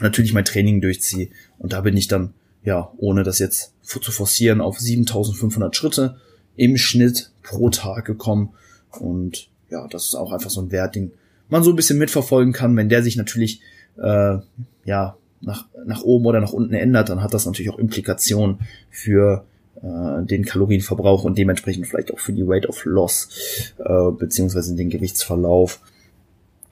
natürlich 0.01 0.33
mein 0.33 0.45
Training 0.45 0.81
durchziehe. 0.81 1.29
Und 1.59 1.73
da 1.73 1.81
bin 1.81 1.97
ich 1.97 2.09
dann, 2.09 2.35
ja, 2.65 2.91
ohne 2.97 3.23
das 3.23 3.39
jetzt 3.39 3.73
zu 3.83 4.01
forcieren, 4.01 4.61
auf 4.61 4.79
7500 4.79 5.75
Schritte 5.77 6.17
im 6.57 6.77
Schnitt 6.77 7.31
pro 7.43 7.71
Tag 7.71 8.05
gekommen. 8.05 8.51
Und 8.91 9.49
ja, 9.71 9.87
das 9.89 10.07
ist 10.07 10.15
auch 10.15 10.33
einfach 10.33 10.51
so 10.51 10.61
ein 10.61 10.71
Wert, 10.71 10.95
den 10.95 11.13
man 11.49 11.63
so 11.63 11.71
ein 11.71 11.77
bisschen 11.77 11.99
mitverfolgen 11.99 12.53
kann. 12.53 12.77
Wenn 12.77 12.89
der 12.89 13.03
sich 13.03 13.17
natürlich, 13.17 13.61
äh, 13.97 14.39
ja, 14.85 15.17
nach, 15.41 15.67
nach 15.85 16.03
oben 16.03 16.25
oder 16.25 16.41
nach 16.41 16.53
unten 16.53 16.75
ändert, 16.75 17.11
dann 17.11 17.23
hat 17.23 17.35
das 17.35 17.45
natürlich 17.45 17.71
auch 17.71 17.79
Implikationen 17.79 18.61
für 18.91 19.45
äh, 19.83 20.25
den 20.25 20.45
Kalorienverbrauch 20.45 21.25
und 21.25 21.39
dementsprechend 21.39 21.87
vielleicht 21.87 22.13
auch 22.13 22.19
für 22.19 22.33
die 22.33 22.45
Rate 22.47 22.69
of 22.69 22.85
Loss 22.85 23.75
äh, 23.79 24.11
beziehungsweise 24.11 24.75
den 24.75 24.91
Gewichtsverlauf. 24.91 25.81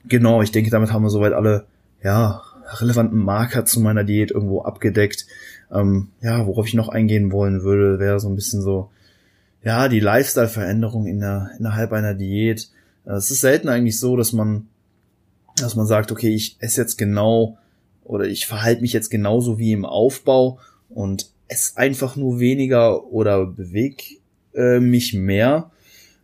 Genau, 0.07 0.41
ich 0.41 0.51
denke, 0.51 0.69
damit 0.69 0.91
haben 0.91 1.03
wir 1.03 1.09
soweit 1.09 1.33
alle 1.33 1.65
ja 2.03 2.41
relevanten 2.79 3.19
Marker 3.19 3.65
zu 3.65 3.79
meiner 3.79 4.03
Diät 4.03 4.31
irgendwo 4.31 4.61
abgedeckt. 4.61 5.25
Ähm, 5.71 6.09
ja, 6.21 6.45
worauf 6.45 6.67
ich 6.67 6.73
noch 6.73 6.89
eingehen 6.89 7.31
wollen 7.31 7.63
würde, 7.63 7.99
wäre 7.99 8.19
so 8.19 8.29
ein 8.29 8.35
bisschen 8.35 8.61
so 8.61 8.89
ja 9.63 9.87
die 9.87 9.99
Lifestyle-Veränderung 9.99 11.07
in 11.07 11.19
der, 11.19 11.51
innerhalb 11.57 11.93
einer 11.93 12.13
Diät. 12.13 12.69
Es 13.05 13.31
ist 13.31 13.41
selten 13.41 13.69
eigentlich 13.69 13.99
so, 13.99 14.15
dass 14.15 14.33
man 14.33 14.67
dass 15.57 15.75
man 15.75 15.85
sagt, 15.85 16.11
okay, 16.11 16.33
ich 16.33 16.57
esse 16.59 16.81
jetzt 16.81 16.97
genau 16.97 17.57
oder 18.03 18.25
ich 18.25 18.47
verhalte 18.47 18.81
mich 18.81 18.93
jetzt 18.93 19.09
genauso 19.09 19.59
wie 19.59 19.71
im 19.71 19.85
Aufbau 19.85 20.59
und 20.89 21.29
esse 21.53 21.77
einfach 21.77 22.15
nur 22.15 22.39
weniger 22.39 23.05
oder 23.11 23.45
bewege 23.45 24.03
äh, 24.53 24.79
mich 24.79 25.13
mehr. 25.13 25.71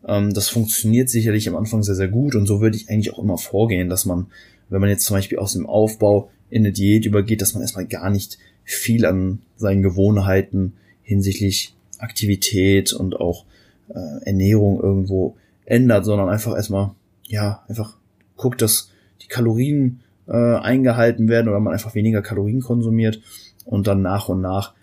Ähm, 0.07 0.33
das 0.33 0.49
funktioniert 0.49 1.09
sicherlich 1.09 1.47
am 1.47 1.55
Anfang 1.55 1.83
sehr, 1.83 1.95
sehr 1.95 2.07
gut 2.07 2.35
und 2.35 2.45
so 2.45 2.61
würde 2.61 2.77
ich 2.77 2.89
eigentlich 2.89 3.13
auch 3.13 3.19
immer 3.19 3.37
vorgehen, 3.37 3.89
dass 3.89 4.05
man, 4.05 4.27
wenn 4.69 4.81
man 4.81 4.89
jetzt 4.89 5.05
zum 5.05 5.15
Beispiel 5.15 5.39
aus 5.39 5.53
dem 5.53 5.65
Aufbau 5.65 6.29
in 6.49 6.63
eine 6.63 6.71
Diät 6.71 7.05
übergeht, 7.05 7.41
dass 7.41 7.53
man 7.53 7.61
erstmal 7.61 7.85
gar 7.85 8.09
nicht 8.09 8.37
viel 8.63 9.05
an 9.05 9.39
seinen 9.57 9.83
Gewohnheiten 9.83 10.73
hinsichtlich 11.03 11.75
Aktivität 11.97 12.93
und 12.93 13.15
auch 13.19 13.45
äh, 13.89 14.25
Ernährung 14.25 14.81
irgendwo 14.81 15.35
ändert, 15.65 16.05
sondern 16.05 16.29
einfach 16.29 16.55
erstmal, 16.55 16.91
ja, 17.27 17.63
einfach 17.67 17.97
guckt, 18.35 18.61
dass 18.61 18.91
die 19.21 19.27
Kalorien 19.27 20.01
äh, 20.27 20.55
eingehalten 20.55 21.27
werden 21.27 21.49
oder 21.49 21.59
man 21.59 21.73
einfach 21.73 21.95
weniger 21.95 22.21
Kalorien 22.21 22.61
konsumiert 22.61 23.21
und 23.65 23.87
dann 23.87 24.01
nach 24.01 24.29
und 24.29 24.41
nach 24.41 24.73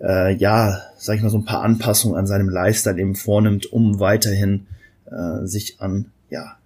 äh, 0.00 0.34
ja, 0.36 0.82
sag 0.96 1.16
ich 1.16 1.22
mal, 1.22 1.30
so 1.30 1.38
ein 1.38 1.44
paar 1.44 1.62
Anpassungen 1.62 2.18
an 2.18 2.26
seinem 2.26 2.48
Lifestyle 2.48 2.98
eben 2.98 3.14
vornimmt, 3.14 3.72
um 3.72 4.00
weiterhin 4.00 4.66
äh, 5.06 5.46
sich 5.46 5.80
an 5.80 6.06
ja 6.30 6.56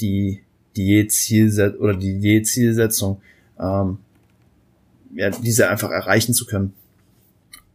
die 0.00 0.42
Diätzielsetzung 0.76 1.80
oder 1.80 1.96
die 1.96 2.18
Diätzielsetzung 2.18 3.20
ähm, 3.58 3.98
ja, 5.14 5.30
diese 5.30 5.68
einfach 5.70 5.90
erreichen 5.90 6.34
zu 6.34 6.44
können. 6.46 6.72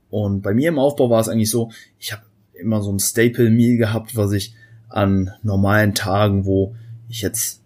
Und 0.09 0.41
bei 0.41 0.53
mir 0.53 0.69
im 0.69 0.79
Aufbau 0.79 1.09
war 1.09 1.21
es 1.21 1.29
eigentlich 1.29 1.49
so, 1.49 1.71
ich 1.99 2.11
habe 2.11 2.23
immer 2.53 2.81
so 2.81 2.91
ein 2.91 2.99
Staple 2.99 3.49
Meal 3.49 3.77
gehabt, 3.77 4.15
was 4.15 4.31
ich 4.31 4.53
an 4.89 5.31
normalen 5.43 5.93
Tagen, 5.93 6.45
wo 6.45 6.75
ich 7.07 7.21
jetzt 7.21 7.61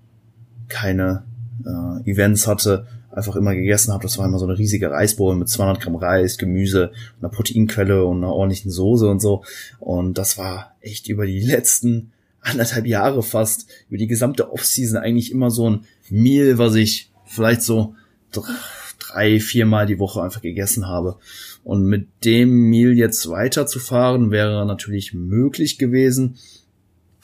keine 0.68 1.24
äh, 1.66 2.10
Events 2.10 2.48
hatte, 2.48 2.86
einfach 3.14 3.36
immer 3.36 3.56
gegessen 3.56 3.94
habe. 3.94 4.04
Das 4.04 4.18
war 4.18 4.26
immer 4.26 4.40
so 4.40 4.46
eine 4.46 4.58
riesige 4.58 4.90
Reisbowl 4.90 5.36
mit 5.36 5.50
200 5.50 5.82
Gramm 5.82 5.96
Reis, 5.96 6.38
Gemüse, 6.38 6.92
einer 7.20 7.30
Proteinquelle 7.30 8.06
und 8.06 8.18
einer 8.18 8.34
ordentlichen 8.34 8.72
Soße 8.72 9.08
und 9.08 9.22
so. 9.22 9.44
Und 9.80 10.18
das 10.18 10.38
war 10.38 10.76
echt 10.82 11.08
über 11.08 11.26
die 11.26 11.42
letzten 11.42 12.12
anderthalb 12.42 12.86
Jahre 12.86 13.24
fast, 13.24 13.68
über 13.90 13.98
die 13.98 14.08
gesamte 14.08 14.52
Offseason 14.52 14.98
eigentlich 14.98 15.32
immer 15.32 15.50
so 15.50 15.70
ein 15.70 15.86
Meal, 16.10 16.58
was 16.58 16.76
ich 16.76 17.12
vielleicht 17.26 17.62
so 17.62 17.96
drei, 19.00 19.40
viermal 19.40 19.86
die 19.86 20.00
Woche 20.00 20.22
einfach 20.22 20.42
gegessen 20.42 20.88
habe. 20.88 21.18
Und 21.64 21.86
mit 21.86 22.08
dem 22.26 22.70
Meal 22.70 22.94
jetzt 22.94 23.30
weiterzufahren 23.30 24.32
wäre 24.32 24.66
natürlich 24.66 25.14
möglich 25.14 25.78
gewesen. 25.78 26.38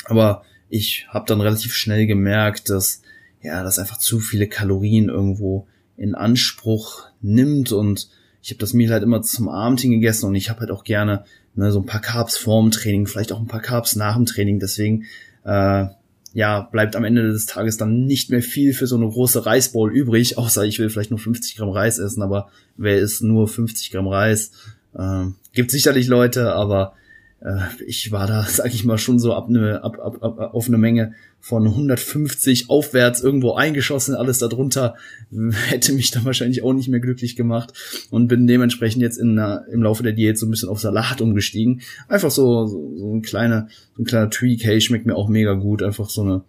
Aber 0.06 0.44
ich 0.70 1.08
habe 1.10 1.26
dann 1.28 1.42
relativ 1.42 1.74
schnell 1.74 2.06
gemerkt, 2.06 2.70
dass 2.70 3.02
ja, 3.42 3.64
dass 3.64 3.80
einfach 3.80 3.98
zu 3.98 4.20
viele 4.20 4.48
Kalorien 4.48 5.10
irgendwo 5.10 5.68
in 6.00 6.16
Anspruch 6.16 7.08
nimmt 7.22 7.72
und 7.72 8.10
ich 8.42 8.52
habe 8.52 8.60
das 8.60 8.74
Meal 8.74 8.92
halt 8.92 9.04
immer 9.04 9.22
zum 9.22 9.50
Abend 9.50 9.82
hingegessen 9.82 10.30
und 10.30 10.36
ich 10.36 10.50
habe 10.50 10.62
halt 10.62 10.72
auch 10.72 10.84
gerne 10.84 11.26
ne, 11.56 11.72
so 11.72 11.80
ein 11.80 11.86
paar 11.86 12.02
Carbs 12.02 12.38
vorm 12.38 12.72
Training, 12.72 13.06
vielleicht 13.06 13.32
auch 13.32 13.40
ein 13.40 13.48
paar 13.48 13.62
Carbs 13.62 13.96
nach 13.96 14.16
dem 14.16 14.26
Training. 14.26 14.60
Deswegen 14.60 15.06
äh, 15.44 15.86
ja 16.34 16.62
bleibt 16.62 16.96
am 16.96 17.04
Ende 17.04 17.28
des 17.28 17.46
Tages 17.46 17.78
dann 17.78 18.06
nicht 18.06 18.30
mehr 18.30 18.42
viel 18.42 18.74
für 18.74 18.88
so 18.88 18.96
eine 18.96 19.10
große 19.10 19.46
Reisbowl 19.46 19.92
übrig, 19.92 20.38
außer 20.38 20.64
ich 20.64 20.80
will 20.80 20.90
vielleicht 20.90 21.12
nur 21.12 21.20
50 21.20 21.58
Gramm 21.58 21.70
Reis 21.70 22.00
essen, 22.00 22.22
aber 22.22 22.50
wer 22.78 22.98
isst 22.98 23.22
nur 23.22 23.48
50 23.48 23.92
Gramm 23.92 24.08
Reis? 24.08 24.52
Äh, 24.94 25.26
gibt 25.54 25.72
sicherlich 25.72 26.08
Leute, 26.08 26.54
aber 26.54 26.94
äh, 27.42 27.60
ich 27.86 28.12
war 28.12 28.28
da, 28.28 28.44
sag 28.50 28.74
ich 28.74 28.86
mal, 28.86 28.98
schon 28.98 29.20
so 29.20 29.34
ab, 29.34 29.50
ne, 29.50 29.84
ab, 29.84 30.00
ab, 30.00 30.24
ab 30.24 30.54
auf 30.54 30.68
eine 30.68 30.78
Menge 30.78 31.14
von 31.40 31.66
150 31.66 32.70
aufwärts 32.70 33.22
irgendwo 33.22 33.54
eingeschossen, 33.54 34.16
alles 34.16 34.40
darunter 34.40 34.96
hätte 35.68 35.94
mich 35.94 36.12
dann 36.12 36.26
wahrscheinlich 36.26 36.64
auch 36.64 36.74
nicht 36.74 36.90
mehr 36.90 37.00
glücklich 37.00 37.36
gemacht 37.36 37.74
und 38.10 38.28
bin 38.28 38.48
dementsprechend 38.48 39.02
jetzt 39.02 39.18
in 39.18 39.38
einer, 39.38 39.66
im 39.72 39.84
Laufe 39.84 40.04
der 40.04 40.14
Diät 40.14 40.38
so 40.38 40.46
ein 40.46 40.52
bisschen 40.52 40.70
auf 40.70 40.80
Salat 40.80 41.22
umgestiegen. 41.22 41.82
Einfach 42.08 42.32
so, 42.32 42.66
so, 42.68 42.98
so 42.98 43.14
ein 43.16 43.22
kleiner, 43.22 43.70
so 43.96 44.04
ein 44.04 44.06
kleiner 44.06 44.30
Tweak, 44.30 44.64
hey, 44.64 44.82
schmeckt 44.82 45.06
mir 45.06 45.16
auch 45.16 45.30
mega 45.30 45.54
gut, 45.54 45.82
einfach 45.82 46.10
so 46.10 46.22
eine 46.24 46.44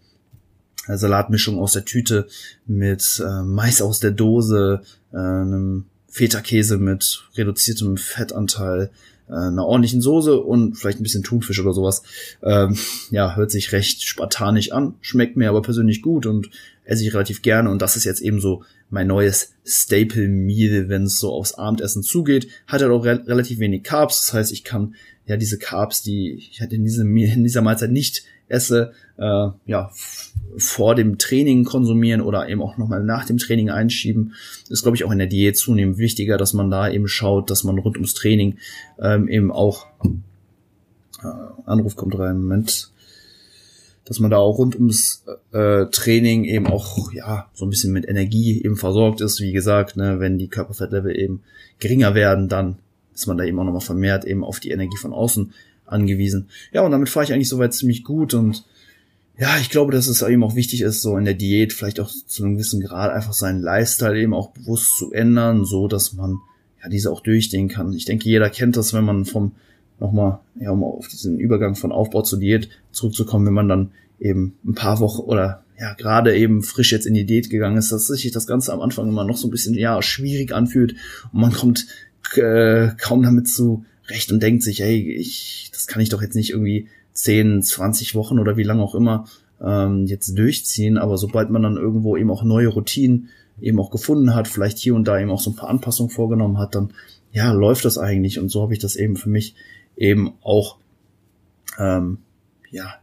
Salatmischung 0.88 1.59
aus 1.59 1.72
der 1.72 1.85
Tüte 1.85 2.26
mit 2.66 3.22
äh, 3.24 3.42
Mais 3.42 3.83
aus 3.83 4.00
der 4.00 4.11
Dose, 4.11 4.83
äh, 5.12 5.16
einem 5.16 5.85
Feta-Käse 6.09 6.79
mit 6.79 7.29
reduziertem 7.37 7.96
Fettanteil, 7.96 8.90
äh, 9.30 9.34
einer 9.34 9.66
ordentlichen 9.66 10.00
Soße 10.00 10.40
und 10.40 10.74
vielleicht 10.76 11.00
ein 11.00 11.04
bisschen 11.04 11.22
Thunfisch 11.22 11.60
oder 11.60 11.72
sowas. 11.72 12.02
Ähm, 12.42 12.76
ja, 13.10 13.36
hört 13.36 13.50
sich 13.50 13.72
recht 13.72 14.02
spartanisch 14.02 14.72
an, 14.72 14.94
schmeckt 15.00 15.36
mir 15.36 15.48
aber 15.48 15.62
persönlich 15.62 16.02
gut 16.02 16.26
und 16.26 16.50
esse 16.84 17.04
ich 17.04 17.14
relativ 17.14 17.42
gerne 17.42 17.70
und 17.70 17.80
das 17.80 17.96
ist 17.96 18.04
jetzt 18.04 18.20
eben 18.20 18.40
so 18.40 18.64
mein 18.90 19.06
neues 19.06 19.52
Staple 19.64 20.28
Meal, 20.28 20.88
wenn 20.88 21.04
es 21.04 21.20
so 21.20 21.32
aufs 21.32 21.54
Abendessen 21.54 22.02
zugeht. 22.02 22.48
Hat 22.66 22.82
halt 22.82 22.90
auch 22.90 23.04
re 23.04 23.22
relativ 23.26 23.60
wenig 23.60 23.84
Carbs, 23.84 24.26
das 24.26 24.34
heißt, 24.34 24.52
ich 24.52 24.64
kann 24.64 24.94
ja 25.26 25.36
diese 25.36 25.58
Carbs, 25.58 26.02
die 26.02 26.32
ich 26.32 26.60
halt 26.60 26.72
in, 26.72 26.84
diesem, 26.84 27.16
in 27.16 27.44
dieser 27.44 27.62
Mahlzeit 27.62 27.92
nicht 27.92 28.24
esse, 28.50 28.92
äh, 29.16 29.48
ja, 29.66 29.90
vor 30.56 30.94
dem 30.94 31.18
Training 31.18 31.64
konsumieren 31.64 32.20
oder 32.20 32.48
eben 32.48 32.62
auch 32.62 32.76
nochmal 32.76 33.04
nach 33.04 33.24
dem 33.24 33.38
Training 33.38 33.70
einschieben. 33.70 34.34
Ist, 34.68 34.82
glaube 34.82 34.96
ich, 34.96 35.04
auch 35.04 35.12
in 35.12 35.18
der 35.18 35.26
Diät 35.26 35.56
zunehmend 35.56 35.98
wichtiger, 35.98 36.36
dass 36.36 36.52
man 36.52 36.70
da 36.70 36.88
eben 36.88 37.08
schaut, 37.08 37.50
dass 37.50 37.64
man 37.64 37.78
rund 37.78 37.96
ums 37.96 38.14
Training 38.14 38.58
ähm, 39.00 39.28
eben 39.28 39.52
auch 39.52 39.86
äh, 41.22 41.26
Anruf 41.66 41.96
kommt 41.96 42.18
rein, 42.18 42.40
Moment. 42.40 42.90
dass 44.04 44.18
man 44.18 44.30
da 44.30 44.38
auch 44.38 44.58
rund 44.58 44.74
ums 44.74 45.24
äh, 45.52 45.86
Training 45.86 46.44
eben 46.44 46.66
auch 46.66 47.12
ja 47.12 47.48
so 47.54 47.64
ein 47.64 47.70
bisschen 47.70 47.92
mit 47.92 48.08
Energie 48.08 48.62
eben 48.62 48.76
versorgt 48.76 49.20
ist. 49.20 49.40
Wie 49.40 49.52
gesagt, 49.52 49.96
ne, 49.96 50.18
wenn 50.18 50.38
die 50.38 50.48
Körperfettlevel 50.48 51.16
eben 51.16 51.42
geringer 51.78 52.14
werden, 52.14 52.48
dann 52.48 52.78
ist 53.14 53.26
man 53.26 53.36
da 53.36 53.44
eben 53.44 53.58
auch 53.58 53.64
nochmal 53.64 53.80
vermehrt 53.80 54.24
eben 54.24 54.42
auf 54.42 54.60
die 54.60 54.70
Energie 54.70 54.96
von 54.96 55.12
außen 55.12 55.52
angewiesen. 55.92 56.48
Ja, 56.72 56.83
und 56.83 56.90
damit 56.90 57.09
fahre 57.09 57.24
ich 57.24 57.33
eigentlich 57.33 57.48
soweit 57.48 57.74
ziemlich 57.74 58.05
gut 58.05 58.35
und 58.35 58.64
ja, 59.38 59.57
ich 59.59 59.70
glaube, 59.70 59.92
dass 59.92 60.07
es 60.07 60.20
eben 60.20 60.44
auch 60.44 60.55
wichtig 60.55 60.83
ist, 60.83 61.00
so 61.00 61.16
in 61.16 61.24
der 61.24 61.35
Diät 61.35 61.72
vielleicht 61.72 61.98
auch 61.98 62.11
zu 62.11 62.44
einem 62.44 62.55
gewissen 62.55 62.83
Grad 62.83 63.11
einfach 63.11 63.33
seinen 63.33 63.62
Lifestyle 63.62 64.20
eben 64.20 64.35
auch 64.35 64.50
bewusst 64.50 64.98
zu 64.98 65.12
ändern, 65.12 65.64
so 65.64 65.88
dass 65.88 66.12
man 66.12 66.38
ja 66.83 66.90
diese 66.90 67.11
auch 67.11 67.22
durchstehen 67.22 67.68
kann. 67.68 67.94
Ich 67.94 68.05
denke, 68.05 68.29
jeder 68.29 68.50
kennt 68.50 68.76
das, 68.76 68.92
wenn 68.92 69.05
man 69.05 69.24
vom 69.24 69.53
nochmal, 69.98 70.40
ja, 70.61 70.70
um 70.70 70.85
auf 70.85 71.09
diesen 71.09 71.38
Übergang 71.38 71.74
von 71.74 71.92
Aufbau 71.92 72.22
zu 72.22 72.37
Diät 72.37 72.68
zurückzukommen, 72.90 73.46
wenn 73.46 73.55
man 73.55 73.68
dann 73.68 73.90
eben 74.18 74.55
ein 74.64 74.74
paar 74.74 75.00
Wochen 75.00 75.22
oder 75.22 75.62
ja, 75.79 75.94
gerade 75.94 76.37
eben 76.37 76.62
frisch 76.62 76.92
jetzt 76.92 77.07
in 77.07 77.14
die 77.14 77.24
Diät 77.24 77.48
gegangen 77.48 77.79
ist, 77.79 77.92
dass 77.92 78.07
sich 78.09 78.31
das 78.33 78.46
Ganze 78.46 78.72
am 78.72 78.83
Anfang 78.83 79.09
immer 79.09 79.24
noch 79.24 79.38
so 79.38 79.48
ein 79.48 79.50
bisschen, 79.50 79.74
ja, 79.74 80.03
schwierig 80.03 80.53
anfühlt 80.53 80.94
und 81.33 81.40
man 81.40 81.53
kommt 81.53 81.87
äh, 82.37 82.88
kaum 82.98 83.22
damit 83.22 83.48
zu 83.48 83.85
recht 84.10 84.32
und 84.32 84.42
denkt 84.42 84.62
sich, 84.62 84.80
hey, 84.80 84.98
ich, 85.12 85.70
das 85.72 85.86
kann 85.86 86.02
ich 86.02 86.08
doch 86.08 86.22
jetzt 86.22 86.34
nicht 86.34 86.50
irgendwie 86.50 86.88
10, 87.12 87.62
20 87.62 88.14
Wochen 88.14 88.38
oder 88.38 88.56
wie 88.56 88.62
lange 88.62 88.82
auch 88.82 88.94
immer 88.94 89.26
ähm, 89.62 90.06
jetzt 90.06 90.36
durchziehen, 90.38 90.98
aber 90.98 91.18
sobald 91.18 91.50
man 91.50 91.62
dann 91.62 91.76
irgendwo 91.76 92.16
eben 92.16 92.30
auch 92.30 92.42
neue 92.42 92.68
Routinen 92.68 93.28
eben 93.60 93.78
auch 93.78 93.90
gefunden 93.90 94.34
hat, 94.34 94.48
vielleicht 94.48 94.78
hier 94.78 94.94
und 94.94 95.06
da 95.06 95.18
eben 95.18 95.30
auch 95.30 95.40
so 95.40 95.50
ein 95.50 95.56
paar 95.56 95.68
Anpassungen 95.68 96.10
vorgenommen 96.10 96.58
hat, 96.58 96.74
dann 96.74 96.92
ja, 97.32 97.52
läuft 97.52 97.84
das 97.84 97.98
eigentlich 97.98 98.38
und 98.38 98.48
so 98.48 98.62
habe 98.62 98.72
ich 98.72 98.78
das 98.78 98.96
eben 98.96 99.16
für 99.16 99.28
mich 99.28 99.54
eben 99.96 100.32
auch 100.42 100.78
ähm, 101.78 102.18
ja 102.70 102.94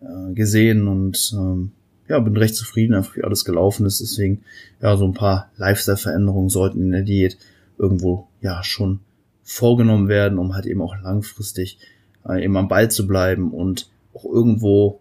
äh, 0.00 0.34
gesehen 0.34 0.88
und 0.88 1.34
ähm, 1.34 1.72
ja, 2.08 2.18
bin 2.18 2.36
recht 2.36 2.56
zufrieden, 2.56 2.94
einfach 2.94 3.16
wie 3.16 3.22
alles 3.22 3.44
gelaufen 3.44 3.86
ist. 3.86 4.00
Deswegen, 4.00 4.42
ja, 4.82 4.96
so 4.96 5.04
ein 5.04 5.14
paar 5.14 5.50
Lifestyle-Veränderungen 5.56 6.48
sollten 6.48 6.82
in 6.82 6.90
der 6.90 7.02
Diät 7.02 7.38
irgendwo 7.78 8.26
ja 8.40 8.64
schon 8.64 8.98
vorgenommen 9.52 10.06
werden, 10.06 10.38
um 10.38 10.54
halt 10.54 10.64
eben 10.66 10.80
auch 10.80 10.94
langfristig 11.02 11.78
äh, 12.24 12.44
eben 12.44 12.56
am 12.56 12.68
Ball 12.68 12.88
zu 12.88 13.08
bleiben 13.08 13.50
und 13.50 13.90
auch 14.14 14.24
irgendwo 14.24 15.00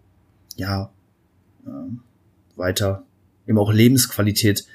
ja 0.55 0.89
äh, 1.67 1.69
weiter 2.55 3.03
eben 3.47 3.59
auch 3.59 3.71
Lebensqualität 3.71 4.65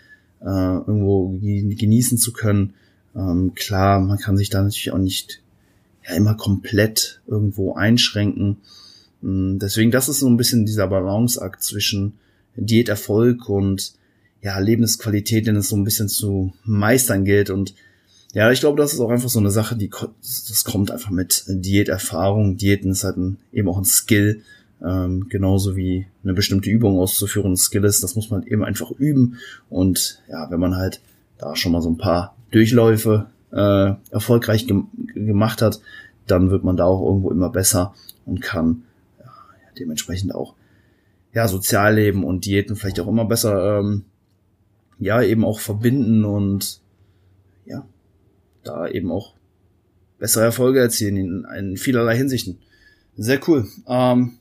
äh, 0.41 0.47
irgendwo 0.47 1.29
genießen 1.41 2.19
zu 2.19 2.33
können. 2.33 2.75
Ähm, 3.17 3.53
klar, 3.57 3.99
man 3.99 4.19
kann 4.19 4.37
sich 4.37 4.49
da 4.49 4.63
natürlich 4.63 4.93
auch 4.93 4.99
nicht 4.99 5.43
ja 6.09 6.15
immer 6.15 6.37
komplett 6.37 7.21
irgendwo 7.27 7.75
einschränken. 7.75 8.59
Mm, 9.23 9.59
deswegen, 9.59 9.91
das 9.91 10.09
ist 10.09 10.21
so 10.21 10.29
ein 10.29 10.37
bisschen 10.37 10.67
dieser 10.67 10.87
Balanceakt 10.87 11.65
zwischen 11.65 12.13
Diäterfolg 12.55 13.49
und 13.49 13.95
ja, 14.41 14.57
Lebensqualität, 14.61 15.49
den 15.49 15.57
es 15.57 15.69
so 15.69 15.77
ein 15.77 15.85
bisschen 15.85 16.09
zu 16.09 16.53
meistern 16.63 17.25
gilt. 17.25 17.51
Und 17.51 17.75
ja, 18.35 18.51
ich 18.51 18.59
glaube, 18.59 18.77
das 18.77 18.93
ist 18.93 18.99
auch 18.99 19.11
einfach 19.11 19.29
so 19.29 19.39
eine 19.39 19.53
Sache, 19.53 19.77
die 19.77 19.89
das 19.91 20.65
kommt 20.65 20.91
einfach 20.91 21.11
mit 21.11 21.45
Diäterfahrung. 21.47 22.57
Diäten 22.57 22.91
ist 22.91 23.05
halt 23.05 23.17
ein, 23.17 23.39
eben 23.53 23.69
auch 23.69 23.79
ein 23.79 23.85
Skill, 23.85 24.43
ähm, 24.85 25.29
genauso 25.29 25.77
wie 25.77 26.09
eine 26.25 26.35
bestimmte 26.35 26.69
Übung 26.69 26.99
auszuführen 26.99 27.53
ein 27.53 27.57
Skill 27.57 27.85
ist. 27.85 28.03
Das 28.03 28.17
muss 28.17 28.31
man 28.31 28.43
eben 28.43 28.65
einfach 28.65 28.91
üben. 28.91 29.39
Und 29.71 30.21
ja, 30.29 30.51
wenn 30.51 30.59
man 30.59 30.77
halt 30.77 31.01
da 31.39 31.55
schon 31.55 31.71
mal 31.71 31.81
so 31.81 31.89
ein 31.89 31.97
paar 31.97 32.35
Durchläufe 32.51 33.27
äh, 33.53 33.93
erfolgreich 34.11 34.67
gem 34.67 34.89
gemacht 35.15 35.63
hat, 35.63 35.81
dann 36.27 36.51
wird 36.51 36.65
man 36.65 36.77
da 36.77 36.87
auch 36.87 37.07
irgendwo 37.07 37.31
immer 37.31 37.51
besser 37.51 37.95
und 38.27 38.41
kann 38.41 38.83
ja, 39.21 39.31
dementsprechend 39.79 40.35
auch 40.35 40.55
ja 41.33 41.47
Sozialleben 41.47 42.25
und 42.25 42.47
Diäten 42.47 42.75
vielleicht 42.75 42.99
auch 42.99 43.07
immer 43.07 43.27
besser 43.27 43.79
ähm, 43.79 44.05
ja 44.99 45.23
eben 45.23 45.45
auch 45.45 45.61
verbinden 45.61 46.25
und 46.25 46.81
ja 47.65 47.87
da 48.65 48.89
eben 48.89 49.11
auch 49.11 49.35
bessere 50.19 50.45
Erfolge 50.45 50.81
erzielen 50.81 51.17
in, 51.17 51.47
in 51.59 51.77
vielerlei 51.77 52.17
Hinsichten. 52.17 52.59
Sehr 53.17 53.41
cool. 53.49 53.67
Ähm, 53.87 54.39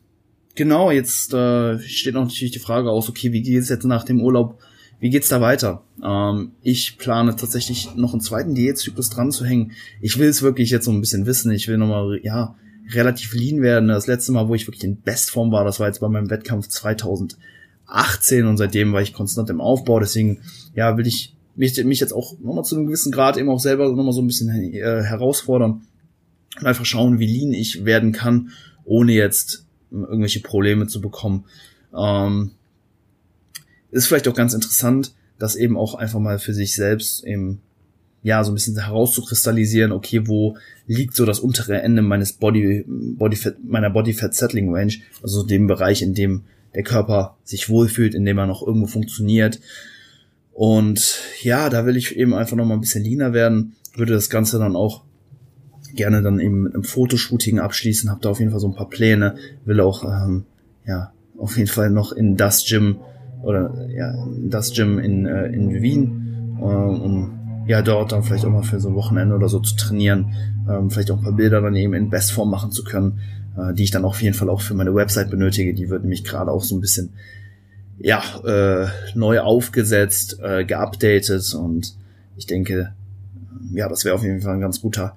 genau, 0.55 0.91
jetzt 0.91 1.33
äh, 1.33 1.79
steht 1.79 2.13
noch 2.15 2.25
natürlich 2.25 2.51
die 2.51 2.59
Frage 2.59 2.89
aus, 2.89 3.09
okay, 3.09 3.31
wie 3.31 3.41
geht 3.41 3.61
es 3.61 3.69
jetzt 3.69 3.85
nach 3.85 4.03
dem 4.03 4.21
Urlaub 4.21 4.59
wie 5.03 5.09
geht's 5.09 5.27
da 5.27 5.41
weiter? 5.41 5.83
Ähm, 6.01 6.53
ich 6.61 6.97
plane 6.97 7.35
tatsächlich 7.35 7.93
noch 7.93 8.13
einen 8.13 8.21
zweiten 8.21 8.55
Diätzyklus 8.55 9.09
dran 9.09 9.31
zu 9.31 9.43
hängen. 9.43 9.73
Ich 9.99 10.17
will 10.17 10.29
es 10.29 10.41
wirklich 10.41 10.69
jetzt 10.69 10.85
so 10.85 10.91
ein 10.91 11.01
bisschen 11.01 11.25
wissen. 11.25 11.51
Ich 11.51 11.67
will 11.67 11.77
nochmal, 11.77 12.21
ja, 12.23 12.55
relativ 12.89 13.33
lean 13.33 13.61
werden. 13.61 13.89
Das 13.89 14.07
letzte 14.07 14.31
Mal, 14.31 14.47
wo 14.47 14.55
ich 14.55 14.65
wirklich 14.65 14.85
in 14.85 15.01
Bestform 15.01 15.51
war, 15.51 15.65
das 15.65 15.81
war 15.81 15.87
jetzt 15.87 15.99
bei 15.99 16.07
meinem 16.07 16.29
Wettkampf 16.29 16.69
2018 16.69 18.45
und 18.45 18.55
seitdem 18.55 18.93
war 18.93 19.01
ich 19.01 19.11
konstant 19.11 19.49
im 19.49 19.59
Aufbau. 19.59 19.99
Deswegen, 19.99 20.39
ja, 20.73 20.95
will 20.95 21.05
ich 21.05 21.32
mich, 21.55 21.83
mich 21.83 21.99
jetzt 21.99 22.13
auch 22.13 22.39
nochmal 22.39 22.63
zu 22.63 22.75
einem 22.75 22.87
gewissen 22.87 23.11
Grad 23.11 23.37
eben 23.37 23.49
auch 23.49 23.59
selber 23.59 23.89
nochmal 23.89 24.13
so 24.13 24.21
ein 24.21 24.27
bisschen 24.27 24.49
äh, 24.49 25.03
herausfordern 25.03 25.81
und 26.59 26.65
einfach 26.65 26.85
schauen, 26.85 27.19
wie 27.19 27.27
lean 27.27 27.53
ich 27.53 27.85
werden 27.85 28.11
kann, 28.11 28.49
ohne 28.85 29.13
jetzt 29.13 29.65
irgendwelche 29.91 30.41
Probleme 30.41 30.87
zu 30.87 31.01
bekommen. 31.01 31.45
Ähm, 31.95 32.51
ist 33.91 34.07
vielleicht 34.07 34.27
auch 34.27 34.35
ganz 34.35 34.53
interessant, 34.53 35.13
das 35.37 35.55
eben 35.55 35.77
auch 35.77 35.95
einfach 35.95 36.19
mal 36.19 36.39
für 36.39 36.53
sich 36.53 36.75
selbst 36.75 37.23
eben 37.23 37.61
ja, 38.23 38.41
so 38.43 38.51
ein 38.51 38.55
bisschen 38.55 38.79
herauszukristallisieren, 38.79 39.91
okay, 39.91 40.27
wo 40.27 40.57
liegt 40.87 41.13
so 41.13 41.25
das 41.25 41.39
untere 41.39 41.81
Ende 41.81 42.01
meines 42.01 42.31
Body, 42.33 42.85
Body 42.87 43.37
meiner 43.67 43.89
Body 43.89 44.13
Fat 44.13 44.33
Settling 44.33 44.73
Range, 44.73 44.93
also 45.21 45.43
dem 45.43 45.67
Bereich, 45.67 46.01
in 46.01 46.13
dem 46.13 46.43
der 46.73 46.83
Körper 46.83 47.37
sich 47.43 47.69
wohlfühlt, 47.69 48.15
in 48.15 48.23
dem 48.23 48.37
er 48.37 48.47
noch 48.47 48.65
irgendwo 48.65 48.87
funktioniert. 48.87 49.59
Und 50.53 51.19
ja, 51.41 51.69
da 51.69 51.85
will 51.85 51.97
ich 51.97 52.15
eben 52.15 52.33
einfach 52.33 52.55
noch 52.55 52.65
mal 52.65 52.75
ein 52.75 52.81
bisschen 52.81 53.03
leaner 53.03 53.33
werden, 53.33 53.75
würde 53.95 54.13
das 54.13 54.29
Ganze 54.29 54.59
dann 54.59 54.75
auch 54.75 55.03
gerne 55.95 56.21
dann 56.21 56.39
eben 56.39 56.63
mit 56.63 56.73
einem 56.73 56.83
Fotoshooting 56.83 57.59
abschließen, 57.59 58.09
habe 58.09 58.21
da 58.21 58.29
auf 58.29 58.39
jeden 58.39 58.51
Fall 58.51 58.59
so 58.59 58.67
ein 58.67 58.75
paar 58.75 58.89
Pläne, 58.89 59.35
will 59.65 59.79
auch, 59.79 60.03
ähm, 60.03 60.45
ja, 60.85 61.11
auf 61.37 61.57
jeden 61.57 61.69
Fall 61.69 61.89
noch 61.89 62.11
in 62.11 62.35
das 62.37 62.65
Gym 62.65 62.97
oder 63.43 63.87
ja, 63.89 64.13
das 64.47 64.73
Gym 64.73 64.99
in, 64.99 65.25
äh, 65.25 65.47
in 65.47 65.81
Wien, 65.81 66.57
äh, 66.59 66.63
um 66.63 67.65
ja 67.67 67.81
dort 67.81 68.11
dann 68.11 68.23
vielleicht 68.23 68.45
auch 68.45 68.51
mal 68.51 68.63
für 68.63 68.79
so 68.79 68.89
ein 68.89 68.95
Wochenende 68.95 69.35
oder 69.35 69.49
so 69.49 69.59
zu 69.59 69.75
trainieren, 69.75 70.33
ähm, 70.69 70.89
vielleicht 70.89 71.11
auch 71.11 71.17
ein 71.17 71.23
paar 71.23 71.35
Bilder 71.35 71.61
dann 71.61 71.75
eben 71.75 71.93
in 71.93 72.09
Bestform 72.09 72.49
machen 72.49 72.71
zu 72.71 72.83
können, 72.83 73.19
äh, 73.57 73.73
die 73.73 73.83
ich 73.83 73.91
dann 73.91 74.05
auf 74.05 74.21
jeden 74.21 74.35
Fall 74.35 74.49
auch 74.49 74.61
für 74.61 74.73
meine 74.73 74.93
Website 74.95 75.29
benötige. 75.29 75.73
Die 75.73 75.89
wird 75.89 76.03
nämlich 76.03 76.23
gerade 76.23 76.51
auch 76.51 76.63
so 76.63 76.75
ein 76.75 76.81
bisschen 76.81 77.13
ja 77.99 78.21
äh, 78.45 78.87
neu 79.15 79.41
aufgesetzt, 79.41 80.39
äh, 80.41 80.65
geupdatet 80.65 81.53
und 81.53 81.95
ich 82.35 82.45
denke, 82.45 82.93
ja, 83.71 83.87
das 83.87 84.05
wäre 84.05 84.15
auf 84.15 84.23
jeden 84.23 84.41
Fall 84.41 84.55
ein 84.55 84.61
ganz 84.61 84.81
guter 84.81 85.15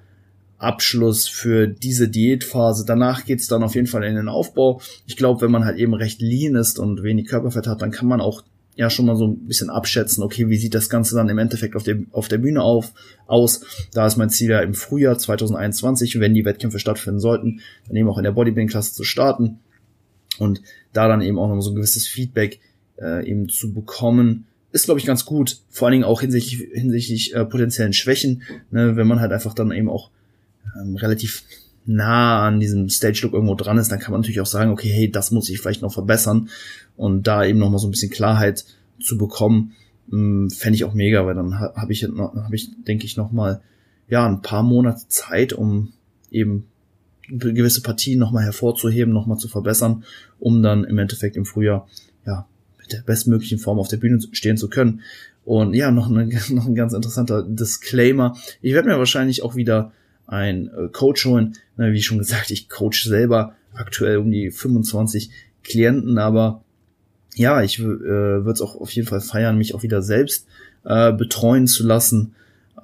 Abschluss 0.59 1.29
für 1.29 1.67
diese 1.67 2.09
Diätphase. 2.09 2.85
Danach 2.87 3.25
geht's 3.25 3.49
dann 3.49 3.63
auf 3.63 3.75
jeden 3.75 3.87
Fall 3.87 4.05
in 4.05 4.17
den 4.17 4.29
Aufbau. 4.29 4.81
Ich 5.07 5.17
glaube, 5.17 5.43
wenn 5.43 5.51
man 5.51 5.65
halt 5.65 5.79
eben 5.79 5.95
recht 5.95 6.21
lean 6.21 6.55
ist 6.55 6.79
und 6.79 7.03
wenig 7.03 7.27
Körperfett 7.27 7.67
hat, 7.67 7.83
dann 7.83 7.91
kann 7.91 8.09
man 8.09 8.21
auch 8.21 8.43
ja 8.75 8.91
schon 8.91 9.07
mal 9.07 9.17
so 9.17 9.27
ein 9.27 9.47
bisschen 9.47 9.71
abschätzen, 9.71 10.23
okay, 10.23 10.51
wie 10.51 10.59
sieht 10.59 10.75
das 10.75 10.91
Ganze 10.91 11.15
dann 11.15 11.31
im 11.31 11.39
Endeffekt 11.39 11.77
auf 11.77 11.83
der, 11.83 11.97
auf 12.13 12.29
der 12.29 12.39
Bühne 12.39 12.63
auf, 12.63 12.93
aus. 13.27 13.63
Da 13.93 14.07
ist 14.07 14.19
mein 14.19 14.29
Ziel 14.29 14.51
ja 14.51 14.61
im 14.61 14.75
Frühjahr 14.75 15.17
2021, 15.17 16.21
wenn 16.21 16.35
die 16.35 16.45
Wettkämpfe 16.45 16.79
stattfinden 16.79 17.21
sollten, 17.21 17.61
dann 17.87 17.97
eben 17.97 18.09
auch 18.09 18.19
in 18.19 18.25
der 18.25 18.33
Bodybuilding-Klasse 18.33 18.93
zu 18.93 19.03
starten 19.03 19.61
und 20.39 20.63
da 20.93 21.09
dann 21.09 21.21
eben 21.21 21.39
auch 21.39 21.49
noch 21.49 21.61
so 21.61 21.71
ein 21.71 21.77
gewisses 21.77 22.07
Feedback 22.07 22.61
äh, 23.01 23.29
eben 23.29 23.49
zu 23.49 23.73
bekommen, 23.73 24.47
ist, 24.73 24.85
glaube 24.85 25.01
ich, 25.01 25.07
ganz 25.07 25.25
gut. 25.25 25.59
Vor 25.71 25.87
allen 25.87 25.93
Dingen 25.93 26.05
auch 26.05 26.21
hinsichtlich, 26.21 26.69
hinsichtlich 26.73 27.35
äh, 27.35 27.45
potenziellen 27.45 27.93
Schwächen, 27.93 28.43
ne, 28.71 28.97
wenn 28.97 29.07
man 29.07 29.21
halt 29.21 29.33
einfach 29.33 29.55
dann 29.55 29.73
eben 29.73 29.89
auch 29.89 30.11
ähm, 30.79 30.97
relativ 30.97 31.45
nah 31.87 32.47
an 32.47 32.61
diesem 32.61 32.89
Stage-Look 32.89 33.33
irgendwo 33.33 33.55
dran 33.55 33.79
ist, 33.79 33.91
dann 33.93 34.01
kann 34.01 34.13
man 34.13 34.21
natürlich 34.21 34.41
auch 34.41 34.47
sagen, 34.47 34.73
okay, 34.73 34.89
hey, 34.89 35.11
das 35.11 35.31
muss 35.31 35.49
ich 35.49 35.61
vielleicht 35.61 35.83
noch 35.83 35.93
verbessern 35.93 36.49
und 36.97 37.27
da 37.27 37.45
eben 37.45 37.59
noch 37.59 37.71
mal 37.71 37.79
so 37.79 37.87
ein 37.87 37.93
bisschen 37.93 38.11
Klarheit 38.11 38.65
zu 39.01 39.17
bekommen, 39.17 39.73
ähm, 40.13 40.51
fände 40.51 40.77
ich 40.77 40.85
auch 40.85 40.95
mega, 40.95 41.25
weil 41.27 41.35
dann 41.35 41.59
habe 41.59 41.93
ich, 41.93 42.03
hab 42.05 42.53
ich, 42.53 42.71
denke 42.85 43.05
ich, 43.05 43.17
noch 43.17 43.33
mal 43.33 43.61
ja 44.09 44.27
ein 44.27 44.43
paar 44.43 44.63
Monate 44.63 45.09
Zeit, 45.09 45.53
um 45.53 45.93
eben 46.31 46.67
gewisse 47.29 47.83
Partien 47.83 48.19
noch 48.19 48.33
mal 48.33 48.45
hervorzuheben, 48.45 49.13
noch 49.13 49.27
mal 49.27 49.37
zu 49.37 49.49
verbessern, 49.49 50.05
um 50.39 50.63
dann 50.63 50.85
im 50.85 50.99
Endeffekt 50.99 51.37
im 51.37 51.45
Frühjahr 51.45 51.89
ja 52.27 52.47
mit 52.79 52.93
der 52.93 53.03
bestmöglichen 53.03 53.59
Form 53.59 53.79
auf 53.79 53.89
der 53.89 53.97
Bühne 53.97 54.21
stehen 54.33 54.57
zu 54.57 54.69
können. 54.69 55.03
Und 55.45 55.75
ja, 55.75 55.91
noch, 55.91 56.11
eine, 56.11 56.27
noch 56.51 56.67
ein 56.67 56.75
ganz 56.75 56.93
interessanter 56.93 57.43
Disclaimer. 57.43 58.37
Ich 58.63 58.75
werde 58.75 58.89
mir 58.89 58.99
wahrscheinlich 58.99 59.43
auch 59.43 59.57
wieder 59.57 59.93
ein 60.27 60.69
äh, 60.69 60.89
Coach 60.89 61.25
holen. 61.27 61.57
Na, 61.77 61.93
wie 61.93 62.03
schon 62.03 62.19
gesagt, 62.19 62.51
ich 62.51 62.69
coach 62.69 63.05
selber 63.05 63.55
aktuell 63.73 64.19
um 64.19 64.31
die 64.31 64.51
25 64.51 65.31
Klienten, 65.63 66.19
aber 66.19 66.63
ja, 67.35 67.63
ich 67.63 67.79
äh, 67.79 67.85
würde 67.85 68.53
es 68.53 68.63
auch 68.63 68.77
auf 68.77 68.91
jeden 68.91 69.07
Fall 69.07 69.21
feiern, 69.21 69.59
mich 69.59 69.75
auch 69.75 69.83
wieder 69.83 70.03
selbst 70.03 70.47
äh, 70.85 71.13
betreuen 71.13 71.67
zu 71.67 71.87
lassen. 71.87 72.35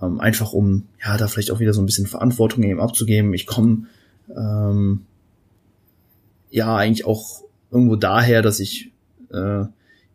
Ähm, 0.00 0.20
einfach 0.20 0.52
um 0.52 0.86
ja 1.02 1.16
da 1.16 1.26
vielleicht 1.26 1.50
auch 1.50 1.60
wieder 1.60 1.72
so 1.72 1.80
ein 1.80 1.86
bisschen 1.86 2.06
Verantwortung 2.06 2.62
eben 2.64 2.80
abzugeben. 2.80 3.32
Ich 3.34 3.46
komme 3.46 3.86
ähm, 4.28 5.06
ja 6.50 6.76
eigentlich 6.76 7.06
auch 7.06 7.42
irgendwo 7.70 7.96
daher, 7.96 8.42
dass 8.42 8.60
ich 8.60 8.92
äh, 9.32 9.64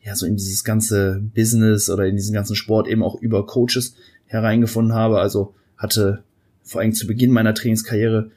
ja 0.01 0.15
so 0.15 0.25
in 0.25 0.37
dieses 0.37 0.63
ganze 0.63 1.21
Business 1.35 1.89
oder 1.89 2.05
in 2.05 2.15
diesen 2.15 2.33
ganzen 2.33 2.55
Sport 2.55 2.87
eben 2.87 3.03
auch 3.03 3.19
über 3.21 3.45
Coaches 3.45 3.95
hereingefunden 4.25 4.93
habe. 4.93 5.19
Also 5.19 5.53
hatte 5.77 6.23
vor 6.63 6.81
allem 6.81 6.93
zu 6.93 7.07
Beginn 7.07 7.31
meiner 7.31 7.53
Trainingskarriere 7.53 8.31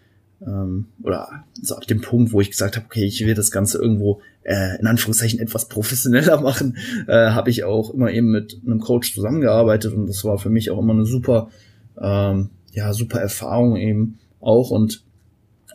ähm, 0.46 0.86
oder 1.02 1.44
so 1.60 1.76
ab 1.76 1.86
dem 1.86 2.00
Punkt, 2.00 2.32
wo 2.32 2.40
ich 2.40 2.50
gesagt 2.50 2.76
habe, 2.76 2.86
okay, 2.86 3.04
ich 3.04 3.24
will 3.26 3.34
das 3.34 3.50
Ganze 3.50 3.78
irgendwo 3.78 4.20
äh, 4.42 4.78
in 4.78 4.86
Anführungszeichen 4.86 5.38
etwas 5.38 5.68
professioneller 5.68 6.40
machen, 6.42 6.78
äh, 7.06 7.30
habe 7.30 7.50
ich 7.50 7.64
auch 7.64 7.92
immer 7.92 8.10
eben 8.10 8.30
mit 8.30 8.60
einem 8.64 8.80
Coach 8.80 9.14
zusammengearbeitet 9.14 9.92
und 9.92 10.06
das 10.06 10.24
war 10.24 10.38
für 10.38 10.50
mich 10.50 10.70
auch 10.70 10.78
immer 10.78 10.94
eine 10.94 11.04
super, 11.04 11.50
ähm, 12.00 12.50
ja, 12.72 12.92
super 12.94 13.20
Erfahrung 13.20 13.76
eben 13.76 14.18
auch 14.40 14.70
und 14.70 15.04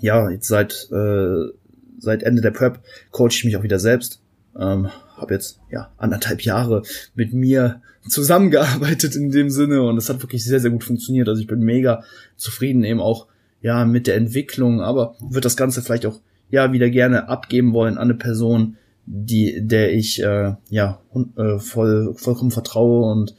ja, 0.06 0.30
jetzt 0.30 0.48
seit 0.48 0.90
äh, 0.92 1.52
seit 1.98 2.24
Ende 2.24 2.42
der 2.42 2.52
Prep 2.52 2.80
coache 3.12 3.32
ich 3.32 3.46
mich 3.46 3.58
auch 3.58 3.64
wieder 3.64 3.80
selbst. 3.80 4.22
Ähm, 4.58 4.90
habe 5.18 5.34
jetzt 5.34 5.60
ja 5.72 5.92
anderthalb 5.98 6.42
Jahre 6.42 6.84
mit 7.14 7.34
mir 7.34 7.82
zusammengearbeitet 8.08 9.16
in 9.16 9.32
dem 9.32 9.50
Sinne 9.50 9.82
und 9.82 9.98
es 9.98 10.10
hat 10.10 10.22
wirklich 10.22 10.44
sehr 10.46 10.60
sehr 10.60 10.72
gut 10.72 10.84
funktioniert. 10.84 11.28
Also 11.28 11.42
ich 11.42 11.48
bin 11.48 11.60
mega 11.60 12.04
zufrieden 12.38 12.84
eben 12.84 13.02
auch 13.02 13.28
ja, 13.66 13.84
mit 13.84 14.06
der 14.06 14.16
Entwicklung, 14.16 14.82
aber 14.82 15.16
wird 15.20 15.44
das 15.44 15.58
Ganze 15.58 15.82
vielleicht 15.82 16.06
auch, 16.06 16.20
ja, 16.52 16.72
wieder 16.72 16.88
gerne 16.92 17.30
abgeben 17.30 17.74
wollen 17.74 17.98
an 17.98 18.10
eine 18.10 18.14
Person, 18.14 18.78
die, 19.08 19.60
der 19.66 19.92
ich, 19.92 20.22
äh, 20.22 20.54
ja, 20.70 21.02
äh, 21.36 21.58
voll, 21.58 22.14
vollkommen 22.16 22.52
vertraue 22.52 23.12
und 23.12 23.34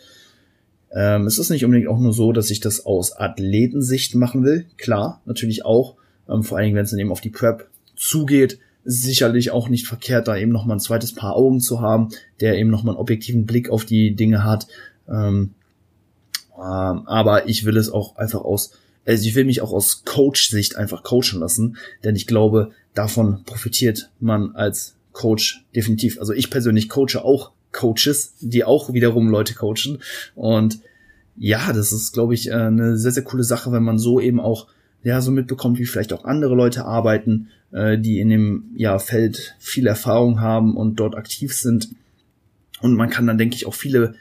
ähm, 0.92 1.28
es 1.28 1.38
ist 1.38 1.50
nicht 1.50 1.64
unbedingt 1.64 1.88
auch 1.88 2.00
nur 2.00 2.12
so, 2.12 2.32
dass 2.32 2.50
ich 2.50 2.58
das 2.58 2.84
aus 2.84 3.16
Athletensicht 3.16 4.16
machen 4.16 4.42
will. 4.42 4.66
Klar, 4.78 5.22
natürlich 5.26 5.64
auch, 5.64 5.94
ähm, 6.28 6.42
vor 6.42 6.56
allen 6.56 6.66
Dingen, 6.66 6.76
wenn 6.76 6.84
es 6.84 6.90
dann 6.90 7.00
eben 7.00 7.12
auf 7.12 7.20
die 7.20 7.30
Prep 7.30 7.68
zugeht, 7.96 8.58
sicherlich 8.84 9.50
auch 9.50 9.68
nicht 9.68 9.86
verkehrt, 9.86 10.28
da 10.28 10.36
eben 10.36 10.52
noch 10.52 10.64
mal 10.64 10.74
ein 10.74 10.80
zweites 10.80 11.14
Paar 11.14 11.34
Augen 11.34 11.60
zu 11.60 11.80
haben, 11.80 12.10
der 12.40 12.56
eben 12.58 12.70
noch 12.70 12.84
mal 12.84 12.92
einen 12.92 13.00
objektiven 13.00 13.46
Blick 13.46 13.68
auf 13.68 13.84
die 13.84 14.14
Dinge 14.14 14.44
hat. 14.44 14.68
Ähm, 15.08 15.54
ähm, 16.56 17.06
aber 17.06 17.48
ich 17.48 17.64
will 17.64 17.76
es 17.76 17.90
auch 17.90 18.16
einfach 18.16 18.42
aus 18.42 18.72
also 19.06 19.28
ich 19.28 19.36
will 19.36 19.44
mich 19.44 19.62
auch 19.62 19.72
aus 19.72 20.02
Coach-Sicht 20.04 20.76
einfach 20.76 21.04
coachen 21.04 21.38
lassen, 21.38 21.76
denn 22.02 22.16
ich 22.16 22.26
glaube, 22.26 22.72
davon 22.92 23.44
profitiert 23.44 24.10
man 24.18 24.56
als 24.56 24.96
Coach 25.12 25.64
definitiv. 25.74 26.18
Also 26.18 26.32
ich 26.32 26.50
persönlich 26.50 26.88
coache 26.88 27.24
auch 27.24 27.52
Coaches, 27.72 28.34
die 28.40 28.64
auch 28.64 28.92
wiederum 28.92 29.28
Leute 29.28 29.54
coachen. 29.54 30.02
Und 30.34 30.80
ja, 31.36 31.72
das 31.72 31.92
ist, 31.92 32.12
glaube 32.12 32.34
ich, 32.34 32.48
äh, 32.48 32.54
eine 32.54 32.98
sehr, 32.98 33.12
sehr 33.12 33.22
coole 33.22 33.44
Sache, 33.44 33.70
wenn 33.70 33.82
man 33.82 33.98
so 33.98 34.20
eben 34.20 34.40
auch 34.40 34.66
ja 35.06 35.20
so 35.20 35.30
mitbekommt, 35.30 35.78
wie 35.78 35.86
vielleicht 35.86 36.12
auch 36.12 36.24
andere 36.24 36.56
Leute 36.56 36.84
arbeiten, 36.84 37.48
äh, 37.70 37.96
die 37.96 38.18
in 38.18 38.28
dem 38.28 38.64
ja 38.74 38.98
Feld 38.98 39.54
viel 39.60 39.86
Erfahrung 39.86 40.40
haben 40.40 40.76
und 40.76 40.96
dort 40.96 41.14
aktiv 41.14 41.54
sind. 41.54 41.90
Und 42.80 42.94
man 42.94 43.08
kann 43.08 43.26
dann, 43.26 43.38
denke 43.38 43.54
ich, 43.54 43.66
auch 43.66 43.74
viele 43.74 44.16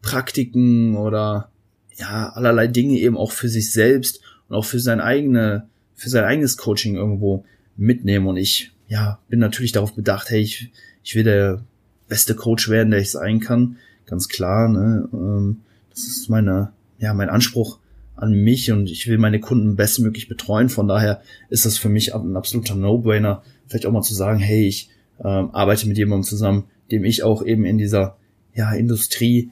Praktiken 0.00 0.96
oder 0.96 1.50
ja 1.96 2.28
allerlei 2.30 2.68
Dinge 2.68 2.98
eben 2.98 3.16
auch 3.16 3.32
für 3.32 3.48
sich 3.48 3.72
selbst 3.72 4.20
und 4.48 4.54
auch 4.54 4.64
für 4.64 4.78
sein 4.78 5.00
eigene, 5.00 5.66
für 5.96 6.08
sein 6.08 6.24
eigenes 6.24 6.56
Coaching 6.56 6.94
irgendwo 6.94 7.44
mitnehmen. 7.76 8.28
Und 8.28 8.36
ich, 8.36 8.72
ja, 8.86 9.18
bin 9.28 9.40
natürlich 9.40 9.72
darauf 9.72 9.94
bedacht, 9.96 10.30
hey, 10.30 10.40
ich, 10.40 10.70
ich 11.02 11.16
will 11.16 11.24
der 11.24 11.64
beste 12.06 12.36
Coach 12.36 12.68
werden, 12.68 12.92
der 12.92 13.00
ich 13.00 13.10
sein 13.10 13.40
kann. 13.40 13.76
Ganz 14.06 14.28
klar, 14.28 14.68
ne? 14.68 15.08
Ähm, 15.12 15.62
das 15.90 16.06
ist 16.06 16.30
meine, 16.30 16.70
ja, 17.00 17.12
mein 17.12 17.28
Anspruch 17.28 17.80
an 18.18 18.32
mich 18.32 18.70
und 18.72 18.90
ich 18.90 19.06
will 19.06 19.18
meine 19.18 19.40
Kunden 19.40 19.76
bestmöglich 19.76 20.28
betreuen. 20.28 20.68
Von 20.68 20.88
daher 20.88 21.22
ist 21.48 21.64
das 21.64 21.78
für 21.78 21.88
mich 21.88 22.14
ein 22.14 22.36
absoluter 22.36 22.74
No-Brainer, 22.74 23.42
vielleicht 23.66 23.86
auch 23.86 23.92
mal 23.92 24.02
zu 24.02 24.14
sagen, 24.14 24.38
hey, 24.38 24.66
ich 24.66 24.90
ähm, 25.20 25.50
arbeite 25.52 25.88
mit 25.88 25.98
jemandem 25.98 26.24
zusammen, 26.24 26.64
dem 26.90 27.04
ich 27.04 27.22
auch 27.22 27.44
eben 27.44 27.64
in 27.64 27.78
dieser 27.78 28.16
ja, 28.54 28.72
Industrie 28.72 29.50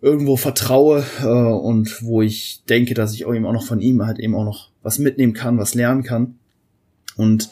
irgendwo 0.00 0.36
vertraue 0.36 1.04
äh, 1.20 1.26
und 1.26 2.02
wo 2.02 2.22
ich 2.22 2.62
denke, 2.68 2.94
dass 2.94 3.14
ich 3.14 3.26
auch 3.26 3.34
eben 3.34 3.44
auch 3.44 3.52
noch 3.52 3.66
von 3.66 3.80
ihm 3.80 4.04
halt 4.06 4.18
eben 4.18 4.34
auch 4.34 4.44
noch 4.44 4.70
was 4.82 4.98
mitnehmen 4.98 5.34
kann, 5.34 5.58
was 5.58 5.74
lernen 5.74 6.02
kann. 6.02 6.36
Und 7.16 7.50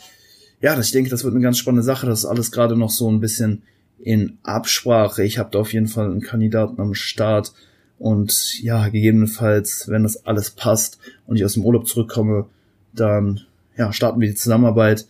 ja, 0.61 0.79
ich 0.79 0.92
denke, 0.92 1.11
das 1.11 1.24
wird 1.24 1.35
eine 1.35 1.42
ganz 1.42 1.59
spannende 1.59 1.83
Sache. 1.83 2.07
Das 2.07 2.20
ist 2.20 2.24
alles 2.24 2.51
gerade 2.51 2.77
noch 2.77 2.90
so 2.90 3.11
ein 3.11 3.20
bisschen 3.20 3.62
in 3.98 4.38
Absprache. 4.42 5.24
Ich 5.24 5.38
habe 5.38 5.51
da 5.53 5.59
auf 5.61 5.72
jeden 5.72 5.88
Fall 5.88 6.11
einen 6.11 6.20
Kandidaten 6.20 6.81
am 6.81 6.94
Start. 6.94 7.53
Und 7.98 8.62
ja, 8.62 8.88
gegebenenfalls, 8.88 9.88
wenn 9.88 10.04
das 10.04 10.24
alles 10.26 10.50
passt 10.50 10.98
und 11.26 11.37
ich 11.37 11.44
aus 11.44 11.54
dem 11.54 11.64
Urlaub 11.64 11.87
zurückkomme, 11.87 12.46
dann 12.94 13.40
ja, 13.76 13.92
starten 13.92 14.20
wir 14.20 14.28
die 14.28 14.34
Zusammenarbeit. 14.34 15.06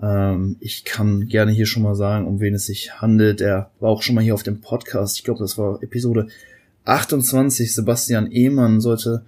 Ähm, 0.00 0.56
ich 0.60 0.84
kann 0.84 1.26
gerne 1.26 1.52
hier 1.52 1.66
schon 1.66 1.82
mal 1.82 1.94
sagen, 1.94 2.26
um 2.26 2.40
wen 2.40 2.54
es 2.54 2.66
sich 2.66 3.00
handelt. 3.00 3.40
Er 3.40 3.70
war 3.80 3.90
auch 3.90 4.02
schon 4.02 4.14
mal 4.14 4.24
hier 4.24 4.34
auf 4.34 4.42
dem 4.42 4.60
Podcast. 4.60 5.16
Ich 5.16 5.24
glaube, 5.24 5.40
das 5.40 5.58
war 5.58 5.82
Episode 5.82 6.28
28, 6.84 7.74
Sebastian 7.74 8.30
Ehmann 8.30 8.80
sollte 8.80 9.22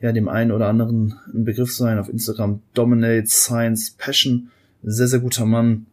ja 0.00 0.12
dem 0.12 0.28
einen 0.28 0.52
oder 0.52 0.68
anderen 0.68 1.14
ein 1.32 1.44
Begriff 1.44 1.74
sein 1.74 1.98
auf 1.98 2.08
Instagram. 2.08 2.60
Dominate 2.74 3.26
Science 3.26 3.92
Passion. 3.98 4.50
Sehr, 4.82 5.08
sehr 5.08 5.20
guter 5.20 5.46
Mann. 5.46 5.86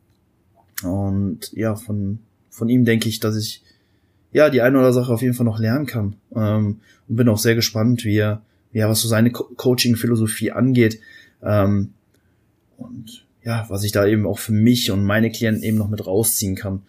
Und 0.83 1.51
ja, 1.53 1.75
von, 1.75 2.19
von 2.49 2.69
ihm 2.69 2.85
denke 2.85 3.09
ich, 3.09 3.19
dass 3.19 3.35
ich 3.35 3.63
ja 4.31 4.49
die 4.49 4.61
eine 4.61 4.77
oder 4.77 4.87
andere 4.87 5.01
Sache 5.01 5.13
auf 5.13 5.21
jeden 5.21 5.33
Fall 5.33 5.45
noch 5.45 5.59
lernen 5.59 5.85
kann. 5.85 6.15
Ähm, 6.35 6.79
und 7.07 7.15
bin 7.15 7.29
auch 7.29 7.37
sehr 7.37 7.55
gespannt, 7.55 8.05
wie 8.05 8.17
er, 8.17 8.41
ja, 8.71 8.87
was 8.89 9.01
so 9.01 9.07
seine 9.07 9.31
Co 9.31 9.45
Coaching-Philosophie 9.55 10.51
angeht. 10.51 10.99
Ähm, 11.43 11.93
und 12.77 13.25
ja, 13.43 13.65
was 13.69 13.83
ich 13.83 13.91
da 13.91 14.05
eben 14.05 14.25
auch 14.25 14.39
für 14.39 14.51
mich 14.51 14.91
und 14.91 15.03
meine 15.03 15.31
Klienten 15.31 15.63
eben 15.63 15.77
noch 15.77 15.89
mit 15.89 16.05
rausziehen 16.05 16.55
kann. 16.55 16.81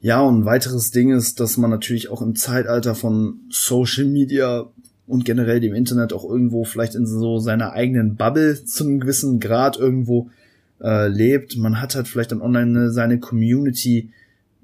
Ja, 0.00 0.20
und 0.20 0.40
ein 0.40 0.44
weiteres 0.44 0.90
Ding 0.90 1.12
ist, 1.12 1.40
dass 1.40 1.56
man 1.56 1.70
natürlich 1.70 2.10
auch 2.10 2.22
im 2.22 2.36
Zeitalter 2.36 2.94
von 2.94 3.40
Social 3.50 4.04
Media 4.04 4.66
und 5.06 5.24
generell 5.24 5.60
dem 5.60 5.74
Internet 5.74 6.12
auch 6.12 6.24
irgendwo 6.24 6.64
vielleicht 6.64 6.94
in 6.94 7.06
so 7.06 7.38
seiner 7.38 7.72
eigenen 7.72 8.16
Bubble 8.16 8.64
zu 8.64 8.84
einem 8.84 9.00
gewissen 9.00 9.40
Grad 9.40 9.76
irgendwo 9.76 10.30
äh, 10.80 11.08
lebt. 11.08 11.56
Man 11.56 11.80
hat 11.80 11.94
halt 11.94 12.08
vielleicht 12.08 12.32
dann 12.32 12.42
online 12.42 12.90
seine 12.90 13.18
Community, 13.18 14.10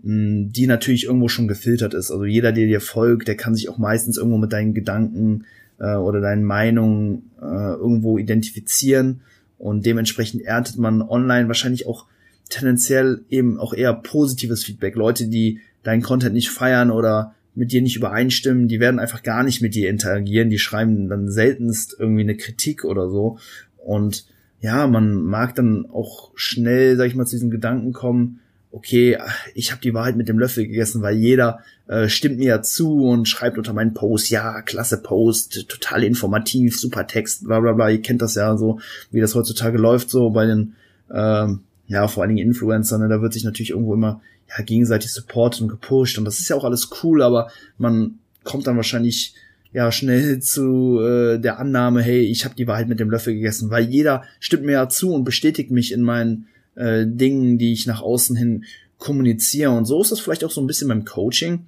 die 0.02 0.66
natürlich 0.66 1.04
irgendwo 1.04 1.28
schon 1.28 1.48
gefiltert 1.48 1.94
ist. 1.94 2.10
Also 2.10 2.24
jeder, 2.24 2.52
der 2.52 2.66
dir 2.66 2.80
folgt, 2.80 3.28
der 3.28 3.36
kann 3.36 3.54
sich 3.54 3.68
auch 3.68 3.78
meistens 3.78 4.16
irgendwo 4.16 4.38
mit 4.38 4.52
deinen 4.52 4.74
Gedanken 4.74 5.44
äh, 5.78 5.94
oder 5.94 6.20
deinen 6.20 6.44
Meinungen 6.44 7.30
äh, 7.40 7.44
irgendwo 7.44 8.18
identifizieren 8.18 9.20
und 9.58 9.86
dementsprechend 9.86 10.42
erntet 10.42 10.76
man 10.78 11.02
online 11.02 11.46
wahrscheinlich 11.46 11.86
auch 11.86 12.06
tendenziell 12.48 13.22
eben 13.30 13.60
auch 13.60 13.72
eher 13.72 13.94
positives 13.94 14.64
Feedback. 14.64 14.96
Leute, 14.96 15.28
die 15.28 15.60
deinen 15.84 16.02
Content 16.02 16.34
nicht 16.34 16.50
feiern 16.50 16.90
oder 16.90 17.36
mit 17.54 17.70
dir 17.70 17.80
nicht 17.80 17.96
übereinstimmen, 17.96 18.66
die 18.66 18.80
werden 18.80 18.98
einfach 18.98 19.22
gar 19.22 19.44
nicht 19.44 19.62
mit 19.62 19.76
dir 19.76 19.88
interagieren, 19.88 20.50
die 20.50 20.58
schreiben 20.58 21.08
dann 21.08 21.30
seltenst 21.30 21.94
irgendwie 21.96 22.22
eine 22.22 22.36
Kritik 22.36 22.84
oder 22.84 23.08
so. 23.08 23.38
Und 23.76 24.26
ja, 24.60 24.88
man 24.88 25.14
mag 25.22 25.54
dann 25.54 25.86
auch 25.86 26.32
schnell, 26.34 26.96
sag 26.96 27.06
ich 27.06 27.14
mal, 27.14 27.26
zu 27.26 27.36
diesem 27.36 27.50
Gedanken 27.50 27.92
kommen, 27.92 28.40
okay, 28.72 29.18
ich 29.54 29.70
habe 29.70 29.82
die 29.82 29.94
Wahrheit 29.94 30.16
mit 30.16 30.28
dem 30.28 30.38
Löffel 30.38 30.66
gegessen, 30.66 31.02
weil 31.02 31.16
jeder 31.16 31.60
äh, 31.86 32.08
stimmt 32.08 32.38
mir 32.38 32.46
ja 32.46 32.62
zu 32.62 33.04
und 33.04 33.28
schreibt 33.28 33.58
unter 33.58 33.74
meinen 33.74 33.92
Post, 33.92 34.30
ja, 34.30 34.62
klasse 34.62 35.02
Post, 35.02 35.68
total 35.68 36.02
informativ, 36.02 36.80
super 36.80 37.06
Text, 37.06 37.44
bla 37.44 37.60
bla 37.60 37.72
bla, 37.72 37.90
ihr 37.90 38.00
kennt 38.00 38.22
das 38.22 38.34
ja 38.34 38.56
so, 38.56 38.80
wie 39.10 39.20
das 39.20 39.34
heutzutage 39.34 39.76
läuft, 39.76 40.10
so 40.10 40.30
bei 40.30 40.46
den 40.46 40.74
ähm, 41.12 41.60
ja, 41.86 42.08
vor 42.08 42.22
allen 42.22 42.34
Dingen 42.34 42.48
Influencer, 42.48 42.98
ne, 42.98 43.08
da 43.08 43.20
wird 43.20 43.34
sich 43.34 43.44
natürlich 43.44 43.70
irgendwo 43.70 43.92
immer 43.92 44.22
ja, 44.48 44.64
gegenseitig 44.64 45.12
supportet 45.12 45.60
und 45.60 45.68
gepusht 45.68 46.16
und 46.18 46.24
das 46.24 46.40
ist 46.40 46.48
ja 46.48 46.56
auch 46.56 46.64
alles 46.64 46.88
cool, 47.02 47.22
aber 47.22 47.50
man 47.76 48.18
kommt 48.42 48.66
dann 48.66 48.76
wahrscheinlich 48.76 49.34
ja 49.74 49.92
schnell 49.92 50.38
zu 50.40 50.98
äh, 51.00 51.38
der 51.38 51.58
Annahme, 51.58 52.00
hey, 52.00 52.20
ich 52.20 52.46
habe 52.46 52.54
die 52.54 52.66
Wahrheit 52.66 52.88
mit 52.88 53.00
dem 53.00 53.10
Löffel 53.10 53.34
gegessen, 53.34 53.70
weil 53.70 53.84
jeder 53.84 54.24
stimmt 54.40 54.64
mir 54.64 54.72
ja 54.72 54.88
zu 54.88 55.12
und 55.12 55.24
bestätigt 55.24 55.70
mich 55.70 55.92
in 55.92 56.00
meinen 56.00 56.46
äh, 56.74 57.04
Dingen, 57.06 57.58
die 57.58 57.72
ich 57.72 57.86
nach 57.86 58.02
außen 58.02 58.36
hin 58.36 58.64
kommuniziere 58.98 59.70
und 59.70 59.84
so 59.84 60.00
ist 60.00 60.12
das 60.12 60.20
vielleicht 60.20 60.44
auch 60.44 60.50
so 60.50 60.60
ein 60.60 60.66
bisschen 60.66 60.88
beim 60.88 61.04
Coaching. 61.04 61.66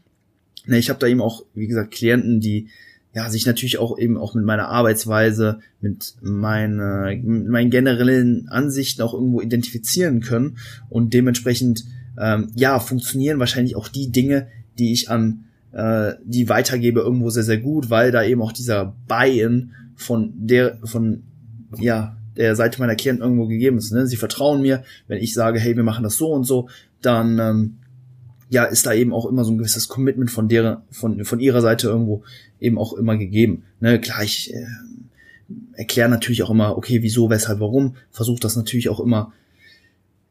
Ne, 0.67 0.79
ich 0.79 0.89
habe 0.89 1.01
da 1.01 1.07
eben 1.07 1.21
auch, 1.21 1.45
wie 1.55 1.67
gesagt, 1.67 1.91
Klienten, 1.91 2.41
die 2.41 2.69
ja, 3.15 3.31
sich 3.31 3.47
natürlich 3.47 3.79
auch 3.79 3.97
eben 3.99 4.17
auch 4.17 4.35
mit 4.35 4.45
meiner 4.45 4.69
Arbeitsweise, 4.69 5.61
mit, 5.81 6.15
meine, 6.21 7.21
mit 7.23 7.49
meinen 7.49 7.71
generellen 7.71 8.49
Ansichten 8.49 9.03
auch 9.03 9.15
irgendwo 9.15 9.41
identifizieren 9.41 10.21
können 10.21 10.59
und 10.89 11.15
dementsprechend 11.15 11.85
ähm, 12.19 12.51
ja 12.57 12.81
funktionieren 12.81 13.39
wahrscheinlich 13.39 13.77
auch 13.77 13.89
die 13.89 14.11
Dinge, 14.11 14.49
die 14.79 14.93
ich 14.93 15.11
an 15.11 15.45
äh, 15.73 16.15
die 16.25 16.49
weitergebe 16.49 17.01
irgendwo 17.01 17.31
sehr 17.31 17.43
sehr 17.45 17.59
gut, 17.59 17.91
weil 17.91 18.11
da 18.11 18.25
eben 18.25 18.43
auch 18.43 18.53
dieser 18.53 18.97
Buy-in 19.07 19.73
von 19.97 20.33
der 20.37 20.79
von 20.85 21.23
ja 21.79 22.17
der 22.37 22.57
Seite 22.57 22.81
meiner 22.81 22.97
Klienten 22.97 23.23
irgendwo 23.23 23.47
gegeben 23.47 23.79
ist. 23.79 23.93
Ne? 23.93 24.07
Sie 24.07 24.17
vertrauen 24.17 24.63
mir, 24.63 24.83
wenn 25.07 25.23
ich 25.23 25.35
sage, 25.35 25.59
hey, 25.59 25.77
wir 25.77 25.85
machen 25.85 26.05
das 26.05 26.17
so 26.17 26.31
und 26.31 26.45
so, 26.45 26.69
dann 27.01 27.39
ähm, 27.39 27.77
ja, 28.49 28.65
ist 28.65 28.87
da 28.87 28.93
eben 28.93 29.13
auch 29.13 29.27
immer 29.27 29.45
so 29.45 29.53
ein 29.53 29.59
gewisses 29.59 29.89
Commitment 29.89 30.31
von 30.31 30.49
der, 30.49 30.83
von, 30.91 31.25
von 31.25 31.41
ihrer 31.41 31.61
Seite 31.61 31.89
irgendwo 31.89 32.23
eben 32.61 32.79
auch 32.79 32.93
immer 32.93 33.17
gegeben. 33.17 33.65
Ne, 33.81 34.01
klar, 34.01 34.23
ich 34.23 34.53
äh, 34.55 34.67
erkläre 35.73 36.09
natürlich 36.09 36.43
auch 36.43 36.51
immer, 36.51 36.77
okay, 36.77 37.03
wieso, 37.03 37.31
weshalb, 37.31 37.61
warum, 37.61 37.97
versuche 38.11 38.41
das 38.41 38.57
natürlich 38.57 38.89
auch 38.89 39.01
immer 39.01 39.33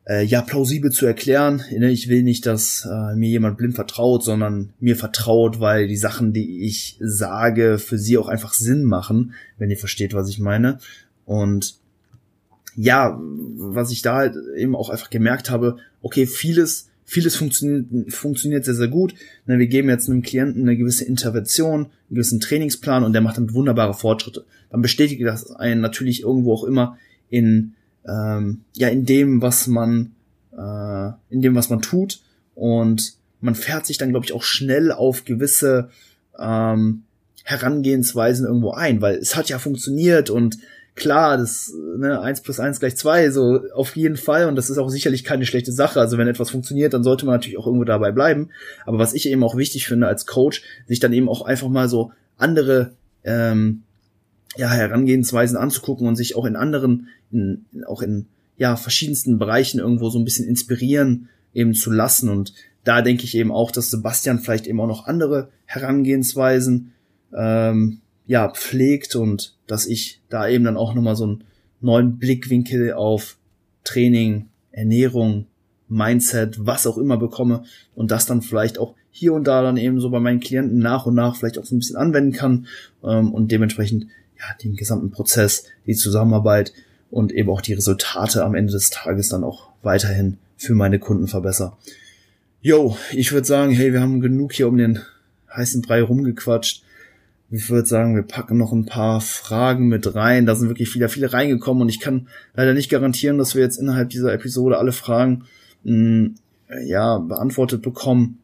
äh, 0.07 0.23
ja 0.23 0.41
plausibel 0.41 0.91
zu 0.91 1.05
erklären. 1.05 1.63
Ne, 1.71 1.91
ich 1.91 2.07
will 2.07 2.23
nicht, 2.23 2.45
dass 2.45 2.87
äh, 2.89 3.15
mir 3.15 3.29
jemand 3.29 3.57
blind 3.57 3.75
vertraut, 3.75 4.23
sondern 4.23 4.73
mir 4.79 4.95
vertraut, 4.95 5.59
weil 5.59 5.87
die 5.87 5.97
Sachen, 5.97 6.33
die 6.33 6.65
ich 6.65 6.97
sage, 6.99 7.77
für 7.77 7.97
sie 7.97 8.17
auch 8.17 8.27
einfach 8.27 8.53
Sinn 8.53 8.83
machen, 8.83 9.33
wenn 9.57 9.69
ihr 9.69 9.77
versteht, 9.77 10.13
was 10.13 10.29
ich 10.29 10.39
meine. 10.39 10.79
Und 11.25 11.75
ja, 12.75 13.19
was 13.19 13.91
ich 13.91 14.01
da 14.01 14.15
halt 14.15 14.35
eben 14.57 14.75
auch 14.75 14.89
einfach 14.89 15.09
gemerkt 15.09 15.49
habe, 15.49 15.77
okay, 16.01 16.25
vieles, 16.25 16.89
vieles 17.05 17.35
funktioniert, 17.35 18.13
funktioniert 18.13 18.65
sehr, 18.65 18.73
sehr 18.73 18.87
gut. 18.87 19.13
Ne, 19.45 19.59
wir 19.59 19.67
geben 19.67 19.89
jetzt 19.89 20.09
einem 20.09 20.21
Klienten 20.21 20.63
eine 20.63 20.77
gewisse 20.77 21.05
Intervention, 21.05 21.81
einen 21.81 21.91
gewissen 22.09 22.39
Trainingsplan 22.39 23.03
und 23.03 23.13
der 23.13 23.21
macht 23.21 23.37
damit 23.37 23.53
wunderbare 23.53 23.93
Fortschritte. 23.93 24.45
Dann 24.69 24.81
bestätigt 24.81 25.21
das 25.23 25.51
einen 25.51 25.81
natürlich 25.81 26.21
irgendwo 26.21 26.53
auch 26.53 26.63
immer 26.63 26.97
in 27.29 27.73
ähm, 28.07 28.61
ja 28.75 28.89
in 28.89 29.05
dem, 29.05 29.41
was 29.41 29.67
man 29.67 30.11
äh, 30.51 31.11
in 31.29 31.41
dem, 31.41 31.55
was 31.55 31.69
man 31.69 31.81
tut 31.81 32.21
und 32.55 33.13
man 33.39 33.55
fährt 33.55 33.85
sich 33.85 33.97
dann, 33.97 34.09
glaube 34.09 34.25
ich, 34.25 34.33
auch 34.33 34.43
schnell 34.43 34.91
auf 34.91 35.25
gewisse 35.25 35.89
ähm, 36.39 37.03
Herangehensweisen 37.43 38.45
irgendwo 38.45 38.71
ein, 38.71 39.01
weil 39.01 39.15
es 39.17 39.35
hat 39.35 39.49
ja 39.49 39.59
funktioniert 39.59 40.29
und 40.29 40.57
klar, 40.95 41.37
das 41.37 41.73
ne, 41.97 42.21
eins 42.21 42.41
plus 42.41 42.59
eins 42.59 42.79
gleich 42.79 42.95
zwei 42.95 43.29
so 43.29 43.61
auf 43.73 43.95
jeden 43.95 44.17
Fall 44.17 44.47
und 44.47 44.55
das 44.55 44.69
ist 44.69 44.77
auch 44.77 44.89
sicherlich 44.89 45.23
keine 45.23 45.45
schlechte 45.45 45.71
Sache. 45.71 45.99
Also 45.99 46.17
wenn 46.17 46.27
etwas 46.27 46.51
funktioniert, 46.51 46.93
dann 46.93 47.03
sollte 47.03 47.25
man 47.25 47.35
natürlich 47.35 47.57
auch 47.57 47.65
irgendwo 47.65 47.85
dabei 47.85 48.11
bleiben. 48.11 48.49
Aber 48.85 48.99
was 48.99 49.13
ich 49.13 49.27
eben 49.27 49.43
auch 49.43 49.57
wichtig 49.57 49.87
finde 49.87 50.07
als 50.07 50.25
Coach, 50.25 50.63
sich 50.87 50.99
dann 50.99 51.13
eben 51.13 51.29
auch 51.29 51.41
einfach 51.41 51.69
mal 51.69 51.89
so 51.89 52.11
andere 52.37 52.93
ähm, 53.23 53.83
ja, 54.55 54.69
Herangehensweisen 54.69 55.57
anzugucken 55.57 56.07
und 56.07 56.15
sich 56.15 56.35
auch 56.35 56.45
in 56.45 56.55
anderen, 56.55 57.07
in, 57.31 57.65
auch 57.87 58.01
in 58.01 58.27
ja, 58.57 58.75
verschiedensten 58.75 59.39
Bereichen 59.39 59.79
irgendwo 59.79 60.09
so 60.09 60.19
ein 60.19 60.25
bisschen 60.25 60.47
inspirieren 60.47 61.29
eben 61.53 61.73
zu 61.73 61.91
lassen. 61.91 62.29
Und 62.29 62.53
da 62.83 63.01
denke 63.01 63.23
ich 63.23 63.35
eben 63.35 63.51
auch, 63.51 63.71
dass 63.71 63.89
Sebastian 63.89 64.39
vielleicht 64.39 64.67
eben 64.67 64.79
auch 64.79 64.87
noch 64.87 65.07
andere 65.07 65.49
Herangehensweisen 65.65 66.93
ähm, 67.35 68.01
ja, 68.25 68.49
pflegt 68.49 69.15
und 69.15 69.55
dass 69.67 69.85
ich 69.85 70.21
da 70.29 70.47
eben 70.47 70.63
dann 70.63 70.77
auch 70.77 70.93
nochmal 70.93 71.15
so 71.15 71.25
einen 71.25 71.43
neuen 71.81 72.17
Blickwinkel 72.17 72.93
auf 72.93 73.37
Training, 73.83 74.47
Ernährung, 74.71 75.47
Mindset, 75.89 76.65
was 76.65 76.87
auch 76.87 76.97
immer 76.97 77.17
bekomme 77.17 77.63
und 77.95 78.11
das 78.11 78.25
dann 78.25 78.41
vielleicht 78.41 78.79
auch 78.79 78.95
hier 79.11 79.33
und 79.33 79.45
da 79.45 79.61
dann 79.61 79.77
eben 79.77 79.99
so 79.99 80.09
bei 80.09 80.19
meinen 80.19 80.39
Klienten 80.39 80.79
nach 80.79 81.05
und 81.05 81.15
nach 81.15 81.35
vielleicht 81.35 81.59
auch 81.59 81.65
so 81.65 81.75
ein 81.75 81.79
bisschen 81.79 81.97
anwenden 81.97 82.31
kann 82.31 82.67
ähm, 83.03 83.33
und 83.33 83.51
dementsprechend 83.51 84.07
ja, 84.39 84.55
den 84.63 84.75
gesamten 84.75 85.11
Prozess, 85.11 85.65
die 85.85 85.93
Zusammenarbeit 85.93 86.73
und 87.11 87.31
eben 87.31 87.49
auch 87.49 87.61
die 87.61 87.73
Resultate 87.73 88.43
am 88.43 88.55
Ende 88.55 88.73
des 88.73 88.89
Tages 88.89 89.29
dann 89.29 89.43
auch 89.43 89.69
weiterhin 89.83 90.37
für 90.57 90.73
meine 90.73 90.97
Kunden 90.97 91.27
verbessere. 91.27 91.73
Yo, 92.61 92.97
ich 93.11 93.31
würde 93.31 93.45
sagen, 93.45 93.71
hey, 93.71 93.93
wir 93.93 94.01
haben 94.01 94.21
genug 94.21 94.53
hier 94.53 94.67
um 94.67 94.77
den 94.77 94.99
heißen 95.53 95.81
Brei 95.81 96.01
rumgequatscht. 96.01 96.83
Ich 97.55 97.69
würde 97.69 97.87
sagen, 97.87 98.15
wir 98.15 98.23
packen 98.23 98.57
noch 98.57 98.71
ein 98.71 98.87
paar 98.87 99.21
Fragen 99.21 99.87
mit 99.87 100.15
rein. 100.15 100.47
Da 100.47 100.55
sind 100.55 100.69
wirklich 100.69 100.95
wieder 100.95 101.07
viele 101.07 101.33
reingekommen 101.33 101.83
und 101.83 101.89
ich 101.89 101.99
kann 101.99 102.27
leider 102.55 102.73
nicht 102.73 102.89
garantieren, 102.89 103.37
dass 103.37 103.53
wir 103.53 103.61
jetzt 103.61 103.77
innerhalb 103.77 104.09
dieser 104.09 104.33
Episode 104.33 104.79
alle 104.79 104.91
Fragen 104.91 105.43
mh, 105.83 105.93
mm, 105.93 106.35
ja 106.87 107.19
beantwortet 107.19 107.83
bekommen. 107.83 108.39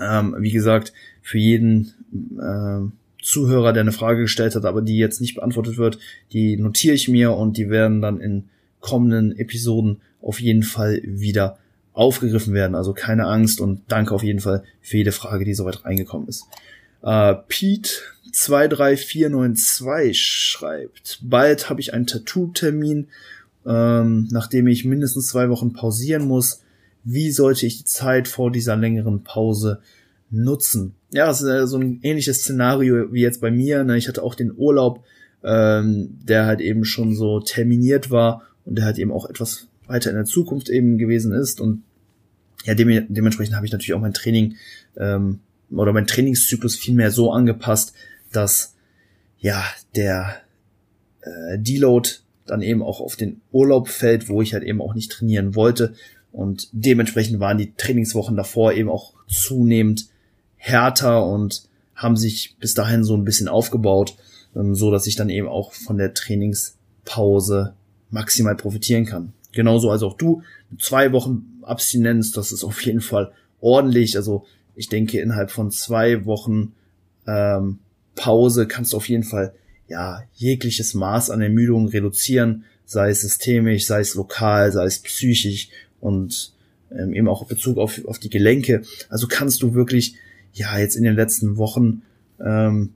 Ähm, 0.00 0.36
wie 0.38 0.52
gesagt, 0.52 0.94
für 1.20 1.36
jeden 1.36 1.92
äh, 2.40 2.80
Zuhörer, 3.22 3.74
der 3.74 3.82
eine 3.82 3.92
Frage 3.92 4.22
gestellt 4.22 4.54
hat, 4.54 4.64
aber 4.64 4.80
die 4.80 4.96
jetzt 4.96 5.20
nicht 5.20 5.34
beantwortet 5.34 5.76
wird, 5.76 5.98
die 6.32 6.56
notiere 6.56 6.94
ich 6.94 7.08
mir 7.08 7.32
und 7.34 7.58
die 7.58 7.68
werden 7.68 8.00
dann 8.00 8.20
in 8.20 8.44
kommenden 8.80 9.36
Episoden 9.36 10.00
auf 10.22 10.40
jeden 10.40 10.62
Fall 10.62 11.02
wieder 11.04 11.58
aufgegriffen 11.92 12.54
werden. 12.54 12.74
Also 12.74 12.94
keine 12.94 13.26
Angst 13.26 13.60
und 13.60 13.82
danke 13.88 14.14
auf 14.14 14.22
jeden 14.22 14.40
Fall 14.40 14.64
für 14.80 14.96
jede 14.96 15.12
Frage, 15.12 15.44
die 15.44 15.52
soweit 15.52 15.84
reingekommen 15.84 16.26
ist. 16.26 16.46
Äh, 17.02 17.34
Pete 17.48 17.90
23492 18.32 20.20
schreibt, 20.20 21.20
bald 21.22 21.70
habe 21.70 21.80
ich 21.80 21.94
einen 21.94 22.06
Tattoo-Termin, 22.06 23.08
ähm, 23.66 24.28
nachdem 24.30 24.66
ich 24.66 24.84
mindestens 24.84 25.28
zwei 25.28 25.48
Wochen 25.50 25.72
pausieren 25.72 26.26
muss. 26.26 26.62
Wie 27.04 27.30
sollte 27.30 27.66
ich 27.66 27.78
die 27.78 27.84
Zeit 27.84 28.28
vor 28.28 28.50
dieser 28.50 28.76
längeren 28.76 29.24
Pause 29.24 29.80
nutzen? 30.30 30.94
ja, 31.12 31.26
das 31.26 31.42
ist 31.42 31.48
äh, 31.48 31.66
so 31.66 31.78
ein 31.78 32.00
ähnliches 32.02 32.38
Szenario 32.38 33.12
wie 33.12 33.20
jetzt 33.20 33.40
bei 33.40 33.50
mir. 33.50 33.84
Ne? 33.84 33.96
Ich 33.96 34.08
hatte 34.08 34.22
auch 34.22 34.34
den 34.34 34.52
Urlaub, 34.56 35.04
ähm, 35.42 36.18
der 36.22 36.46
halt 36.46 36.60
eben 36.60 36.84
schon 36.84 37.14
so 37.14 37.40
terminiert 37.40 38.10
war 38.10 38.42
und 38.64 38.76
der 38.76 38.84
halt 38.84 38.98
eben 38.98 39.12
auch 39.12 39.28
etwas 39.28 39.66
weiter 39.86 40.10
in 40.10 40.16
der 40.16 40.24
Zukunft 40.24 40.68
eben 40.68 40.98
gewesen 40.98 41.32
ist. 41.32 41.60
Und 41.60 41.82
ja, 42.64 42.74
dem, 42.74 43.06
dementsprechend 43.08 43.56
habe 43.56 43.66
ich 43.66 43.72
natürlich 43.72 43.94
auch 43.94 44.00
mein 44.00 44.14
Training 44.14 44.56
ähm, 44.96 45.40
oder 45.70 45.92
mein 45.92 46.06
Trainingszyklus 46.06 46.76
viel 46.76 46.94
mehr 46.94 47.10
so 47.10 47.32
angepasst, 47.32 47.94
dass 48.32 48.74
ja 49.38 49.64
der 49.94 50.36
äh, 51.22 51.58
Deload 51.58 52.10
dann 52.46 52.62
eben 52.62 52.82
auch 52.82 53.00
auf 53.00 53.16
den 53.16 53.40
Urlaub 53.52 53.88
fällt, 53.88 54.28
wo 54.28 54.42
ich 54.42 54.54
halt 54.54 54.64
eben 54.64 54.80
auch 54.82 54.94
nicht 54.94 55.12
trainieren 55.12 55.54
wollte. 55.54 55.94
Und 56.32 56.68
dementsprechend 56.72 57.40
waren 57.40 57.58
die 57.58 57.74
Trainingswochen 57.74 58.36
davor 58.36 58.72
eben 58.72 58.88
auch 58.88 59.14
zunehmend 59.28 60.08
härter 60.56 61.26
und 61.26 61.62
haben 61.94 62.16
sich 62.16 62.56
bis 62.58 62.74
dahin 62.74 63.04
so 63.04 63.16
ein 63.16 63.24
bisschen 63.24 63.48
aufgebaut, 63.48 64.16
ähm, 64.56 64.74
so 64.74 64.90
dass 64.90 65.06
ich 65.06 65.16
dann 65.16 65.28
eben 65.28 65.48
auch 65.48 65.72
von 65.72 65.96
der 65.96 66.14
Trainingspause 66.14 67.74
maximal 68.10 68.56
profitieren 68.56 69.06
kann. 69.06 69.32
Genauso 69.52 69.90
als 69.90 70.02
auch 70.02 70.16
du. 70.16 70.42
Zwei 70.78 71.12
Wochen 71.12 71.60
Abstinenz, 71.62 72.32
das 72.32 72.52
ist 72.52 72.64
auf 72.64 72.80
jeden 72.82 73.00
Fall 73.00 73.32
ordentlich. 73.60 74.16
Also 74.16 74.44
ich 74.74 74.88
denke, 74.88 75.20
innerhalb 75.20 75.50
von 75.50 75.70
zwei 75.70 76.24
Wochen 76.24 76.72
ähm, 77.26 77.78
Pause 78.14 78.66
kannst 78.66 78.92
du 78.92 78.96
auf 78.96 79.08
jeden 79.08 79.24
Fall 79.24 79.54
ja 79.88 80.22
jegliches 80.34 80.94
Maß 80.94 81.30
an 81.30 81.42
Ermüdung 81.42 81.88
reduzieren, 81.88 82.64
sei 82.84 83.10
es 83.10 83.22
systemisch, 83.22 83.86
sei 83.86 84.00
es 84.00 84.14
lokal, 84.14 84.72
sei 84.72 84.84
es 84.84 85.00
psychisch 85.00 85.68
und 86.00 86.52
ähm, 86.90 87.12
eben 87.12 87.28
auch 87.28 87.42
in 87.42 87.48
Bezug 87.48 87.78
auf, 87.78 88.04
auf 88.06 88.18
die 88.18 88.30
Gelenke. 88.30 88.82
Also 89.08 89.26
kannst 89.28 89.62
du 89.62 89.74
wirklich 89.74 90.14
ja 90.52 90.78
jetzt 90.78 90.96
in 90.96 91.04
den 91.04 91.14
letzten 91.14 91.56
Wochen 91.56 92.02
ähm, 92.44 92.94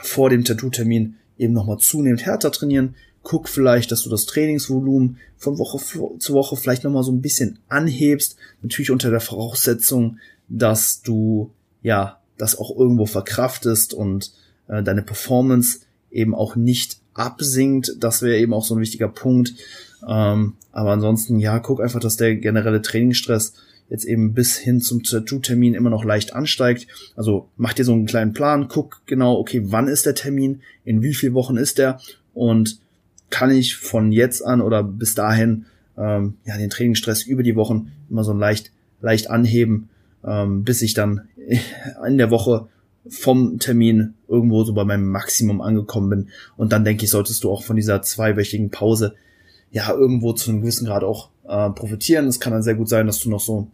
vor 0.00 0.30
dem 0.30 0.44
Tattoo-Termin 0.44 1.16
eben 1.38 1.52
nochmal 1.52 1.78
zunehmend 1.78 2.24
härter 2.24 2.52
trainieren. 2.52 2.94
Guck 3.22 3.48
vielleicht, 3.48 3.90
dass 3.90 4.02
du 4.02 4.10
das 4.10 4.26
Trainingsvolumen 4.26 5.18
von 5.36 5.58
Woche 5.58 5.78
zu 6.18 6.34
Woche 6.34 6.56
vielleicht 6.56 6.84
nochmal 6.84 7.02
so 7.02 7.12
ein 7.12 7.20
bisschen 7.20 7.58
anhebst. 7.68 8.36
Natürlich 8.62 8.90
unter 8.90 9.10
der 9.10 9.20
Voraussetzung, 9.20 10.18
dass 10.48 11.02
du 11.02 11.50
ja 11.82 12.17
das 12.38 12.58
auch 12.58 12.76
irgendwo 12.76 13.06
verkraftest 13.06 13.92
und 13.92 14.32
äh, 14.68 14.82
deine 14.82 15.02
Performance 15.02 15.80
eben 16.10 16.34
auch 16.34 16.56
nicht 16.56 17.00
absinkt. 17.14 17.96
Das 18.00 18.22
wäre 18.22 18.38
eben 18.38 18.54
auch 18.54 18.64
so 18.64 18.74
ein 18.74 18.80
wichtiger 18.80 19.08
Punkt. 19.08 19.54
Ähm, 20.06 20.54
aber 20.72 20.92
ansonsten, 20.92 21.38
ja, 21.38 21.58
guck 21.58 21.80
einfach, 21.80 22.00
dass 22.00 22.16
der 22.16 22.36
generelle 22.36 22.80
Trainingsstress 22.80 23.54
jetzt 23.90 24.04
eben 24.04 24.34
bis 24.34 24.56
hin 24.56 24.80
zum 24.80 25.02
Tattoo-Termin 25.02 25.74
immer 25.74 25.90
noch 25.90 26.04
leicht 26.04 26.34
ansteigt. 26.34 26.86
Also 27.16 27.48
mach 27.56 27.72
dir 27.72 27.84
so 27.84 27.92
einen 27.92 28.06
kleinen 28.06 28.32
Plan, 28.32 28.68
guck 28.68 29.02
genau, 29.06 29.38
okay, 29.38 29.62
wann 29.64 29.88
ist 29.88 30.06
der 30.06 30.14
Termin, 30.14 30.60
in 30.84 31.02
wie 31.02 31.14
viel 31.14 31.34
Wochen 31.34 31.56
ist 31.56 31.78
der 31.78 32.00
und 32.34 32.80
kann 33.30 33.50
ich 33.50 33.76
von 33.76 34.12
jetzt 34.12 34.44
an 34.44 34.60
oder 34.60 34.82
bis 34.82 35.14
dahin 35.14 35.66
ähm, 35.96 36.34
ja 36.44 36.56
den 36.56 36.70
Trainingsstress 36.70 37.22
über 37.22 37.42
die 37.42 37.56
Wochen 37.56 37.90
immer 38.08 38.24
so 38.24 38.32
leicht 38.32 38.72
leicht 39.00 39.30
anheben, 39.30 39.88
ähm, 40.24 40.64
bis 40.64 40.82
ich 40.82 40.94
dann 40.94 41.28
in 42.06 42.18
der 42.18 42.30
Woche 42.30 42.68
vom 43.08 43.58
Termin 43.58 44.14
irgendwo 44.28 44.64
so 44.64 44.74
bei 44.74 44.84
meinem 44.84 45.08
Maximum 45.08 45.60
angekommen 45.60 46.10
bin. 46.10 46.28
Und 46.56 46.72
dann 46.72 46.84
denke 46.84 47.04
ich, 47.04 47.10
solltest 47.10 47.44
du 47.44 47.50
auch 47.50 47.62
von 47.62 47.76
dieser 47.76 48.02
zweiwöchigen 48.02 48.70
Pause 48.70 49.14
ja 49.70 49.90
irgendwo 49.90 50.32
zu 50.32 50.50
einem 50.50 50.60
gewissen 50.60 50.86
Grad 50.86 51.04
auch 51.04 51.30
äh, 51.46 51.70
profitieren. 51.70 52.26
Es 52.26 52.40
kann 52.40 52.52
dann 52.52 52.62
sehr 52.62 52.74
gut 52.74 52.88
sein, 52.88 53.06
dass 53.06 53.20
du 53.20 53.30
noch 53.30 53.40
so 53.40 53.68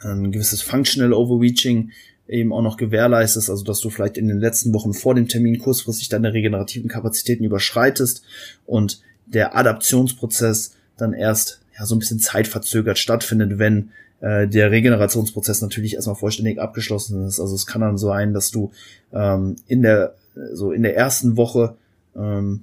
ein 0.00 0.32
gewisses 0.32 0.62
Functional 0.62 1.12
Overreaching 1.12 1.90
eben 2.28 2.52
auch 2.52 2.62
noch 2.62 2.76
gewährleistest, 2.76 3.50
also 3.50 3.64
dass 3.64 3.80
du 3.80 3.90
vielleicht 3.90 4.16
in 4.16 4.28
den 4.28 4.38
letzten 4.38 4.72
Wochen 4.72 4.94
vor 4.94 5.14
dem 5.14 5.28
Termin 5.28 5.58
kurzfristig 5.58 6.08
deine 6.08 6.32
regenerativen 6.32 6.88
Kapazitäten 6.88 7.44
überschreitest 7.44 8.22
und 8.66 9.00
der 9.26 9.56
Adaptionsprozess 9.56 10.74
dann 10.96 11.12
erst 11.12 11.60
ja 11.78 11.86
so 11.86 11.94
ein 11.94 11.98
bisschen 11.98 12.20
zeitverzögert 12.20 12.98
stattfindet, 12.98 13.58
wenn 13.58 13.90
äh, 14.24 14.48
der 14.48 14.70
Regenerationsprozess 14.70 15.60
natürlich 15.60 15.94
erstmal 15.94 16.16
vollständig 16.16 16.58
abgeschlossen 16.58 17.26
ist. 17.26 17.40
Also 17.40 17.54
es 17.54 17.66
kann 17.66 17.82
dann 17.82 17.98
so 17.98 18.06
sein, 18.08 18.32
dass 18.32 18.50
du 18.50 18.72
ähm, 19.12 19.56
in 19.66 19.82
der 19.82 20.14
so 20.52 20.72
in 20.72 20.82
der 20.82 20.96
ersten 20.96 21.36
Woche 21.36 21.76
ähm, 22.16 22.62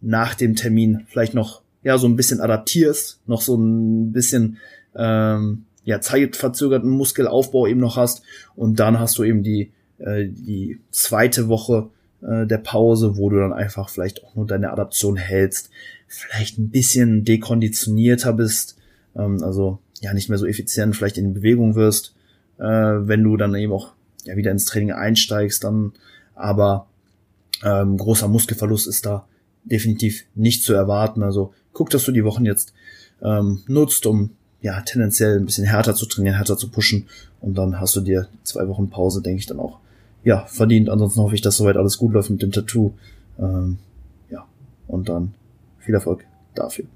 nach 0.00 0.34
dem 0.34 0.54
Termin 0.54 1.04
vielleicht 1.08 1.34
noch 1.34 1.62
ja 1.82 1.98
so 1.98 2.06
ein 2.06 2.14
bisschen 2.14 2.40
adaptierst, 2.40 3.20
noch 3.26 3.40
so 3.40 3.56
ein 3.56 4.12
bisschen 4.12 4.58
ähm, 4.94 5.64
ja, 5.82 6.00
zeitverzögerten 6.00 6.90
Muskelaufbau 6.90 7.66
eben 7.66 7.80
noch 7.80 7.96
hast. 7.96 8.22
Und 8.54 8.78
dann 8.78 9.00
hast 9.00 9.18
du 9.18 9.24
eben 9.24 9.42
die, 9.42 9.72
äh, 9.98 10.26
die 10.28 10.78
zweite 10.90 11.48
Woche 11.48 11.90
äh, 12.22 12.46
der 12.46 12.58
Pause, 12.58 13.16
wo 13.16 13.30
du 13.30 13.38
dann 13.38 13.52
einfach 13.52 13.88
vielleicht 13.88 14.22
auch 14.24 14.36
nur 14.36 14.46
deine 14.46 14.70
Adaption 14.70 15.16
hältst, 15.16 15.70
vielleicht 16.06 16.58
ein 16.58 16.70
bisschen 16.70 17.24
dekonditionierter 17.24 18.32
bist, 18.32 18.76
äh, 18.76 18.80
ähm, 19.16 19.42
also 19.42 19.78
ja 20.00 20.12
nicht 20.14 20.28
mehr 20.28 20.38
so 20.38 20.46
effizient 20.46 20.96
vielleicht 20.96 21.18
in 21.18 21.34
Bewegung 21.34 21.74
wirst, 21.74 22.14
äh, 22.58 22.64
wenn 22.64 23.22
du 23.22 23.36
dann 23.36 23.54
eben 23.54 23.72
auch 23.72 23.92
ja 24.24 24.36
wieder 24.36 24.50
ins 24.50 24.64
Training 24.64 24.92
einsteigst, 24.92 25.64
dann 25.64 25.92
aber 26.34 26.86
ähm, 27.62 27.96
großer 27.96 28.28
Muskelverlust 28.28 28.86
ist 28.86 29.06
da 29.06 29.26
definitiv 29.64 30.24
nicht 30.34 30.64
zu 30.64 30.72
erwarten. 30.72 31.22
Also 31.22 31.52
guck, 31.72 31.90
dass 31.90 32.04
du 32.04 32.12
die 32.12 32.24
Wochen 32.24 32.46
jetzt 32.46 32.72
ähm, 33.22 33.62
nutzt, 33.66 34.06
um 34.06 34.30
ja 34.62 34.80
tendenziell 34.80 35.38
ein 35.38 35.46
bisschen 35.46 35.64
härter 35.64 35.94
zu 35.94 36.06
trainieren, 36.06 36.36
härter 36.36 36.56
zu 36.56 36.70
pushen 36.70 37.06
und 37.40 37.56
dann 37.56 37.80
hast 37.80 37.96
du 37.96 38.00
dir 38.00 38.28
zwei 38.42 38.68
Wochen 38.68 38.90
Pause, 38.90 39.22
denke 39.22 39.40
ich, 39.40 39.46
dann 39.46 39.60
auch 39.60 39.78
ja 40.24 40.44
verdient. 40.46 40.88
Ansonsten 40.88 41.20
hoffe 41.20 41.34
ich, 41.34 41.40
dass 41.40 41.56
soweit 41.56 41.76
alles 41.76 41.98
gut 41.98 42.12
läuft 42.12 42.30
mit 42.30 42.42
dem 42.42 42.52
Tattoo. 42.52 42.92
Ähm, 43.38 43.78
ja 44.30 44.46
und 44.86 45.08
dann 45.08 45.34
viel 45.78 45.94
Erfolg 45.94 46.24
dafür. 46.54 46.86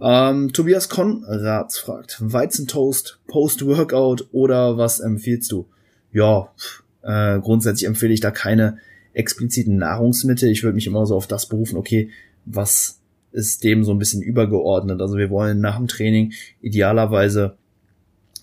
Ähm, 0.00 0.52
Tobias 0.52 0.88
Konrads 0.88 1.78
fragt, 1.78 2.18
Weizentoast, 2.20 3.18
Post-Workout 3.26 4.28
oder 4.32 4.78
was 4.78 5.00
empfiehlst 5.00 5.50
du? 5.52 5.66
Ja, 6.12 6.48
äh, 7.02 7.38
grundsätzlich 7.40 7.86
empfehle 7.86 8.14
ich 8.14 8.20
da 8.20 8.30
keine 8.30 8.78
expliziten 9.12 9.76
Nahrungsmittel. 9.76 10.50
Ich 10.50 10.62
würde 10.62 10.74
mich 10.74 10.86
immer 10.86 11.06
so 11.06 11.16
auf 11.16 11.26
das 11.26 11.46
berufen, 11.46 11.76
okay, 11.76 12.10
was 12.44 13.00
ist 13.32 13.64
dem 13.64 13.84
so 13.84 13.92
ein 13.92 13.98
bisschen 13.98 14.22
übergeordnet. 14.22 15.00
Also 15.00 15.16
wir 15.16 15.30
wollen 15.30 15.60
nach 15.60 15.76
dem 15.76 15.88
Training 15.88 16.32
idealerweise 16.60 17.56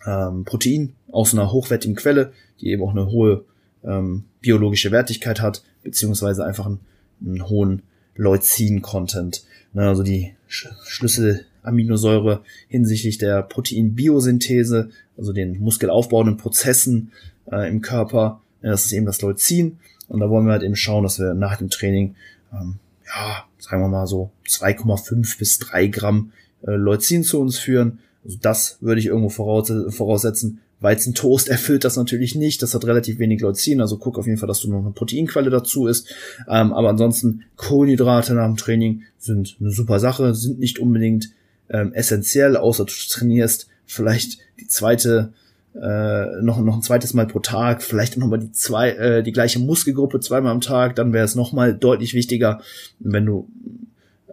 ähm, 0.05 0.43
Protein 0.43 0.93
aus 1.12 1.34
einer 1.34 1.51
hochwertigen 1.51 1.95
Quelle, 1.95 2.34
die 2.59 2.72
eben 2.72 2.84
auch 2.84 2.91
eine 2.91 3.07
hohe 3.07 3.45
ähm, 3.84 4.26
biologische 4.41 4.91
Wertigkeit 4.91 5.41
hat, 5.41 5.64
beziehungsweise 5.84 6.45
einfach 6.45 6.66
einen, 6.66 6.80
einen 7.26 7.47
hohen 7.47 7.82
Leucin-Content. 8.16 9.43
Ne, 9.74 9.88
also 9.88 10.03
die 10.03 10.34
Sch 10.47 10.68
Schlüsselaminosäure 10.86 12.43
hinsichtlich 12.68 13.18
der 13.18 13.41
Proteinbiosynthese, 13.41 14.89
also 15.18 15.34
den 15.34 15.59
muskelaufbauenden 15.59 16.38
Prozessen 16.38 17.12
äh, 17.51 17.70
im 17.70 17.82
Körper. 17.82 18.41
Das 18.62 18.86
ist 18.86 18.91
eben 18.91 19.05
das 19.05 19.22
Leucin. 19.22 19.78
Und 20.07 20.20
da 20.20 20.30
wollen 20.30 20.45
wir 20.45 20.53
halt 20.53 20.64
eben 20.64 20.76
schauen, 20.76 21.03
dass 21.03 21.20
wir 21.20 21.34
nach 21.34 21.57
dem 21.57 21.70
Training, 21.70 22.16
ähm, 22.51 22.80
ja, 23.05 23.45
sagen 23.59 23.82
wir 23.82 23.88
mal 23.88 24.07
so 24.07 24.32
2,5 24.47 25.38
bis 25.38 25.59
3 25.59 25.88
Gramm 25.88 26.34
äh, 26.64 26.72
Leucin 26.72 27.24
zu 27.24 27.39
uns 27.39 27.57
führen. 27.57 27.99
Also 28.26 28.38
das 28.41 28.78
würde 28.82 28.99
ich 28.99 29.07
irgendwo 29.07 29.30
voraus 29.30 29.72
voraussetzen. 29.95 30.59
Weizentoast 30.82 31.48
erfüllt 31.48 31.84
das 31.84 31.96
natürlich 31.96 32.36
nicht. 32.36 32.62
Das 32.62 32.74
hat 32.74 32.86
relativ 32.86 33.20
wenig 33.20 33.42
Leucin. 33.42 33.82
Also 33.82 33.98
guck 33.98 34.18
auf 34.18 34.26
jeden 34.26 34.38
Fall, 34.38 34.48
dass 34.48 34.60
du 34.60 34.70
noch 34.70 34.80
eine 34.80 34.92
Proteinquelle 34.92 35.50
dazu 35.50 35.88
isst. 35.88 36.14
Ähm, 36.50 36.74
aber 36.74 36.90
ansonsten 36.90 37.44
Kohlenhydrate 37.56 38.34
nach 38.34 38.48
dem 38.48 38.58
Training 38.58 39.04
sind 39.18 39.58
eine 39.60 39.72
super 39.72 40.00
Sache, 40.00 40.34
sind 40.34 40.60
nicht 40.60 40.80
unbedingt 40.80 41.30
ähm, 41.70 41.94
essentiell, 41.94 42.58
außer 42.58 42.86
du 42.86 42.94
trainierst 43.10 43.68
vielleicht 43.86 44.40
die 44.60 44.68
zweite 44.68 45.34
äh, 45.74 46.42
noch, 46.42 46.60
noch 46.60 46.76
ein 46.76 46.82
zweites 46.82 47.14
Mal 47.14 47.28
pro 47.28 47.40
Tag, 47.40 47.82
vielleicht 47.82 48.18
noch 48.18 48.28
mal 48.28 48.40
die 48.40 48.52
zwei, 48.52 48.90
äh, 48.92 49.24
die 49.24 49.32
gleiche 49.32 49.60
Muskelgruppe 49.60 50.20
zweimal 50.20 50.52
am 50.52 50.62
Tag, 50.62 50.96
dann 50.96 51.14
wäre 51.14 51.24
es 51.24 51.36
noch 51.36 51.54
mal 51.54 51.74
deutlich 51.74 52.14
wichtiger, 52.14 52.62
wenn 53.00 53.26
du 53.26 53.48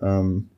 ähm, 0.03 0.49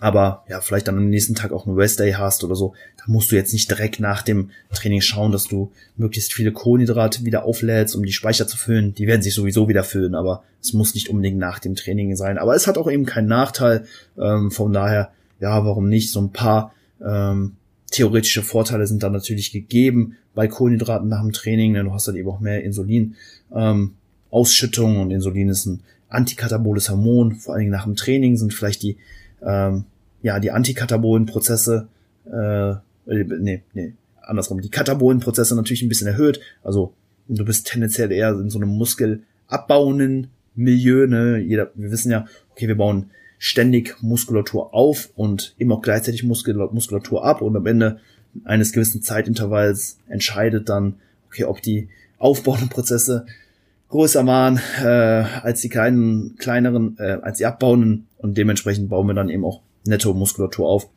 aber 0.00 0.44
ja, 0.48 0.60
vielleicht 0.62 0.88
dann 0.88 0.96
am 0.96 1.10
nächsten 1.10 1.34
Tag 1.34 1.52
auch 1.52 1.66
einen 1.66 1.76
Rest-Day 1.76 2.12
hast 2.12 2.42
oder 2.42 2.56
so, 2.56 2.72
da 2.96 3.04
musst 3.06 3.30
du 3.30 3.36
jetzt 3.36 3.52
nicht 3.52 3.70
direkt 3.70 4.00
nach 4.00 4.22
dem 4.22 4.50
Training 4.72 5.02
schauen, 5.02 5.30
dass 5.30 5.44
du 5.44 5.70
möglichst 5.96 6.32
viele 6.32 6.52
Kohlenhydrate 6.52 7.24
wieder 7.24 7.44
auflädst, 7.44 7.94
um 7.94 8.04
die 8.04 8.12
Speicher 8.12 8.46
zu 8.46 8.56
füllen. 8.56 8.94
Die 8.94 9.06
werden 9.06 9.20
sich 9.20 9.34
sowieso 9.34 9.68
wieder 9.68 9.84
füllen, 9.84 10.14
aber 10.14 10.42
es 10.62 10.72
muss 10.72 10.94
nicht 10.94 11.10
unbedingt 11.10 11.38
nach 11.38 11.58
dem 11.58 11.74
Training 11.76 12.16
sein. 12.16 12.38
Aber 12.38 12.54
es 12.54 12.66
hat 12.66 12.78
auch 12.78 12.90
eben 12.90 13.04
keinen 13.04 13.28
Nachteil. 13.28 13.84
Ähm, 14.18 14.50
von 14.50 14.72
daher, 14.72 15.12
ja, 15.38 15.64
warum 15.66 15.88
nicht? 15.88 16.10
So 16.10 16.20
ein 16.22 16.32
paar 16.32 16.72
ähm, 17.04 17.56
theoretische 17.90 18.42
Vorteile 18.42 18.86
sind 18.86 19.02
da 19.02 19.10
natürlich 19.10 19.52
gegeben 19.52 20.16
bei 20.34 20.48
Kohlenhydraten 20.48 21.08
nach 21.08 21.22
dem 21.22 21.32
Training, 21.32 21.74
denn 21.74 21.86
du 21.86 21.92
hast 21.92 22.08
dann 22.08 22.16
eben 22.16 22.28
auch 22.28 22.40
mehr 22.40 22.64
Insulin. 22.64 23.16
Ähm, 23.54 23.94
Ausschüttung 24.30 24.98
und 24.98 25.10
Insulin 25.10 25.50
ist 25.50 25.66
ein 25.66 25.82
antikataboles 26.08 26.88
Hormon, 26.88 27.36
vor 27.36 27.54
allen 27.54 27.60
Dingen 27.60 27.72
nach 27.72 27.84
dem 27.84 27.96
Training 27.96 28.36
sind 28.36 28.54
vielleicht 28.54 28.82
die, 28.82 28.96
ähm, 29.44 29.84
ja, 30.22 30.38
die 30.38 30.50
antikatabolen 30.50 31.26
Prozesse, 31.26 31.88
äh, 32.26 32.74
nee, 33.06 33.62
nee, 33.72 33.94
andersrum, 34.22 34.60
die 34.60 34.70
katabolen 34.70 35.20
Prozesse 35.20 35.56
natürlich 35.56 35.82
ein 35.82 35.88
bisschen 35.88 36.08
erhöht, 36.08 36.40
also 36.62 36.94
du 37.28 37.44
bist 37.44 37.66
tendenziell 37.66 38.12
eher 38.12 38.30
in 38.30 38.50
so 38.50 38.58
einem 38.58 38.70
muskelabbauenden 38.70 40.28
Milieu, 40.54 41.06
ne, 41.06 41.38
jeder, 41.38 41.70
wir 41.74 41.90
wissen 41.90 42.10
ja, 42.10 42.26
okay, 42.50 42.68
wir 42.68 42.76
bauen 42.76 43.10
ständig 43.38 44.02
Muskulatur 44.02 44.74
auf 44.74 45.10
und 45.16 45.54
eben 45.58 45.72
auch 45.72 45.80
gleichzeitig 45.80 46.24
Muskulatur 46.24 47.24
ab 47.24 47.40
und 47.40 47.56
am 47.56 47.66
Ende 47.66 47.98
eines 48.44 48.72
gewissen 48.72 49.02
Zeitintervalls 49.02 49.98
entscheidet 50.08 50.68
dann, 50.68 50.96
okay, 51.26 51.44
ob 51.44 51.62
die 51.62 51.88
aufbauenden 52.18 52.68
Prozesse 52.68 53.26
größer 53.90 54.26
waren 54.26 54.60
äh, 54.82 55.24
als 55.42 55.60
die 55.60 55.68
kleinen, 55.68 56.36
kleineren, 56.36 56.96
äh, 56.98 57.18
als 57.22 57.38
die 57.38 57.46
abbauenden 57.46 58.06
und 58.18 58.38
dementsprechend 58.38 58.88
bauen 58.88 59.06
wir 59.06 59.14
dann 59.14 59.28
eben 59.28 59.44
auch 59.44 59.60
netto 59.84 60.14
Muskulatur 60.14 60.68
auf. 60.68 60.88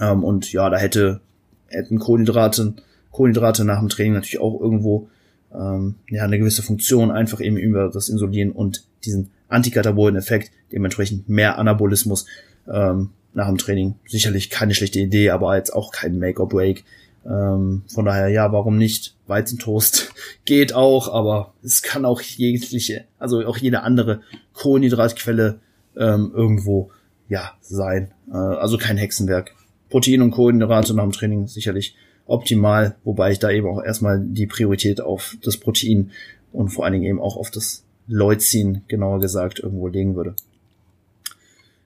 Ähm, 0.00 0.24
und 0.24 0.52
ja, 0.52 0.70
da 0.70 0.78
hätte 0.78 1.20
hätten 1.68 1.98
Kohlenhydrate, 1.98 2.74
Kohlenhydrate 3.10 3.64
nach 3.64 3.80
dem 3.80 3.88
Training 3.88 4.14
natürlich 4.14 4.40
auch 4.40 4.60
irgendwo 4.60 5.08
ähm, 5.54 5.96
ja 6.08 6.24
eine 6.24 6.38
gewisse 6.38 6.62
Funktion, 6.62 7.10
einfach 7.10 7.40
eben 7.40 7.56
über 7.56 7.90
das 7.90 8.08
Insulin 8.08 8.52
und 8.52 8.84
diesen 9.04 9.30
antikatabolen 9.48 10.16
Effekt, 10.16 10.50
dementsprechend 10.70 11.28
mehr 11.28 11.58
Anabolismus 11.58 12.26
ähm, 12.72 13.10
nach 13.34 13.48
dem 13.48 13.58
Training. 13.58 13.94
Sicherlich 14.06 14.50
keine 14.50 14.74
schlechte 14.74 15.00
Idee, 15.00 15.30
aber 15.30 15.56
jetzt 15.56 15.70
auch 15.70 15.90
kein 15.92 16.18
Make 16.18 16.40
or 16.40 16.48
Break. 16.48 16.84
Ähm, 17.24 17.82
von 17.86 18.04
daher, 18.04 18.28
ja, 18.28 18.52
warum 18.52 18.78
nicht? 18.78 19.16
Weizentoast 19.26 20.12
geht 20.44 20.74
auch, 20.74 21.12
aber 21.12 21.54
es 21.62 21.82
kann 21.82 22.04
auch 22.04 22.20
jegliche, 22.20 23.04
also 23.18 23.40
auch 23.46 23.56
jede 23.56 23.82
andere 23.82 24.22
Kohlenhydratquelle 24.54 25.60
ähm, 25.96 26.32
irgendwo, 26.34 26.90
ja, 27.28 27.52
sein. 27.60 28.12
Äh, 28.30 28.36
also 28.36 28.78
kein 28.78 28.96
Hexenwerk. 28.96 29.54
Protein 29.90 30.22
und 30.22 30.30
Kohlenhydrate 30.30 30.94
nach 30.94 31.04
dem 31.04 31.12
Training 31.12 31.46
sicherlich 31.46 31.94
optimal, 32.26 32.96
wobei 33.04 33.32
ich 33.32 33.38
da 33.38 33.50
eben 33.50 33.66
auch 33.66 33.82
erstmal 33.82 34.20
die 34.20 34.46
Priorität 34.46 35.00
auf 35.00 35.36
das 35.42 35.58
Protein 35.58 36.10
und 36.52 36.70
vor 36.70 36.84
allen 36.84 36.94
Dingen 36.94 37.04
eben 37.04 37.20
auch 37.20 37.36
auf 37.36 37.50
das 37.50 37.84
Leucin, 38.06 38.82
genauer 38.88 39.20
gesagt, 39.20 39.60
irgendwo 39.60 39.88
legen 39.88 40.16
würde. 40.16 40.34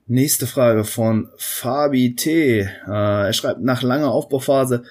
Nächste 0.07 0.47
Frage 0.47 0.85
von 0.85 1.27
Fabi 1.37 2.15
T. 2.15 2.61
Äh, 2.61 2.67
er 2.87 3.33
schreibt, 3.33 3.61
nach 3.61 3.83
langer 3.83 4.11
Aufbauphase 4.11 4.83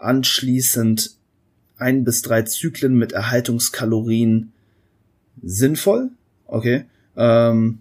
anschließend 0.00 1.16
ein 1.76 2.04
bis 2.04 2.22
drei 2.22 2.42
Zyklen 2.42 2.96
mit 2.96 3.12
Erhaltungskalorien 3.12 4.52
sinnvoll. 5.42 6.10
Okay. 6.46 6.84
Ähm, 7.16 7.78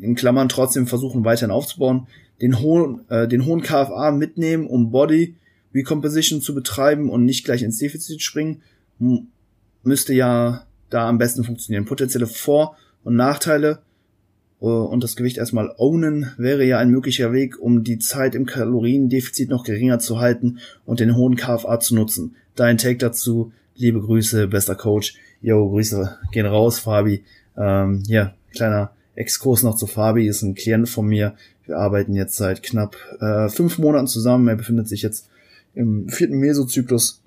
in 0.00 0.14
Klammern 0.14 0.48
trotzdem 0.48 0.86
versuchen 0.86 1.24
weiterhin 1.24 1.50
aufzubauen. 1.50 2.06
Den 2.40 2.60
hohen, 2.60 3.08
äh, 3.08 3.26
den 3.26 3.44
hohen 3.44 3.62
KFA 3.62 4.10
mitnehmen, 4.12 4.66
um 4.66 4.90
Body 4.90 5.36
Recomposition 5.74 6.40
zu 6.40 6.54
betreiben 6.54 7.10
und 7.10 7.24
nicht 7.24 7.44
gleich 7.44 7.62
ins 7.62 7.78
Defizit 7.78 8.22
springen, 8.22 8.62
müsste 9.82 10.14
ja 10.14 10.66
da 10.90 11.08
am 11.08 11.18
besten 11.18 11.44
funktionieren. 11.44 11.84
Potenzielle 11.84 12.26
Vor- 12.26 12.76
und 13.04 13.16
Nachteile 13.16 13.80
und 14.66 15.02
das 15.02 15.16
Gewicht 15.16 15.38
erstmal 15.38 15.72
ownen 15.78 16.32
wäre 16.36 16.64
ja 16.64 16.78
ein 16.78 16.90
möglicher 16.90 17.32
Weg, 17.32 17.58
um 17.58 17.82
die 17.82 17.98
Zeit 17.98 18.34
im 18.34 18.44
Kaloriendefizit 18.44 19.48
noch 19.48 19.64
geringer 19.64 19.98
zu 19.98 20.20
halten 20.20 20.58
und 20.84 21.00
den 21.00 21.16
hohen 21.16 21.36
KFA 21.36 21.80
zu 21.80 21.94
nutzen. 21.94 22.36
Dein 22.56 22.76
Take 22.76 22.98
dazu, 22.98 23.52
liebe 23.74 24.00
Grüße, 24.00 24.48
bester 24.48 24.74
Coach. 24.74 25.14
Yo, 25.40 25.70
Grüße 25.70 26.18
gehen 26.30 26.44
raus, 26.44 26.78
Fabi. 26.78 27.24
Ähm, 27.56 28.02
ja, 28.06 28.34
kleiner 28.52 28.90
Exkurs 29.14 29.62
noch 29.62 29.76
zu 29.76 29.86
Fabi, 29.86 30.26
ist 30.26 30.42
ein 30.42 30.54
Klient 30.54 30.90
von 30.90 31.06
mir. 31.06 31.34
Wir 31.64 31.78
arbeiten 31.78 32.14
jetzt 32.14 32.36
seit 32.36 32.62
knapp 32.62 32.96
äh, 33.20 33.48
fünf 33.48 33.78
Monaten 33.78 34.08
zusammen. 34.08 34.48
Er 34.48 34.56
befindet 34.56 34.88
sich 34.88 35.00
jetzt 35.00 35.30
im 35.74 36.08
vierten 36.10 36.38
Mesozyklus 36.38 37.22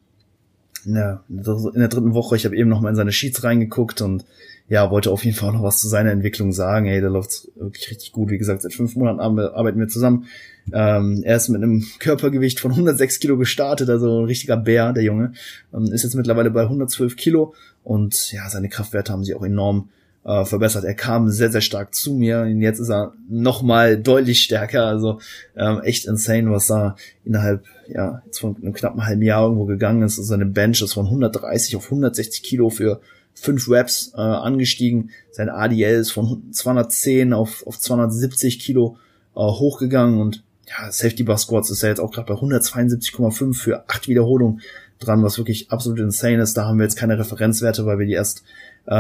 der, 0.86 1.24
in 1.30 1.80
der 1.80 1.88
dritten 1.88 2.14
Woche. 2.14 2.36
Ich 2.36 2.46
habe 2.46 2.56
eben 2.56 2.70
noch 2.70 2.82
mal 2.82 2.90
in 2.90 2.96
seine 2.96 3.12
Sheets 3.12 3.44
reingeguckt 3.44 4.02
und 4.02 4.26
ja, 4.74 4.90
wollte 4.90 5.12
auf 5.12 5.24
jeden 5.24 5.38
Fall 5.38 5.54
noch 5.54 5.62
was 5.62 5.80
zu 5.80 5.88
seiner 5.88 6.10
Entwicklung 6.10 6.52
sagen. 6.52 6.88
Hey, 6.88 7.00
der 7.00 7.12
läuft 7.12 7.48
wirklich 7.56 7.92
richtig 7.92 8.12
gut. 8.12 8.32
Wie 8.32 8.40
gesagt, 8.40 8.64
seit 8.64 8.74
fünf 8.74 8.96
Monaten 8.96 9.20
arbeiten 9.20 9.78
wir 9.78 9.88
zusammen. 9.88 10.26
Ähm, 10.74 11.22
er 11.24 11.36
ist 11.36 11.50
mit 11.50 11.62
einem 11.62 11.86
Körpergewicht 12.00 12.60
von 12.60 12.72
106 12.72 13.20
Kilo 13.20 13.38
gestartet, 13.38 13.88
also 13.92 14.22
ein 14.22 14.26
richtiger 14.26 14.58
Bär, 14.58 14.92
der 14.92 15.04
Junge. 15.04 15.34
Ähm, 15.72 15.92
ist 15.94 16.02
jetzt 16.02 16.16
mittlerweile 16.16 16.50
bei 16.50 16.64
112 16.64 17.16
Kilo 17.18 17.54
und 17.84 18.32
ja, 18.32 18.50
seine 18.50 18.68
Kraftwerte 18.68 19.14
haben 19.14 19.24
sich 19.24 19.36
auch 19.36 19.46
enorm 19.46 19.90
äh, 20.26 20.44
verbessert. 20.44 20.86
Er 20.86 20.96
kam 20.96 21.30
sehr, 21.30 21.52
sehr 21.52 21.62
stark 21.62 21.94
zu 21.94 22.16
mir 22.16 22.42
und 22.42 22.60
jetzt 22.60 22.80
ist 22.80 22.90
er 22.90 23.14
noch 23.30 23.62
mal 23.62 23.96
deutlich 24.02 24.42
stärker. 24.42 24.88
Also 24.88 25.20
ähm, 25.56 25.82
echt 25.84 26.08
insane, 26.08 26.50
was 26.50 26.66
da 26.66 26.96
innerhalb 27.24 27.64
ja 27.88 28.24
jetzt 28.26 28.40
von 28.40 28.56
einem 28.56 28.74
knappen 28.74 29.06
halben 29.06 29.22
Jahr 29.22 29.44
irgendwo 29.44 29.66
gegangen 29.66 30.02
ist. 30.02 30.18
Also 30.18 30.30
seine 30.30 30.48
Bench 30.48 30.82
ist 30.82 30.94
von 30.94 31.06
130 31.06 31.76
auf 31.76 31.86
160 31.86 32.42
Kilo 32.42 32.72
für 32.72 33.02
fünf 33.34 33.70
Reps 33.70 34.14
äh, 34.16 34.22
angestiegen. 34.22 35.12
Sein 35.32 35.50
ADL 35.50 36.00
ist 36.00 36.12
von 36.12 36.52
210 36.52 37.34
auf, 37.34 37.66
auf 37.68 37.80
270 37.80 38.60
Kilo 38.60 38.98
äh, 39.36 39.40
hochgegangen 39.40 40.20
und 40.22 40.44
ja, 40.68 40.92
Safety 40.92 41.24
Bar 41.24 41.38
Squats 41.38 41.70
ist 41.70 41.84
ja 41.84 41.90
jetzt 41.90 42.00
auch 42.00 42.12
gerade 42.12 42.34
bei 42.34 42.40
172,5 42.40 43.54
für 43.54 43.90
acht 43.90 44.08
Wiederholungen 44.08 44.62
dran, 45.00 45.24
was 45.24 45.38
wirklich 45.38 45.72
absolut 45.72 46.00
insane 46.00 46.42
ist. 46.42 46.56
Da 46.56 46.66
haben 46.66 46.78
wir 46.78 46.86
jetzt 46.86 46.96
keine 46.96 47.20
Referenzwerte, 47.20 47.86
weil 47.86 48.00
wir 48.00 48.06
die 48.06 48.14
erst 48.14 48.44
äh, 48.86 48.94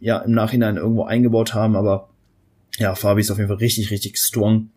ja 0.00 0.18
im 0.18 0.32
Nachhinein 0.32 0.76
irgendwo 0.76 1.04
eingebaut 1.04 1.54
haben, 1.54 1.76
aber 1.76 2.08
ja, 2.78 2.94
Fabi 2.94 3.22
ist 3.22 3.30
auf 3.30 3.38
jeden 3.38 3.48
Fall 3.48 3.56
richtig, 3.56 3.90
richtig 3.90 4.18
strong. 4.18 4.70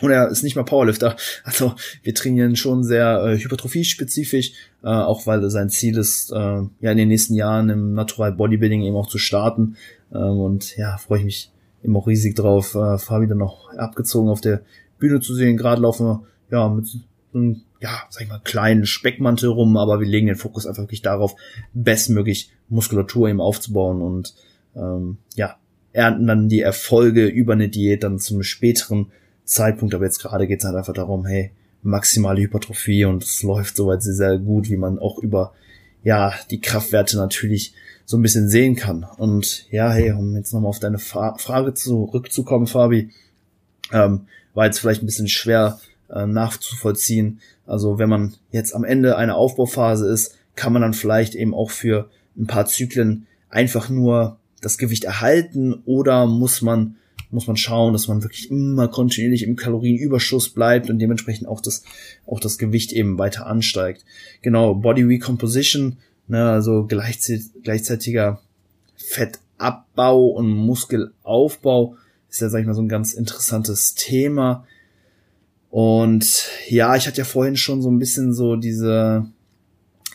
Und 0.00 0.10
er 0.10 0.28
ist 0.28 0.42
nicht 0.42 0.56
mal 0.56 0.64
Powerlifter. 0.64 1.16
Also 1.44 1.74
wir 2.02 2.14
trainieren 2.14 2.56
schon 2.56 2.82
sehr 2.82 3.24
äh, 3.24 3.38
hypertrophie-spezifisch, 3.38 4.52
äh, 4.82 4.88
auch 4.88 5.26
weil 5.26 5.48
sein 5.50 5.70
Ziel 5.70 5.96
ist, 5.98 6.32
äh, 6.32 6.36
ja 6.36 6.90
in 6.90 6.96
den 6.96 7.08
nächsten 7.08 7.34
Jahren 7.34 7.70
im 7.70 7.92
Natural 7.92 8.32
Bodybuilding 8.32 8.82
eben 8.82 8.96
auch 8.96 9.08
zu 9.08 9.18
starten. 9.18 9.76
Ähm, 10.12 10.40
und 10.40 10.76
ja, 10.76 10.96
freue 10.96 11.20
ich 11.20 11.24
mich 11.24 11.50
immer 11.82 12.00
auch 12.00 12.06
riesig 12.06 12.34
drauf, 12.34 12.74
äh, 12.74 12.98
Fabi 12.98 13.28
dann 13.28 13.38
noch 13.38 13.70
abgezogen 13.70 14.30
auf 14.30 14.40
der 14.40 14.62
Bühne 14.98 15.20
zu 15.20 15.34
sehen. 15.34 15.56
Gerade 15.56 15.82
laufen 15.82 16.06
wir 16.06 16.22
ja 16.50 16.68
mit 16.68 16.88
einem, 17.32 17.62
ja, 17.80 18.02
sag 18.10 18.22
ich 18.22 18.28
mal, 18.28 18.40
kleinen 18.42 18.86
Speckmantel 18.86 19.50
rum, 19.50 19.76
aber 19.76 20.00
wir 20.00 20.08
legen 20.08 20.26
den 20.26 20.36
Fokus 20.36 20.66
einfach 20.66 20.82
wirklich 20.82 21.02
darauf, 21.02 21.36
bestmöglich 21.72 22.50
Muskulatur 22.68 23.28
eben 23.28 23.40
aufzubauen 23.40 24.00
und 24.00 24.34
ähm, 24.74 25.18
ja, 25.36 25.56
ernten 25.92 26.26
dann 26.26 26.48
die 26.48 26.60
Erfolge 26.60 27.26
über 27.26 27.52
eine 27.52 27.68
Diät 27.68 28.02
dann 28.02 28.18
zum 28.18 28.42
späteren 28.42 29.12
Zeitpunkt. 29.44 29.94
Aber 29.94 30.04
jetzt 30.04 30.20
gerade 30.20 30.46
geht 30.46 30.60
es 30.60 30.64
halt 30.64 30.76
einfach 30.76 30.94
darum, 30.94 31.26
hey, 31.26 31.52
maximale 31.82 32.40
Hypertrophie 32.40 33.04
und 33.04 33.22
es 33.22 33.42
läuft 33.42 33.76
soweit 33.76 34.02
sehr, 34.02 34.14
sehr 34.14 34.38
gut, 34.38 34.70
wie 34.70 34.76
man 34.76 34.98
auch 34.98 35.18
über 35.18 35.52
ja 36.02 36.34
die 36.50 36.60
Kraftwerte 36.60 37.16
natürlich 37.16 37.74
so 38.06 38.16
ein 38.16 38.22
bisschen 38.22 38.48
sehen 38.48 38.76
kann. 38.76 39.06
Und 39.16 39.66
ja, 39.70 39.90
hey, 39.90 40.12
um 40.12 40.36
jetzt 40.36 40.52
nochmal 40.52 40.70
auf 40.70 40.78
deine 40.78 40.98
Fa 40.98 41.36
Frage 41.38 41.74
zurückzukommen, 41.74 42.66
Fabi, 42.66 43.10
ähm, 43.92 44.26
war 44.54 44.66
jetzt 44.66 44.78
vielleicht 44.78 45.02
ein 45.02 45.06
bisschen 45.06 45.28
schwer 45.28 45.80
äh, 46.10 46.26
nachzuvollziehen. 46.26 47.40
Also 47.66 47.98
wenn 47.98 48.08
man 48.08 48.34
jetzt 48.50 48.74
am 48.74 48.84
Ende 48.84 49.16
einer 49.16 49.36
Aufbauphase 49.36 50.08
ist, 50.08 50.36
kann 50.54 50.72
man 50.72 50.82
dann 50.82 50.94
vielleicht 50.94 51.34
eben 51.34 51.54
auch 51.54 51.70
für 51.70 52.08
ein 52.36 52.46
paar 52.46 52.66
Zyklen 52.66 53.26
einfach 53.48 53.88
nur 53.88 54.38
das 54.60 54.78
Gewicht 54.78 55.04
erhalten 55.04 55.82
oder 55.86 56.26
muss 56.26 56.62
man 56.62 56.96
muss 57.34 57.46
man 57.46 57.56
schauen, 57.56 57.92
dass 57.92 58.08
man 58.08 58.22
wirklich 58.22 58.50
immer 58.50 58.88
kontinuierlich 58.88 59.42
im 59.42 59.56
Kalorienüberschuss 59.56 60.50
bleibt 60.50 60.88
und 60.88 60.98
dementsprechend 60.98 61.48
auch 61.48 61.60
das 61.60 61.82
auch 62.26 62.40
das 62.40 62.58
Gewicht 62.58 62.92
eben 62.92 63.18
weiter 63.18 63.46
ansteigt. 63.46 64.04
Genau, 64.40 64.74
Body 64.74 65.02
Recomposition, 65.02 65.98
ne, 66.28 66.48
also 66.48 66.86
gleichzeitiger 66.86 68.40
Fettabbau 68.96 70.26
und 70.26 70.48
Muskelaufbau 70.48 71.96
ist 72.30 72.40
ja, 72.40 72.48
sag 72.48 72.60
ich 72.60 72.66
mal, 72.66 72.74
so 72.74 72.82
ein 72.82 72.88
ganz 72.88 73.12
interessantes 73.12 73.94
Thema. 73.94 74.66
Und 75.70 76.48
ja, 76.68 76.94
ich 76.96 77.06
hatte 77.06 77.18
ja 77.18 77.24
vorhin 77.24 77.56
schon 77.56 77.82
so 77.82 77.90
ein 77.90 77.98
bisschen 77.98 78.32
so 78.32 78.56
diese, 78.56 79.26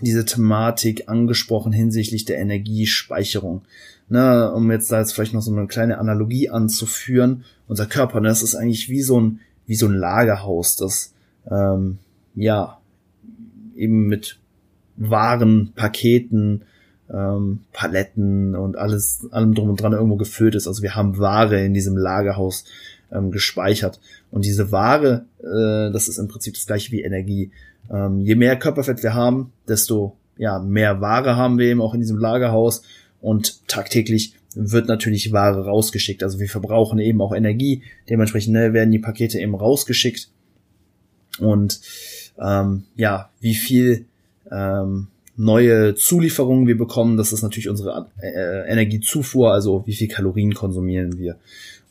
diese 0.01 0.25
Thematik 0.25 1.09
angesprochen 1.09 1.73
hinsichtlich 1.73 2.25
der 2.25 2.37
Energiespeicherung. 2.39 3.61
Ne, 4.11 4.51
um 4.51 4.71
jetzt 4.71 4.91
da 4.91 4.99
jetzt 4.99 5.13
vielleicht 5.13 5.35
noch 5.35 5.41
so 5.43 5.55
eine 5.55 5.67
kleine 5.67 5.99
Analogie 5.99 6.49
anzuführen. 6.49 7.43
Unser 7.67 7.85
Körper, 7.85 8.19
ne, 8.19 8.29
das 8.29 8.41
ist 8.41 8.55
eigentlich 8.55 8.89
wie 8.89 9.03
so 9.03 9.21
ein, 9.21 9.39
wie 9.67 9.75
so 9.75 9.85
ein 9.85 9.93
Lagerhaus, 9.93 10.75
das 10.75 11.13
ähm, 11.49 11.99
ja 12.33 12.79
eben 13.75 14.07
mit 14.07 14.39
Waren, 14.97 15.73
Paketen, 15.75 16.63
ähm, 17.11 17.61
Paletten 17.71 18.55
und 18.55 18.77
alles, 18.77 19.27
allem 19.31 19.53
drum 19.53 19.69
und 19.69 19.81
dran 19.81 19.93
irgendwo 19.93 20.15
gefüllt 20.15 20.55
ist. 20.55 20.67
Also 20.67 20.81
wir 20.81 20.95
haben 20.95 21.17
Ware 21.19 21.63
in 21.63 21.73
diesem 21.73 21.95
Lagerhaus 21.95 22.65
ähm, 23.11 23.31
gespeichert. 23.31 23.99
Und 24.31 24.45
diese 24.45 24.71
Ware, 24.71 25.25
äh, 25.39 25.91
das 25.91 26.07
ist 26.07 26.17
im 26.17 26.27
Prinzip 26.27 26.55
das 26.55 26.65
gleiche 26.65 26.91
wie 26.91 27.01
Energie. 27.01 27.51
Ähm, 27.91 28.19
je 28.19 28.35
mehr 28.35 28.57
Körperfett 28.57 29.03
wir 29.03 29.13
haben, 29.13 29.51
desto 29.67 30.15
ja, 30.37 30.59
mehr 30.59 31.01
Ware 31.01 31.35
haben 31.35 31.57
wir 31.57 31.65
eben 31.67 31.81
auch 31.81 31.93
in 31.93 31.99
diesem 31.99 32.17
Lagerhaus 32.17 32.83
und 33.21 33.67
tagtäglich 33.67 34.33
wird 34.55 34.87
natürlich 34.87 35.31
Ware 35.31 35.65
rausgeschickt. 35.65 36.23
Also 36.23 36.39
wir 36.39 36.49
verbrauchen 36.49 36.99
eben 36.99 37.21
auch 37.21 37.33
Energie, 37.33 37.83
dementsprechend 38.09 38.53
ne, 38.53 38.73
werden 38.73 38.91
die 38.91 38.99
Pakete 38.99 39.39
eben 39.39 39.55
rausgeschickt. 39.55 40.29
Und 41.39 41.79
ähm, 42.39 42.83
ja, 42.95 43.29
wie 43.39 43.55
viel 43.55 44.05
ähm, 44.51 45.07
neue 45.39 45.95
Zulieferungen 45.95 46.67
wir 46.67 46.77
bekommen. 46.77 47.17
Das 47.17 47.31
ist 47.31 47.41
natürlich 47.43 47.69
unsere 47.69 48.07
äh, 48.21 48.69
Energiezufuhr, 48.69 49.51
also 49.51 49.83
wie 49.85 49.95
viel 49.95 50.09
Kalorien 50.09 50.53
konsumieren 50.53 51.17
wir. 51.17 51.37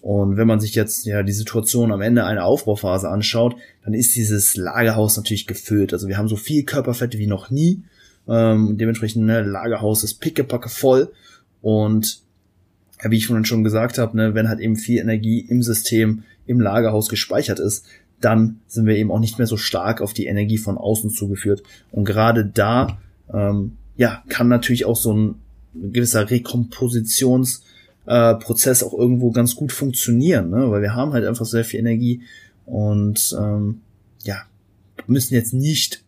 Und 0.03 0.37
wenn 0.37 0.47
man 0.47 0.61
sich 0.61 0.75
jetzt 0.75 1.07
ja 1.07 1.23
die 1.23 1.33
Situation 1.33 1.91
am 1.91 2.03
Ende 2.03 2.25
einer 2.25 2.45
Aufbauphase 2.45 3.09
anschaut, 3.09 3.57
dann 3.85 3.95
ist 3.95 4.15
dieses 4.15 4.55
Lagerhaus 4.55 5.17
natürlich 5.17 5.47
gefüllt. 5.47 5.93
Also 5.93 6.09
wir 6.09 6.19
haben 6.19 6.29
so 6.29 6.37
viel 6.37 6.65
Körperfett 6.65 7.19
wie 7.19 7.27
noch 7.27 7.51
nie. 7.51 7.81
Ähm, 8.29 8.77
dementsprechend 8.77 9.25
ne, 9.25 9.43
Lagerhaus 9.43 10.05
ist 10.05 10.21
pickepacke 10.21 10.69
voll. 10.69 11.11
Und 11.63 12.21
wie 13.03 13.17
ich 13.17 13.27
vorhin 13.27 13.45
schon 13.45 13.65
gesagt 13.65 13.99
habe, 13.99 14.17
ne, 14.17 14.35
wenn 14.35 14.49
halt 14.49 14.61
eben 14.61 14.77
viel 14.77 15.01
Energie 15.01 15.41
im 15.41 15.63
System, 15.63 16.25
im 16.47 16.61
Lagerhaus 16.61 17.09
gespeichert 17.09 17.61
ist, 17.61 17.87
dann 18.21 18.61
sind 18.67 18.87
wir 18.87 18.97
eben 18.97 19.11
auch 19.11 19.21
nicht 19.21 19.39
mehr 19.39 19.47
so 19.47 19.57
stark 19.57 20.01
auf 20.01 20.13
die 20.13 20.27
Energie 20.27 20.59
von 20.59 20.77
außen 20.77 21.11
zugeführt. 21.11 21.63
Und 21.93 22.05
gerade 22.05 22.45
da 22.45 22.99
ähm, 23.33 23.77
ja, 23.97 24.23
kann 24.29 24.49
natürlich 24.49 24.85
auch 24.85 24.97
so 24.97 25.13
ein, 25.13 25.35
gewisser 25.75 26.31
Rekompositionsprozess 26.31 28.83
äh, 28.83 28.85
auch 28.85 28.95
irgendwo 28.95 29.31
ganz 29.31 29.55
gut 29.55 29.73
funktionieren, 29.73 30.51
ne? 30.51 30.71
weil 30.71 30.83
wir 30.83 30.95
haben 30.95 31.13
halt 31.13 31.27
einfach 31.27 31.47
sehr 31.47 31.65
viel 31.65 31.81
Energie 31.81 32.23
und 32.67 33.37
ähm, 33.39 33.81
ja, 34.25 34.43
müssen 35.07 35.35
jetzt 35.35 35.55
nicht 35.55 36.03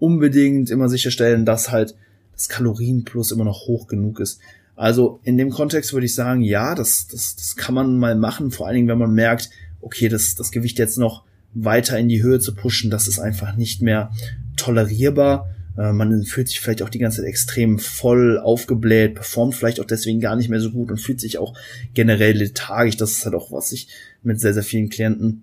unbedingt 0.00 0.70
immer 0.70 0.88
sicherstellen, 0.88 1.44
dass 1.44 1.70
halt 1.70 1.94
das 2.34 2.48
Kalorienplus 2.48 3.30
immer 3.32 3.44
noch 3.44 3.66
hoch 3.66 3.86
genug 3.86 4.18
ist. 4.18 4.40
Also 4.74 5.20
in 5.24 5.36
dem 5.36 5.50
Kontext 5.50 5.92
würde 5.92 6.06
ich 6.06 6.14
sagen, 6.14 6.40
ja, 6.40 6.74
das, 6.74 7.06
das, 7.06 7.36
das 7.36 7.54
kann 7.54 7.74
man 7.74 7.98
mal 7.98 8.16
machen, 8.16 8.50
vor 8.50 8.66
allen 8.66 8.76
Dingen, 8.76 8.88
wenn 8.88 8.98
man 8.98 9.12
merkt, 9.12 9.50
okay, 9.82 10.08
das, 10.08 10.34
das 10.34 10.50
Gewicht 10.50 10.78
jetzt 10.78 10.98
noch 10.98 11.24
weiter 11.52 11.98
in 11.98 12.08
die 12.08 12.22
Höhe 12.22 12.40
zu 12.40 12.54
pushen, 12.54 12.90
das 12.90 13.06
ist 13.06 13.18
einfach 13.18 13.56
nicht 13.56 13.82
mehr 13.82 14.10
tolerierbar. 14.56 15.50
Äh, 15.76 15.92
man 15.92 16.24
fühlt 16.24 16.48
sich 16.48 16.60
vielleicht 16.60 16.82
auch 16.82 16.88
die 16.88 16.98
ganze 16.98 17.18
Zeit 17.18 17.28
extrem 17.28 17.78
voll 17.78 18.38
aufgebläht, 18.38 19.16
performt 19.16 19.54
vielleicht 19.54 19.80
auch 19.80 19.84
deswegen 19.84 20.20
gar 20.20 20.36
nicht 20.36 20.48
mehr 20.48 20.60
so 20.60 20.70
gut 20.70 20.90
und 20.90 20.98
fühlt 20.98 21.20
sich 21.20 21.38
auch 21.38 21.54
generell 21.92 22.36
lethargisch. 22.36 22.96
Das 22.96 23.12
ist 23.12 23.24
halt 23.24 23.34
auch, 23.34 23.52
was 23.52 23.72
ich 23.72 23.88
mit 24.22 24.40
sehr, 24.40 24.54
sehr 24.54 24.62
vielen 24.62 24.88
Klienten 24.88 25.42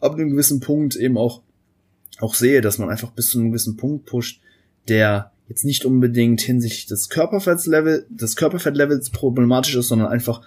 ab 0.00 0.14
einem 0.14 0.30
gewissen 0.30 0.60
Punkt 0.60 0.96
eben 0.96 1.16
auch, 1.16 1.42
auch 2.22 2.34
sehe, 2.34 2.60
dass 2.60 2.78
man 2.78 2.88
einfach 2.88 3.10
bis 3.10 3.30
zu 3.30 3.38
einem 3.38 3.48
gewissen 3.48 3.76
Punkt 3.76 4.06
pusht, 4.06 4.40
der 4.88 5.32
jetzt 5.48 5.64
nicht 5.64 5.84
unbedingt 5.84 6.40
hinsichtlich 6.40 6.86
des 6.86 7.08
Körperfettlevel, 7.08 8.06
des 8.08 8.36
Körperfettlevels 8.36 9.10
problematisch 9.10 9.74
ist, 9.74 9.88
sondern 9.88 10.08
einfach, 10.08 10.42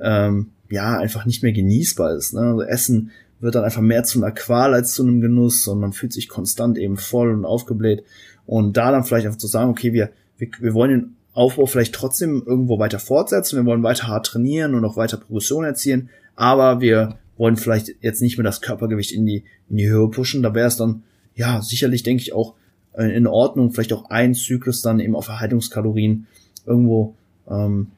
ähm, 0.00 0.48
ja, 0.70 0.98
einfach 0.98 1.26
nicht 1.26 1.42
mehr 1.42 1.52
genießbar 1.52 2.14
ist. 2.14 2.34
Ne? 2.34 2.40
Also 2.40 2.62
Essen 2.62 3.10
wird 3.40 3.54
dann 3.54 3.64
einfach 3.64 3.82
mehr 3.82 4.04
zu 4.04 4.18
einer 4.18 4.32
Qual 4.32 4.74
als 4.74 4.94
zu 4.94 5.02
einem 5.02 5.20
Genuss 5.20 5.68
und 5.68 5.80
man 5.80 5.92
fühlt 5.92 6.12
sich 6.12 6.28
konstant 6.28 6.78
eben 6.78 6.96
voll 6.96 7.30
und 7.32 7.44
aufgebläht. 7.44 8.02
Und 8.46 8.76
da 8.76 8.90
dann 8.90 9.04
vielleicht 9.04 9.26
einfach 9.26 9.38
zu 9.38 9.46
sagen, 9.46 9.70
okay, 9.70 9.92
wir, 9.92 10.10
wir, 10.38 10.48
wir 10.58 10.74
wollen 10.74 10.90
den 10.90 11.16
Aufbau 11.34 11.66
vielleicht 11.66 11.94
trotzdem 11.94 12.42
irgendwo 12.44 12.78
weiter 12.78 12.98
fortsetzen, 12.98 13.58
wir 13.58 13.66
wollen 13.66 13.82
weiter 13.82 14.08
hart 14.08 14.26
trainieren 14.26 14.74
und 14.74 14.84
auch 14.84 14.96
weiter 14.96 15.18
Progression 15.18 15.64
erzielen, 15.64 16.08
aber 16.34 16.80
wir 16.80 17.18
wollen 17.36 17.56
vielleicht 17.56 17.94
jetzt 18.00 18.22
nicht 18.22 18.38
mehr 18.38 18.44
das 18.44 18.60
Körpergewicht 18.60 19.12
in 19.12 19.24
die, 19.24 19.44
in 19.70 19.76
die 19.76 19.88
Höhe 19.88 20.08
pushen. 20.08 20.42
Da 20.42 20.54
wäre 20.54 20.66
es 20.66 20.76
dann, 20.76 21.04
ja, 21.38 21.62
sicherlich, 21.62 22.02
denke 22.02 22.22
ich, 22.22 22.32
auch 22.32 22.54
äh, 22.94 23.16
in 23.16 23.28
Ordnung, 23.28 23.72
vielleicht 23.72 23.92
auch 23.92 24.10
ein 24.10 24.34
Zyklus 24.34 24.82
dann 24.82 24.98
eben 24.98 25.14
auf 25.14 25.28
Erhaltungskalorien 25.28 26.26
irgendwo 26.66 27.14
ähm, 27.48 27.92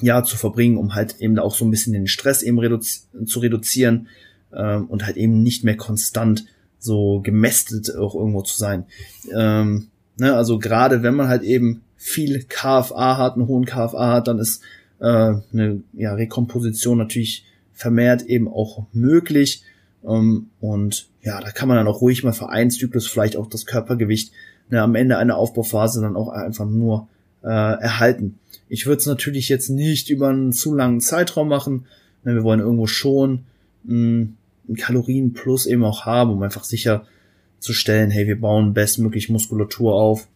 ja 0.00 0.24
zu 0.24 0.36
verbringen, 0.36 0.76
um 0.76 0.94
halt 0.94 1.20
eben 1.20 1.38
auch 1.38 1.54
so 1.54 1.64
ein 1.64 1.70
bisschen 1.70 1.92
den 1.92 2.08
Stress 2.08 2.42
eben 2.42 2.58
reduzi 2.58 3.02
zu 3.24 3.38
reduzieren 3.38 4.08
ähm, 4.52 4.86
und 4.86 5.06
halt 5.06 5.16
eben 5.16 5.44
nicht 5.44 5.62
mehr 5.62 5.76
konstant 5.76 6.44
so 6.80 7.20
gemästet 7.20 7.94
auch 7.94 8.16
irgendwo 8.16 8.42
zu 8.42 8.58
sein. 8.58 8.84
Ähm, 9.32 9.86
ne, 10.16 10.34
also 10.34 10.58
gerade 10.58 11.04
wenn 11.04 11.14
man 11.14 11.28
halt 11.28 11.44
eben 11.44 11.82
viel 11.96 12.42
KFA 12.48 13.16
hat, 13.16 13.36
einen 13.36 13.46
hohen 13.46 13.64
KFA 13.64 14.12
hat, 14.12 14.26
dann 14.26 14.40
ist 14.40 14.60
äh, 14.98 15.04
eine 15.04 15.82
ja, 15.92 16.14
Rekomposition 16.14 16.98
natürlich 16.98 17.44
vermehrt 17.72 18.22
eben 18.22 18.48
auch 18.48 18.86
möglich. 18.92 19.62
Ähm, 20.04 20.50
und 20.60 21.08
ja, 21.26 21.40
da 21.40 21.50
kann 21.50 21.66
man 21.66 21.76
dann 21.76 21.88
auch 21.88 22.00
ruhig 22.00 22.22
mal 22.22 22.32
für 22.32 22.50
einen 22.50 22.70
Zyklus 22.70 23.08
vielleicht 23.08 23.36
auch 23.36 23.48
das 23.48 23.66
Körpergewicht 23.66 24.32
ne, 24.70 24.80
am 24.80 24.94
Ende 24.94 25.18
einer 25.18 25.36
Aufbauphase 25.36 26.00
dann 26.00 26.14
auch 26.14 26.28
einfach 26.28 26.66
nur 26.66 27.08
äh, 27.42 27.48
erhalten. 27.48 28.38
Ich 28.68 28.86
würde 28.86 29.00
es 29.00 29.06
natürlich 29.06 29.48
jetzt 29.48 29.68
nicht 29.68 30.08
über 30.08 30.28
einen 30.28 30.52
zu 30.52 30.72
langen 30.72 31.00
Zeitraum 31.00 31.48
machen. 31.48 31.86
Ne, 32.22 32.36
wir 32.36 32.44
wollen 32.44 32.60
irgendwo 32.60 32.86
schon 32.86 33.44
mh, 33.82 34.28
einen 34.68 34.76
Kalorienplus 34.76 35.66
eben 35.66 35.82
auch 35.82 36.06
haben, 36.06 36.30
um 36.30 36.42
einfach 36.44 36.62
sicherzustellen, 36.62 38.12
hey, 38.12 38.28
wir 38.28 38.40
bauen 38.40 38.72
bestmöglich 38.72 39.28
Muskulatur 39.28 39.94
auf. 39.94 40.28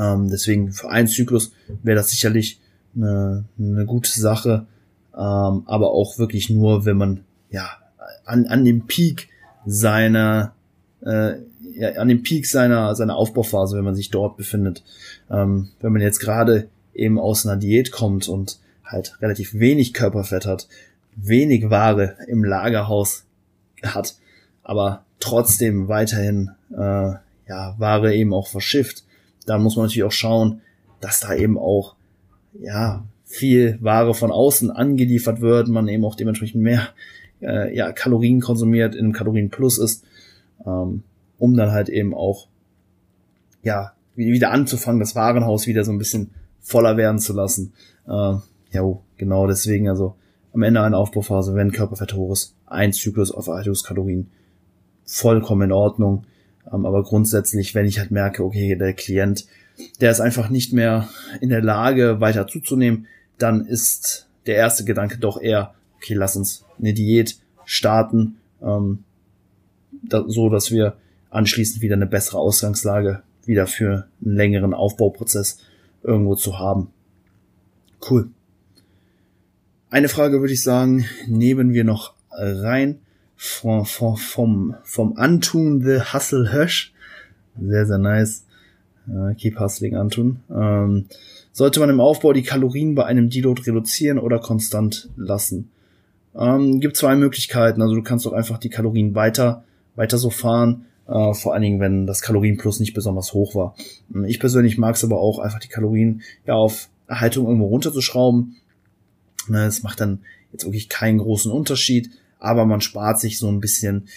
Ähm, 0.00 0.28
deswegen 0.28 0.72
für 0.72 0.90
einen 0.90 1.06
Zyklus 1.06 1.52
wäre 1.84 1.96
das 1.96 2.10
sicherlich 2.10 2.58
eine, 2.96 3.44
eine 3.56 3.86
gute 3.86 4.10
Sache, 4.10 4.66
ähm, 5.14 5.62
aber 5.66 5.92
auch 5.92 6.18
wirklich 6.18 6.50
nur, 6.50 6.86
wenn 6.86 6.96
man 6.96 7.20
ja 7.52 7.70
an, 8.24 8.46
an 8.46 8.64
dem 8.64 8.88
Peak 8.88 9.28
seiner 9.66 10.54
äh, 11.04 11.34
ja, 11.74 11.92
an 11.92 12.08
dem 12.08 12.22
Peak 12.22 12.46
seiner 12.46 12.94
seiner 12.94 13.16
Aufbauphase, 13.16 13.76
wenn 13.76 13.84
man 13.84 13.94
sich 13.94 14.10
dort 14.10 14.36
befindet. 14.36 14.82
Ähm, 15.30 15.68
wenn 15.80 15.92
man 15.92 16.02
jetzt 16.02 16.20
gerade 16.20 16.68
eben 16.94 17.18
aus 17.18 17.46
einer 17.46 17.56
Diät 17.56 17.92
kommt 17.92 18.28
und 18.28 18.58
halt 18.84 19.16
relativ 19.20 19.54
wenig 19.54 19.94
Körperfett 19.94 20.46
hat, 20.46 20.68
wenig 21.16 21.70
Ware 21.70 22.16
im 22.28 22.44
Lagerhaus 22.44 23.24
hat, 23.82 24.16
aber 24.62 25.04
trotzdem 25.20 25.88
weiterhin 25.88 26.50
äh, 26.72 26.76
ja 27.48 27.74
Ware 27.78 28.14
eben 28.14 28.34
auch 28.34 28.48
verschifft, 28.48 29.04
dann 29.46 29.62
muss 29.62 29.76
man 29.76 29.86
natürlich 29.86 30.04
auch 30.04 30.12
schauen, 30.12 30.60
dass 31.00 31.20
da 31.20 31.34
eben 31.34 31.58
auch 31.58 31.94
ja 32.60 33.04
viel 33.24 33.78
Ware 33.80 34.14
von 34.14 34.30
außen 34.30 34.70
angeliefert 34.70 35.40
wird, 35.40 35.68
man 35.68 35.88
eben 35.88 36.04
auch 36.04 36.14
dementsprechend 36.14 36.62
mehr 36.62 36.88
äh, 37.42 37.74
ja, 37.74 37.92
Kalorien 37.92 38.40
konsumiert, 38.40 38.94
in 38.94 39.12
Kalorienplus 39.12 39.78
ist, 39.78 40.04
ähm, 40.66 41.02
um 41.38 41.56
dann 41.56 41.72
halt 41.72 41.88
eben 41.88 42.14
auch 42.14 42.48
ja 43.62 43.92
wieder 44.14 44.50
anzufangen, 44.50 45.00
das 45.00 45.14
Warenhaus 45.14 45.66
wieder 45.66 45.84
so 45.84 45.92
ein 45.92 45.98
bisschen 45.98 46.30
voller 46.60 46.96
werden 46.96 47.18
zu 47.18 47.32
lassen. 47.32 47.72
Äh, 48.06 48.34
ja, 48.70 48.98
genau 49.16 49.46
deswegen 49.46 49.88
also 49.88 50.16
am 50.52 50.62
Ende 50.62 50.82
einer 50.82 50.98
Aufbauphase, 50.98 51.54
wenn 51.54 51.72
Körperfett 51.72 52.14
hoch 52.14 52.32
ist, 52.32 52.54
ein 52.66 52.92
Zyklus 52.92 53.32
auf 53.32 53.46
Erhaltungskalorien 53.46 54.30
vollkommen 55.04 55.62
in 55.62 55.72
Ordnung. 55.72 56.24
Ähm, 56.72 56.86
aber 56.86 57.02
grundsätzlich, 57.02 57.74
wenn 57.74 57.86
ich 57.86 57.98
halt 57.98 58.10
merke, 58.10 58.44
okay, 58.44 58.76
der 58.76 58.92
Klient, 58.92 59.46
der 60.00 60.10
ist 60.10 60.20
einfach 60.20 60.50
nicht 60.50 60.72
mehr 60.72 61.08
in 61.40 61.48
der 61.48 61.62
Lage, 61.62 62.20
weiter 62.20 62.46
zuzunehmen, 62.46 63.06
dann 63.38 63.66
ist 63.66 64.28
der 64.46 64.56
erste 64.56 64.84
Gedanke 64.84 65.18
doch 65.18 65.40
eher, 65.40 65.74
okay, 65.96 66.14
lass 66.14 66.36
uns 66.36 66.64
eine 66.82 66.92
Diät 66.92 67.38
starten, 67.64 68.36
ähm, 68.62 69.04
da, 70.02 70.24
so 70.26 70.50
dass 70.50 70.70
wir 70.70 70.96
anschließend 71.30 71.80
wieder 71.80 71.94
eine 71.94 72.06
bessere 72.06 72.38
Ausgangslage 72.38 73.22
wieder 73.46 73.66
für 73.66 74.06
einen 74.24 74.36
längeren 74.36 74.74
Aufbauprozess 74.74 75.58
irgendwo 76.02 76.34
zu 76.34 76.58
haben. 76.58 76.88
Cool. 78.08 78.28
Eine 79.90 80.08
Frage 80.08 80.40
würde 80.40 80.52
ich 80.52 80.62
sagen, 80.62 81.06
nehmen 81.26 81.72
wir 81.72 81.84
noch 81.84 82.14
rein 82.30 82.98
vom, 83.36 83.84
vom, 83.84 84.16
vom, 84.16 84.76
vom 84.84 85.16
Antun 85.16 85.82
the 85.82 86.00
Hustle 86.12 86.52
Hösch. 86.52 86.92
Sehr, 87.60 87.86
sehr 87.86 87.98
nice. 87.98 88.44
Uh, 89.08 89.34
keep 89.34 89.58
Hustling 89.58 89.96
Antun. 89.96 90.40
Ähm, 90.48 91.06
sollte 91.52 91.80
man 91.80 91.90
im 91.90 92.00
Aufbau 92.00 92.32
die 92.32 92.44
Kalorien 92.44 92.94
bei 92.94 93.04
einem 93.04 93.30
Deload 93.30 93.62
reduzieren 93.62 94.18
oder 94.18 94.38
konstant 94.38 95.10
lassen? 95.16 95.71
Ähm, 96.38 96.80
gibt 96.80 96.96
zwei 96.96 97.14
Möglichkeiten. 97.14 97.82
Also 97.82 97.94
du 97.94 98.02
kannst 98.02 98.26
doch 98.26 98.32
einfach 98.32 98.58
die 98.58 98.70
Kalorien 98.70 99.14
weiter, 99.14 99.64
weiter 99.94 100.18
so 100.18 100.30
fahren. 100.30 100.86
Äh, 101.06 101.34
vor 101.34 101.52
allen 101.52 101.62
Dingen, 101.62 101.80
wenn 101.80 102.06
das 102.06 102.22
Kalorienplus 102.22 102.80
nicht 102.80 102.94
besonders 102.94 103.32
hoch 103.32 103.54
war. 103.54 103.74
Ähm, 104.14 104.24
ich 104.24 104.40
persönlich 104.40 104.78
mag 104.78 104.96
es 104.96 105.04
aber 105.04 105.20
auch, 105.20 105.38
einfach 105.38 105.58
die 105.58 105.68
Kalorien 105.68 106.22
ja 106.46 106.54
auf 106.54 106.88
Erhaltung 107.06 107.46
irgendwo 107.46 107.66
runterzuschrauben. 107.66 108.56
Ne, 109.48 109.66
es 109.66 109.82
macht 109.82 110.00
dann 110.00 110.20
jetzt 110.52 110.64
wirklich 110.64 110.88
keinen 110.88 111.18
großen 111.18 111.50
Unterschied, 111.50 112.10
aber 112.38 112.64
man 112.64 112.80
spart 112.80 113.18
sich 113.18 113.38
so 113.38 113.48
ein 113.48 113.60
bisschen 113.60 114.08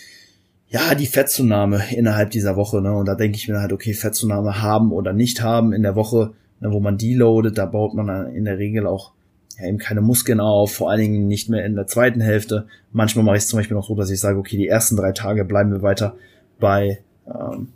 ja, 0.68 0.95
die 0.95 1.07
Fettzunahme 1.07 1.82
innerhalb 1.95 2.32
dieser 2.32 2.55
Woche, 2.55 2.82
ne? 2.82 2.93
Und 2.93 3.05
da 3.05 3.16
denke 3.16 3.38
ich 3.38 3.47
mir 3.47 3.59
halt, 3.59 3.72
okay, 3.72 3.93
Fettzunahme 3.93 4.61
haben 4.61 4.91
oder 4.91 5.13
nicht 5.13 5.41
haben 5.41 5.74
in 5.74 5.84
der 5.84 5.95
Woche, 5.95 6.34
ne, 6.59 6.72
wo 6.72 6.80
man 6.80 6.97
deloadet, 6.97 7.57
da 7.57 7.66
baut 7.66 7.93
man 7.93 8.34
in 8.34 8.45
der 8.45 8.57
Regel 8.57 8.88
auch 8.88 9.11
ja, 9.58 9.68
eben 9.68 9.78
keine 9.78 10.01
Muskeln 10.01 10.39
auf, 10.39 10.74
vor 10.74 10.89
allen 10.89 11.01
Dingen 11.01 11.28
nicht 11.28 11.49
mehr 11.49 11.66
in 11.66 11.76
der 11.76 11.88
zweiten 11.88 12.22
Hälfte. 12.22 12.68
Manchmal 12.91 13.26
mache 13.26 13.38
ich 13.38 13.43
es 13.43 13.49
zum 13.49 13.60
Beispiel 13.60 13.76
noch 13.76 13.88
so, 13.88 13.95
dass 13.95 14.10
ich 14.10 14.20
sage, 14.20 14.38
okay, 14.38 14.58
die 14.58 14.68
ersten 14.68 14.95
drei 14.95 15.12
Tage 15.12 15.45
bleiben 15.45 15.72
wir 15.72 15.82
weiter 15.82 16.16
bei, 16.60 16.99
ähm, 17.28 17.70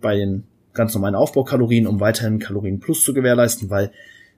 bei 0.00 0.16
den 0.16 0.44
ganz 0.74 0.94
normalen 0.94 1.14
Aufbaukalorien, 1.14 1.86
um 1.86 2.00
weiterhin 2.00 2.38
Kalorien 2.38 2.80
plus 2.80 3.04
zu 3.04 3.14
gewährleisten, 3.14 3.70
weil 3.70 3.90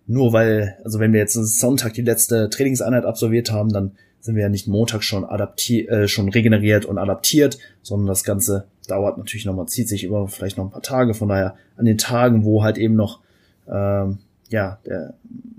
nur 0.06 0.32
weil, 0.32 0.76
also 0.84 0.98
wenn 0.98 1.12
wir 1.12 1.20
jetzt 1.20 1.34
Sonntag 1.34 1.94
die 1.94 2.02
letzte 2.02 2.50
Trainingseinheit 2.50 3.04
absolviert 3.04 3.50
haben, 3.50 3.72
dann 3.72 3.92
sind 4.20 4.36
wir 4.36 4.42
ja 4.42 4.48
nicht 4.48 4.66
Montag 4.66 5.02
schon 5.02 5.24
adaptiert, 5.24 5.88
äh, 5.90 6.08
schon 6.08 6.28
regeneriert 6.28 6.84
und 6.84 6.98
adaptiert, 6.98 7.58
sondern 7.82 8.06
das 8.06 8.24
Ganze 8.24 8.64
dauert 8.88 9.18
natürlich 9.18 9.44
nochmal, 9.44 9.66
zieht 9.66 9.88
sich 9.88 10.04
über 10.04 10.28
vielleicht 10.28 10.56
noch 10.56 10.64
ein 10.64 10.70
paar 10.70 10.82
Tage. 10.82 11.14
Von 11.14 11.28
daher 11.28 11.56
an 11.76 11.84
den 11.84 11.98
Tagen, 11.98 12.44
wo 12.44 12.62
halt 12.62 12.78
eben 12.78 12.96
noch 12.96 13.20
ähm, 13.68 14.18
ja, 14.48 14.78
der, 14.86 15.14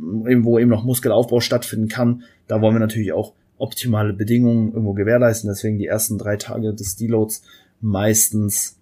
wo 0.05 0.59
eben 0.59 0.69
noch 0.69 0.83
Muskelaufbau 0.83 1.39
stattfinden 1.39 1.87
kann, 1.87 2.23
da 2.47 2.61
wollen 2.61 2.75
wir 2.75 2.79
natürlich 2.79 3.13
auch 3.13 3.33
optimale 3.57 4.13
Bedingungen 4.13 4.69
irgendwo 4.69 4.93
gewährleisten. 4.93 5.49
Deswegen 5.49 5.77
die 5.77 5.87
ersten 5.87 6.17
drei 6.17 6.37
Tage 6.37 6.73
des 6.73 6.95
Deloads 6.95 7.41
meistens 7.81 8.77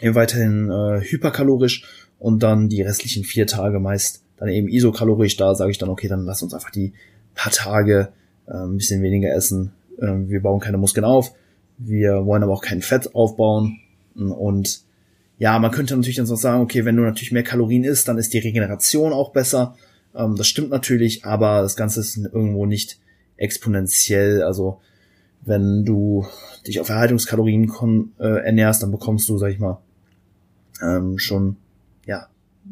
eben 0.00 0.14
weiterhin 0.14 0.70
äh, 0.70 1.00
hyperkalorisch 1.00 1.84
und 2.18 2.42
dann 2.42 2.68
die 2.68 2.82
restlichen 2.82 3.24
vier 3.24 3.46
Tage 3.46 3.80
meist 3.80 4.22
dann 4.36 4.48
eben 4.48 4.68
isokalorisch. 4.68 5.36
Da 5.36 5.54
sage 5.54 5.70
ich 5.70 5.78
dann, 5.78 5.88
okay, 5.88 6.08
dann 6.08 6.24
lass 6.24 6.42
uns 6.42 6.54
einfach 6.54 6.70
die 6.70 6.92
paar 7.34 7.52
Tage 7.52 8.08
äh, 8.46 8.54
ein 8.54 8.76
bisschen 8.76 9.02
weniger 9.02 9.34
essen. 9.34 9.72
Äh, 9.98 10.28
wir 10.28 10.42
bauen 10.42 10.60
keine 10.60 10.78
Muskeln 10.78 11.04
auf. 11.04 11.32
Wir 11.78 12.24
wollen 12.26 12.42
aber 12.42 12.52
auch 12.52 12.62
kein 12.62 12.82
Fett 12.82 13.14
aufbauen. 13.14 13.80
Und 14.14 14.82
ja, 15.38 15.58
man 15.58 15.70
könnte 15.70 15.96
natürlich 15.96 16.16
dann 16.16 16.26
so 16.26 16.36
sagen, 16.36 16.62
okay, 16.62 16.84
wenn 16.84 16.96
du 16.96 17.02
natürlich 17.02 17.32
mehr 17.32 17.42
Kalorien 17.42 17.84
isst, 17.84 18.06
dann 18.06 18.18
ist 18.18 18.32
die 18.32 18.38
Regeneration 18.38 19.12
auch 19.12 19.32
besser. 19.32 19.76
Ähm, 20.14 20.36
das 20.36 20.46
stimmt 20.46 20.70
natürlich, 20.70 21.24
aber 21.24 21.62
das 21.62 21.76
Ganze 21.76 22.00
ist 22.00 22.16
irgendwo 22.16 22.66
nicht 22.66 22.98
exponentiell. 23.36 24.42
Also 24.42 24.80
wenn 25.42 25.84
du 25.84 26.26
dich 26.66 26.80
auf 26.80 26.88
Erhaltungskalorien 26.88 27.70
äh, 28.18 28.44
ernährst, 28.44 28.82
dann 28.82 28.90
bekommst 28.90 29.28
du, 29.28 29.38
sag 29.38 29.50
ich 29.50 29.58
mal, 29.58 29.78
ähm, 30.82 31.18
schon 31.18 31.56
ja 32.06 32.28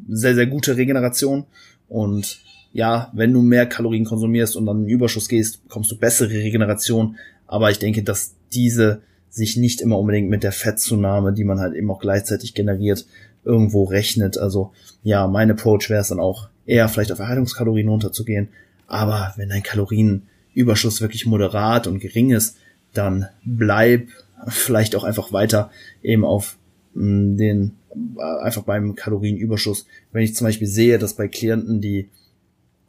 sehr 0.08 0.34
sehr 0.34 0.46
gute 0.46 0.76
Regeneration 0.76 1.44
und 1.88 2.40
ja, 2.72 3.10
wenn 3.12 3.32
du 3.32 3.42
mehr 3.42 3.66
Kalorien 3.66 4.04
konsumierst 4.04 4.56
und 4.56 4.66
dann 4.66 4.78
in 4.78 4.84
den 4.84 4.90
Überschuss 4.90 5.28
gehst, 5.28 5.62
bekommst 5.64 5.90
du 5.90 5.98
bessere 5.98 6.30
Regeneration. 6.30 7.16
Aber 7.46 7.70
ich 7.70 7.78
denke, 7.78 8.02
dass 8.02 8.34
diese 8.52 9.02
sich 9.28 9.56
nicht 9.56 9.80
immer 9.80 9.98
unbedingt 9.98 10.30
mit 10.30 10.42
der 10.42 10.52
Fettzunahme, 10.52 11.32
die 11.32 11.44
man 11.44 11.60
halt 11.60 11.74
eben 11.74 11.90
auch 11.90 12.00
gleichzeitig 12.00 12.54
generiert, 12.54 13.06
irgendwo 13.44 13.84
rechnet. 13.84 14.38
Also 14.38 14.72
ja, 15.02 15.26
mein 15.26 15.50
Approach 15.50 15.90
wäre 15.90 16.00
es 16.00 16.08
dann 16.08 16.20
auch 16.20 16.48
eher 16.66 16.88
vielleicht 16.88 17.12
auf 17.12 17.18
Erhaltungskalorien 17.18 17.88
runterzugehen. 17.88 18.48
Aber 18.86 19.32
wenn 19.36 19.48
dein 19.48 19.62
Kalorienüberschuss 19.62 21.00
wirklich 21.00 21.26
moderat 21.26 21.86
und 21.86 21.98
gering 21.98 22.30
ist, 22.30 22.56
dann 22.92 23.26
bleib 23.44 24.08
vielleicht 24.48 24.96
auch 24.96 25.04
einfach 25.04 25.32
weiter 25.32 25.70
eben 26.02 26.24
auf 26.24 26.58
mm, 26.94 27.36
den 27.36 27.72
äh, 28.18 28.42
einfach 28.42 28.62
beim 28.62 28.94
Kalorienüberschuss. 28.94 29.86
Wenn 30.12 30.22
ich 30.22 30.34
zum 30.34 30.46
Beispiel 30.46 30.66
sehe, 30.66 30.98
dass 30.98 31.14
bei 31.14 31.28
Klienten 31.28 31.80
die 31.80 32.08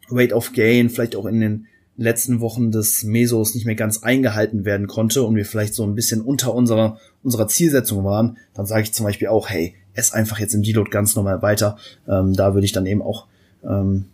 Rate 0.09 0.35
of 0.35 0.53
Gain 0.53 0.89
vielleicht 0.89 1.15
auch 1.15 1.25
in 1.25 1.39
den 1.39 1.67
letzten 1.95 2.39
Wochen 2.39 2.71
des 2.71 3.03
Mesos 3.03 3.53
nicht 3.53 3.65
mehr 3.65 3.75
ganz 3.75 4.01
eingehalten 4.01 4.65
werden 4.65 4.87
konnte 4.87 5.23
und 5.23 5.35
wir 5.35 5.45
vielleicht 5.45 5.75
so 5.75 5.83
ein 5.83 5.95
bisschen 5.95 6.21
unter 6.21 6.53
unserer, 6.53 6.97
unserer 7.21 7.47
Zielsetzung 7.47 8.03
waren, 8.03 8.37
dann 8.53 8.65
sage 8.65 8.83
ich 8.83 8.93
zum 8.93 9.05
Beispiel 9.05 9.27
auch, 9.27 9.49
hey, 9.49 9.75
ess 9.93 10.11
einfach 10.11 10.39
jetzt 10.39 10.55
im 10.55 10.63
Deload 10.63 10.89
ganz 10.89 11.15
normal 11.15 11.41
weiter. 11.41 11.77
Ähm, 12.07 12.33
da 12.33 12.55
würde 12.55 12.65
ich 12.65 12.71
dann 12.71 12.87
eben 12.87 13.03
auch 13.03 13.27
ähm, 13.67 14.05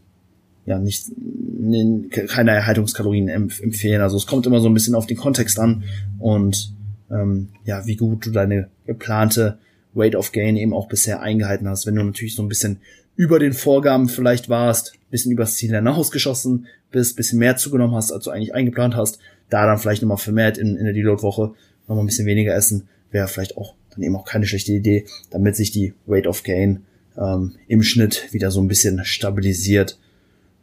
ja 0.66 0.80
nicht 0.80 1.08
ne, 1.18 2.08
keine 2.10 2.52
Erhaltungskalorien 2.52 3.28
empf 3.28 3.62
empfehlen. 3.62 4.02
Also 4.02 4.18
es 4.18 4.28
kommt 4.28 4.46
immer 4.46 4.62
so 4.62 4.70
ein 4.70 4.74
bisschen 4.74 4.96
auf 4.96 5.08
den 5.08 5.18
Kontext 5.18 5.60
an 5.60 5.84
und 6.20 6.74
ähm, 7.12 7.50
ja, 7.66 7.86
wie 7.86 7.96
gut 7.96 8.26
du 8.26 8.32
deine 8.32 8.70
geplante 8.86 9.58
Rate 9.96 10.18
of 10.18 10.32
Gain 10.32 10.56
eben 10.56 10.74
auch 10.74 10.88
bisher 10.88 11.22
eingehalten 11.22 11.68
hast. 11.68 11.86
Wenn 11.86 11.96
du 11.96 12.04
natürlich 12.04 12.36
so 12.36 12.44
ein 12.44 12.50
bisschen 12.50 12.78
über 13.16 13.40
den 13.40 13.54
Vorgaben 13.54 14.08
vielleicht 14.08 14.48
warst, 14.48 14.94
bisschen 15.10 15.32
übers 15.32 15.56
Ziel 15.56 15.76
hinausgeschossen 15.76 16.68
bist, 16.92 17.16
bisschen 17.16 17.40
mehr 17.40 17.58
zugenommen 17.58 17.96
hast, 17.96 18.12
als 18.12 18.24
du 18.26 18.32
eigentlich 18.32 18.54
eingeplant 18.54 18.96
hast, 18.96 19.20
da 19.50 19.66
dann 19.66 19.80
vielleicht 19.80 20.02
nochmal 20.02 20.18
vermehrt 20.18 20.58
in, 20.58 20.78
in 20.78 20.86
der 20.86 20.94
Deload-Woche 20.94 21.54
nochmal 21.88 22.04
ein 22.04 22.08
bisschen 22.08 22.28
weniger 22.28 22.54
essen, 22.54 22.88
wäre 23.12 23.28
vielleicht 23.28 23.58
auch 23.58 23.74
dann 23.90 24.04
eben 24.04 24.16
auch 24.16 24.26
keine 24.26 24.46
schlechte 24.46 24.72
Idee, 24.72 25.06
damit 25.32 25.56
sich 25.56 25.72
die 25.72 25.94
Rate 26.08 26.30
of 26.30 26.44
Gain 26.44 26.84
ähm, 27.20 27.56
im 27.68 27.84
Schnitt 27.84 28.32
wieder 28.32 28.50
so 28.52 28.62
ein 28.62 28.68
bisschen 28.68 29.04
stabilisiert. 29.06 30.00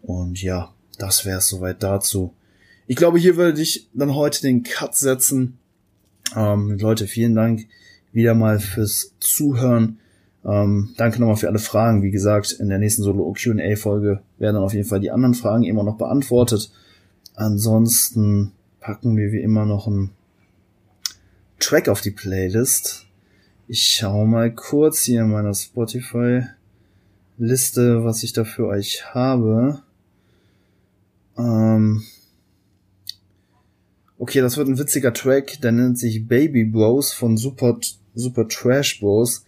Und 0.03 0.43
ja, 0.43 0.73
das 0.99 1.25
wäre 1.25 1.39
es 1.39 1.49
soweit 1.49 1.83
dazu. 1.83 2.33
Ich 2.87 2.97
glaube, 2.97 3.19
hier 3.19 3.37
würde 3.37 3.61
ich 3.61 3.89
dann 3.95 4.15
heute 4.15 4.43
den 4.43 4.63
Cut 4.63 4.97
setzen. 4.97 5.59
Ähm, 6.35 6.79
Leute, 6.79 7.07
vielen 7.07 7.35
Dank 7.35 7.67
wieder 8.13 8.35
mal 8.35 8.59
fürs 8.61 9.13
Zuhören. 9.21 9.99
Ähm, 10.45 10.95
danke 10.97 11.21
nochmal 11.21 11.37
für 11.37 11.49
alle 11.49 11.59
Fragen. 11.59 12.03
Wie 12.03 12.13
gesagt, 12.13 12.53
in 12.53 12.69
der 12.69 12.79
nächsten 12.79 13.03
Solo 13.03 13.35
Q&A 13.35 13.77
Folge 13.77 14.21
werden 14.39 14.55
dann 14.55 14.65
auf 14.65 14.75
jeden 14.75 14.89
Fall 14.89 15.01
die 15.01 15.11
anderen 15.11 15.35
Fragen 15.35 15.65
immer 15.65 15.83
noch 15.83 15.99
beantwortet. 15.99 16.71
Ansonsten 17.35 18.53
packen 18.81 19.17
wir 19.17 19.33
wie 19.33 19.43
immer 19.43 19.67
noch 19.67 19.89
einen 19.89 20.13
Track 21.59 21.89
auf 21.89 22.01
die 22.01 22.13
Playlist. 22.13 23.06
Ich 23.69 23.97
schau 23.97 24.25
mal 24.25 24.55
kurz 24.55 25.03
hier 25.03 25.23
in 25.23 25.31
meiner 25.33 25.53
Spotify 25.53 26.43
Liste, 27.37 28.05
was 28.05 28.23
ich 28.23 28.33
da 28.33 28.45
für 28.45 28.69
euch 28.69 29.13
habe. 29.13 29.83
Ähm 31.37 32.05
okay, 34.19 34.41
das 34.41 34.57
wird 34.57 34.69
ein 34.69 34.79
witziger 34.79 35.13
Track, 35.13 35.61
der 35.63 35.73
nennt 35.73 35.99
sich 35.99 36.29
Baby 36.29 36.63
Bros 36.63 37.13
von 37.13 37.37
Super, 37.37 37.77
Super 38.15 38.47
Trash 38.47 39.01
Bros. 39.01 39.45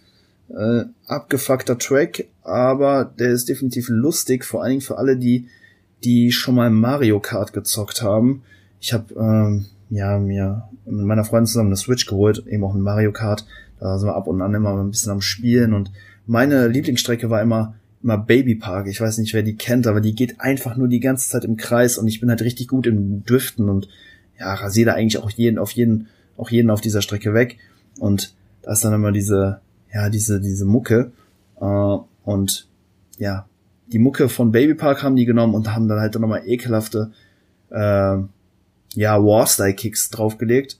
Äh, 0.49 0.87
abgefuckter 1.07 1.79
Track, 1.79 2.25
aber 2.43 3.05
der 3.05 3.31
ist 3.31 3.49
definitiv 3.49 3.89
lustig, 3.89 4.45
vor 4.45 4.63
allen 4.63 4.71
Dingen 4.71 4.81
für 4.81 4.99
alle, 4.99 5.17
die, 5.17 5.47
die 6.03 6.33
schon 6.33 6.57
mal 6.57 6.71
Mario 6.71 7.21
Kart 7.21 7.53
gezockt 7.53 8.03
haben. 8.03 8.43
Ich 8.81 8.93
habe 8.93 9.15
ähm, 9.15 9.67
ja 9.91 10.19
mir 10.19 10.69
mit 10.87 11.07
meiner 11.07 11.25
Freundin 11.25 11.47
zusammen 11.47 11.69
eine 11.69 11.77
Switch 11.77 12.07
geholt, 12.07 12.45
eben 12.49 12.65
auch 12.65 12.75
ein 12.75 12.81
Mario 12.81 13.13
Kart. 13.13 13.47
Da 13.81 13.99
sind 13.99 14.09
wir 14.09 14.17
ab 14.17 14.27
und 14.27 14.43
an 14.43 14.55
immer 14.55 14.79
ein 14.79 14.91
bisschen 14.91 15.13
am 15.13 15.21
Spielen 15.21 15.73
und 15.73 15.93
meine 16.27 16.69
Lieblingsstrecke 16.69 17.31
war 17.31 17.41
immer 17.41 17.75
immer 18.03 18.19
Baby 18.19 18.55
Park. 18.55 18.87
Ich 18.87 19.01
weiß 19.01 19.19
nicht, 19.19 19.35
wer 19.35 19.43
die 19.43 19.57
kennt, 19.57 19.87
aber 19.87 20.01
die 20.01 20.15
geht 20.15 20.41
einfach 20.41 20.77
nur 20.77 20.89
die 20.89 21.01
ganze 21.01 21.29
Zeit 21.29 21.45
im 21.45 21.57
Kreis 21.57 21.99
und 21.99 22.07
ich 22.09 22.21
bin 22.21 22.31
halt 22.31 22.43
richtig 22.43 22.69
gut 22.69 22.87
im 22.87 23.25
Driften 23.25 23.69
und 23.69 23.89
ja, 24.39 24.55
rasiere 24.55 24.91
da 24.91 24.95
eigentlich 24.95 25.19
auch 25.19 25.31
jeden 25.31 25.59
auf 25.59 25.73
jeden, 25.73 26.09
auch 26.37 26.51
jeden 26.51 26.71
auf 26.71 26.81
dieser 26.81 27.03
Strecke 27.03 27.35
weg. 27.35 27.59
Und 27.99 28.35
da 28.63 28.73
ist 28.73 28.85
dann 28.85 28.95
immer 28.95 29.13
diese, 29.13 29.61
ja, 29.93 30.11
diese, 30.11 30.41
diese 30.41 30.65
Mucke. 30.65 31.11
Äh, 31.61 31.97
und 32.25 32.69
ja, 33.19 33.47
die 33.89 33.99
Mucke 33.99 34.29
von 34.29 34.53
Baby 34.53 34.75
Park 34.75 35.03
haben 35.03 35.17
die 35.17 35.25
genommen 35.25 35.55
und 35.55 35.75
haben 35.75 35.89
dann 35.89 35.99
halt 35.99 36.15
dann 36.15 36.23
nochmal 36.23 36.43
ekelhafte, 36.47 37.11
äh, 37.71 38.19
ja, 38.95 39.25
Warstyle-Kicks 39.25 40.11
draufgelegt. 40.11 40.79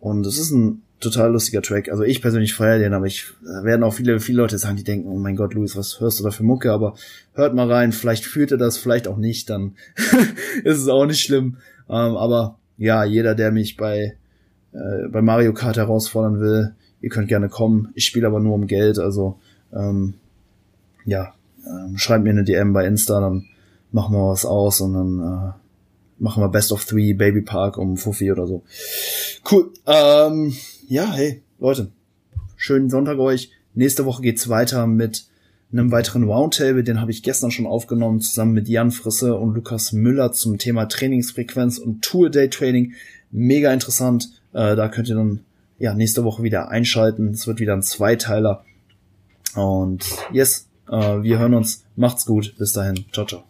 Und 0.00 0.26
es 0.26 0.38
ist 0.38 0.50
ein 0.50 0.82
total 1.00 1.32
lustiger 1.32 1.62
Track. 1.62 1.88
Also 1.88 2.02
ich 2.02 2.20
persönlich 2.20 2.54
feiere 2.54 2.78
den, 2.78 2.94
aber 2.94 3.06
ich 3.06 3.26
da 3.42 3.64
werden 3.64 3.82
auch 3.82 3.94
viele, 3.94 4.20
viele 4.20 4.38
Leute 4.38 4.58
sagen, 4.58 4.76
die 4.76 4.84
denken, 4.84 5.08
oh 5.08 5.16
mein 5.16 5.36
Gott, 5.36 5.54
Luis, 5.54 5.76
was 5.76 6.00
hörst 6.00 6.18
du 6.18 6.24
da 6.24 6.30
für 6.30 6.42
Mucke? 6.42 6.72
Aber 6.72 6.94
hört 7.34 7.54
mal 7.54 7.70
rein, 7.70 7.92
vielleicht 7.92 8.24
fühlt 8.24 8.50
ihr 8.50 8.56
das, 8.56 8.78
vielleicht 8.78 9.06
auch 9.06 9.16
nicht, 9.16 9.48
dann 9.50 9.74
ist 10.64 10.78
es 10.78 10.88
auch 10.88 11.06
nicht 11.06 11.20
schlimm. 11.20 11.58
Ähm, 11.88 12.16
aber 12.16 12.58
ja, 12.76 13.04
jeder, 13.04 13.34
der 13.34 13.52
mich 13.52 13.76
bei, 13.76 14.16
äh, 14.72 15.08
bei 15.08 15.22
Mario 15.22 15.52
Kart 15.52 15.76
herausfordern 15.76 16.40
will, 16.40 16.74
ihr 17.00 17.10
könnt 17.10 17.28
gerne 17.28 17.48
kommen. 17.48 17.88
Ich 17.94 18.04
spiele 18.04 18.26
aber 18.26 18.40
nur 18.40 18.54
um 18.54 18.66
Geld, 18.66 18.98
also 18.98 19.38
ähm, 19.72 20.14
ja, 21.04 21.34
ähm, 21.66 21.96
schreibt 21.96 22.24
mir 22.24 22.30
eine 22.30 22.44
DM 22.44 22.72
bei 22.72 22.86
Insta, 22.86 23.20
dann 23.20 23.44
machen 23.92 24.14
wir 24.14 24.30
was 24.30 24.44
aus 24.44 24.80
und 24.80 24.94
dann 24.94 25.20
äh, 25.20 26.22
machen 26.22 26.42
wir 26.42 26.48
Best 26.48 26.72
of 26.72 26.84
Three 26.84 27.12
Baby 27.12 27.42
Park 27.42 27.78
um 27.78 27.96
Fuffi 27.96 28.32
oder 28.32 28.46
so. 28.46 28.62
Cool. 29.50 29.70
Ähm, 29.86 30.54
ja, 30.88 31.12
hey, 31.12 31.42
Leute, 31.58 31.90
schönen 32.56 32.88
Sonntag 32.88 33.18
euch. 33.18 33.50
Nächste 33.74 34.06
Woche 34.06 34.22
geht's 34.22 34.48
weiter 34.48 34.86
mit 34.86 35.26
einem 35.70 35.92
weiteren 35.92 36.24
Roundtable, 36.24 36.82
den 36.82 37.00
habe 37.00 37.10
ich 37.10 37.22
gestern 37.22 37.50
schon 37.50 37.66
aufgenommen, 37.66 38.20
zusammen 38.20 38.54
mit 38.54 38.68
Jan 38.68 38.90
Frisse 38.90 39.36
und 39.36 39.54
Lukas 39.54 39.92
Müller 39.92 40.32
zum 40.32 40.56
Thema 40.56 40.86
Trainingsfrequenz 40.86 41.76
und 41.76 42.02
Tour-Day-Training. 42.02 42.94
Mega 43.30 43.72
interessant. 43.72 44.30
Äh, 44.54 44.76
da 44.76 44.88
könnt 44.88 45.10
ihr 45.10 45.16
dann 45.16 45.40
ja 45.78 45.92
nächste 45.92 46.24
Woche 46.24 46.42
wieder 46.42 46.70
einschalten. 46.70 47.28
Es 47.28 47.46
wird 47.46 47.60
wieder 47.60 47.74
ein 47.74 47.82
Zweiteiler. 47.82 48.64
Und 49.54 50.06
yes, 50.32 50.68
äh, 50.90 51.22
wir 51.22 51.38
hören 51.38 51.52
uns. 51.52 51.84
Macht's 51.96 52.24
gut. 52.24 52.54
Bis 52.56 52.72
dahin. 52.72 53.04
Ciao, 53.12 53.26
ciao. 53.26 53.47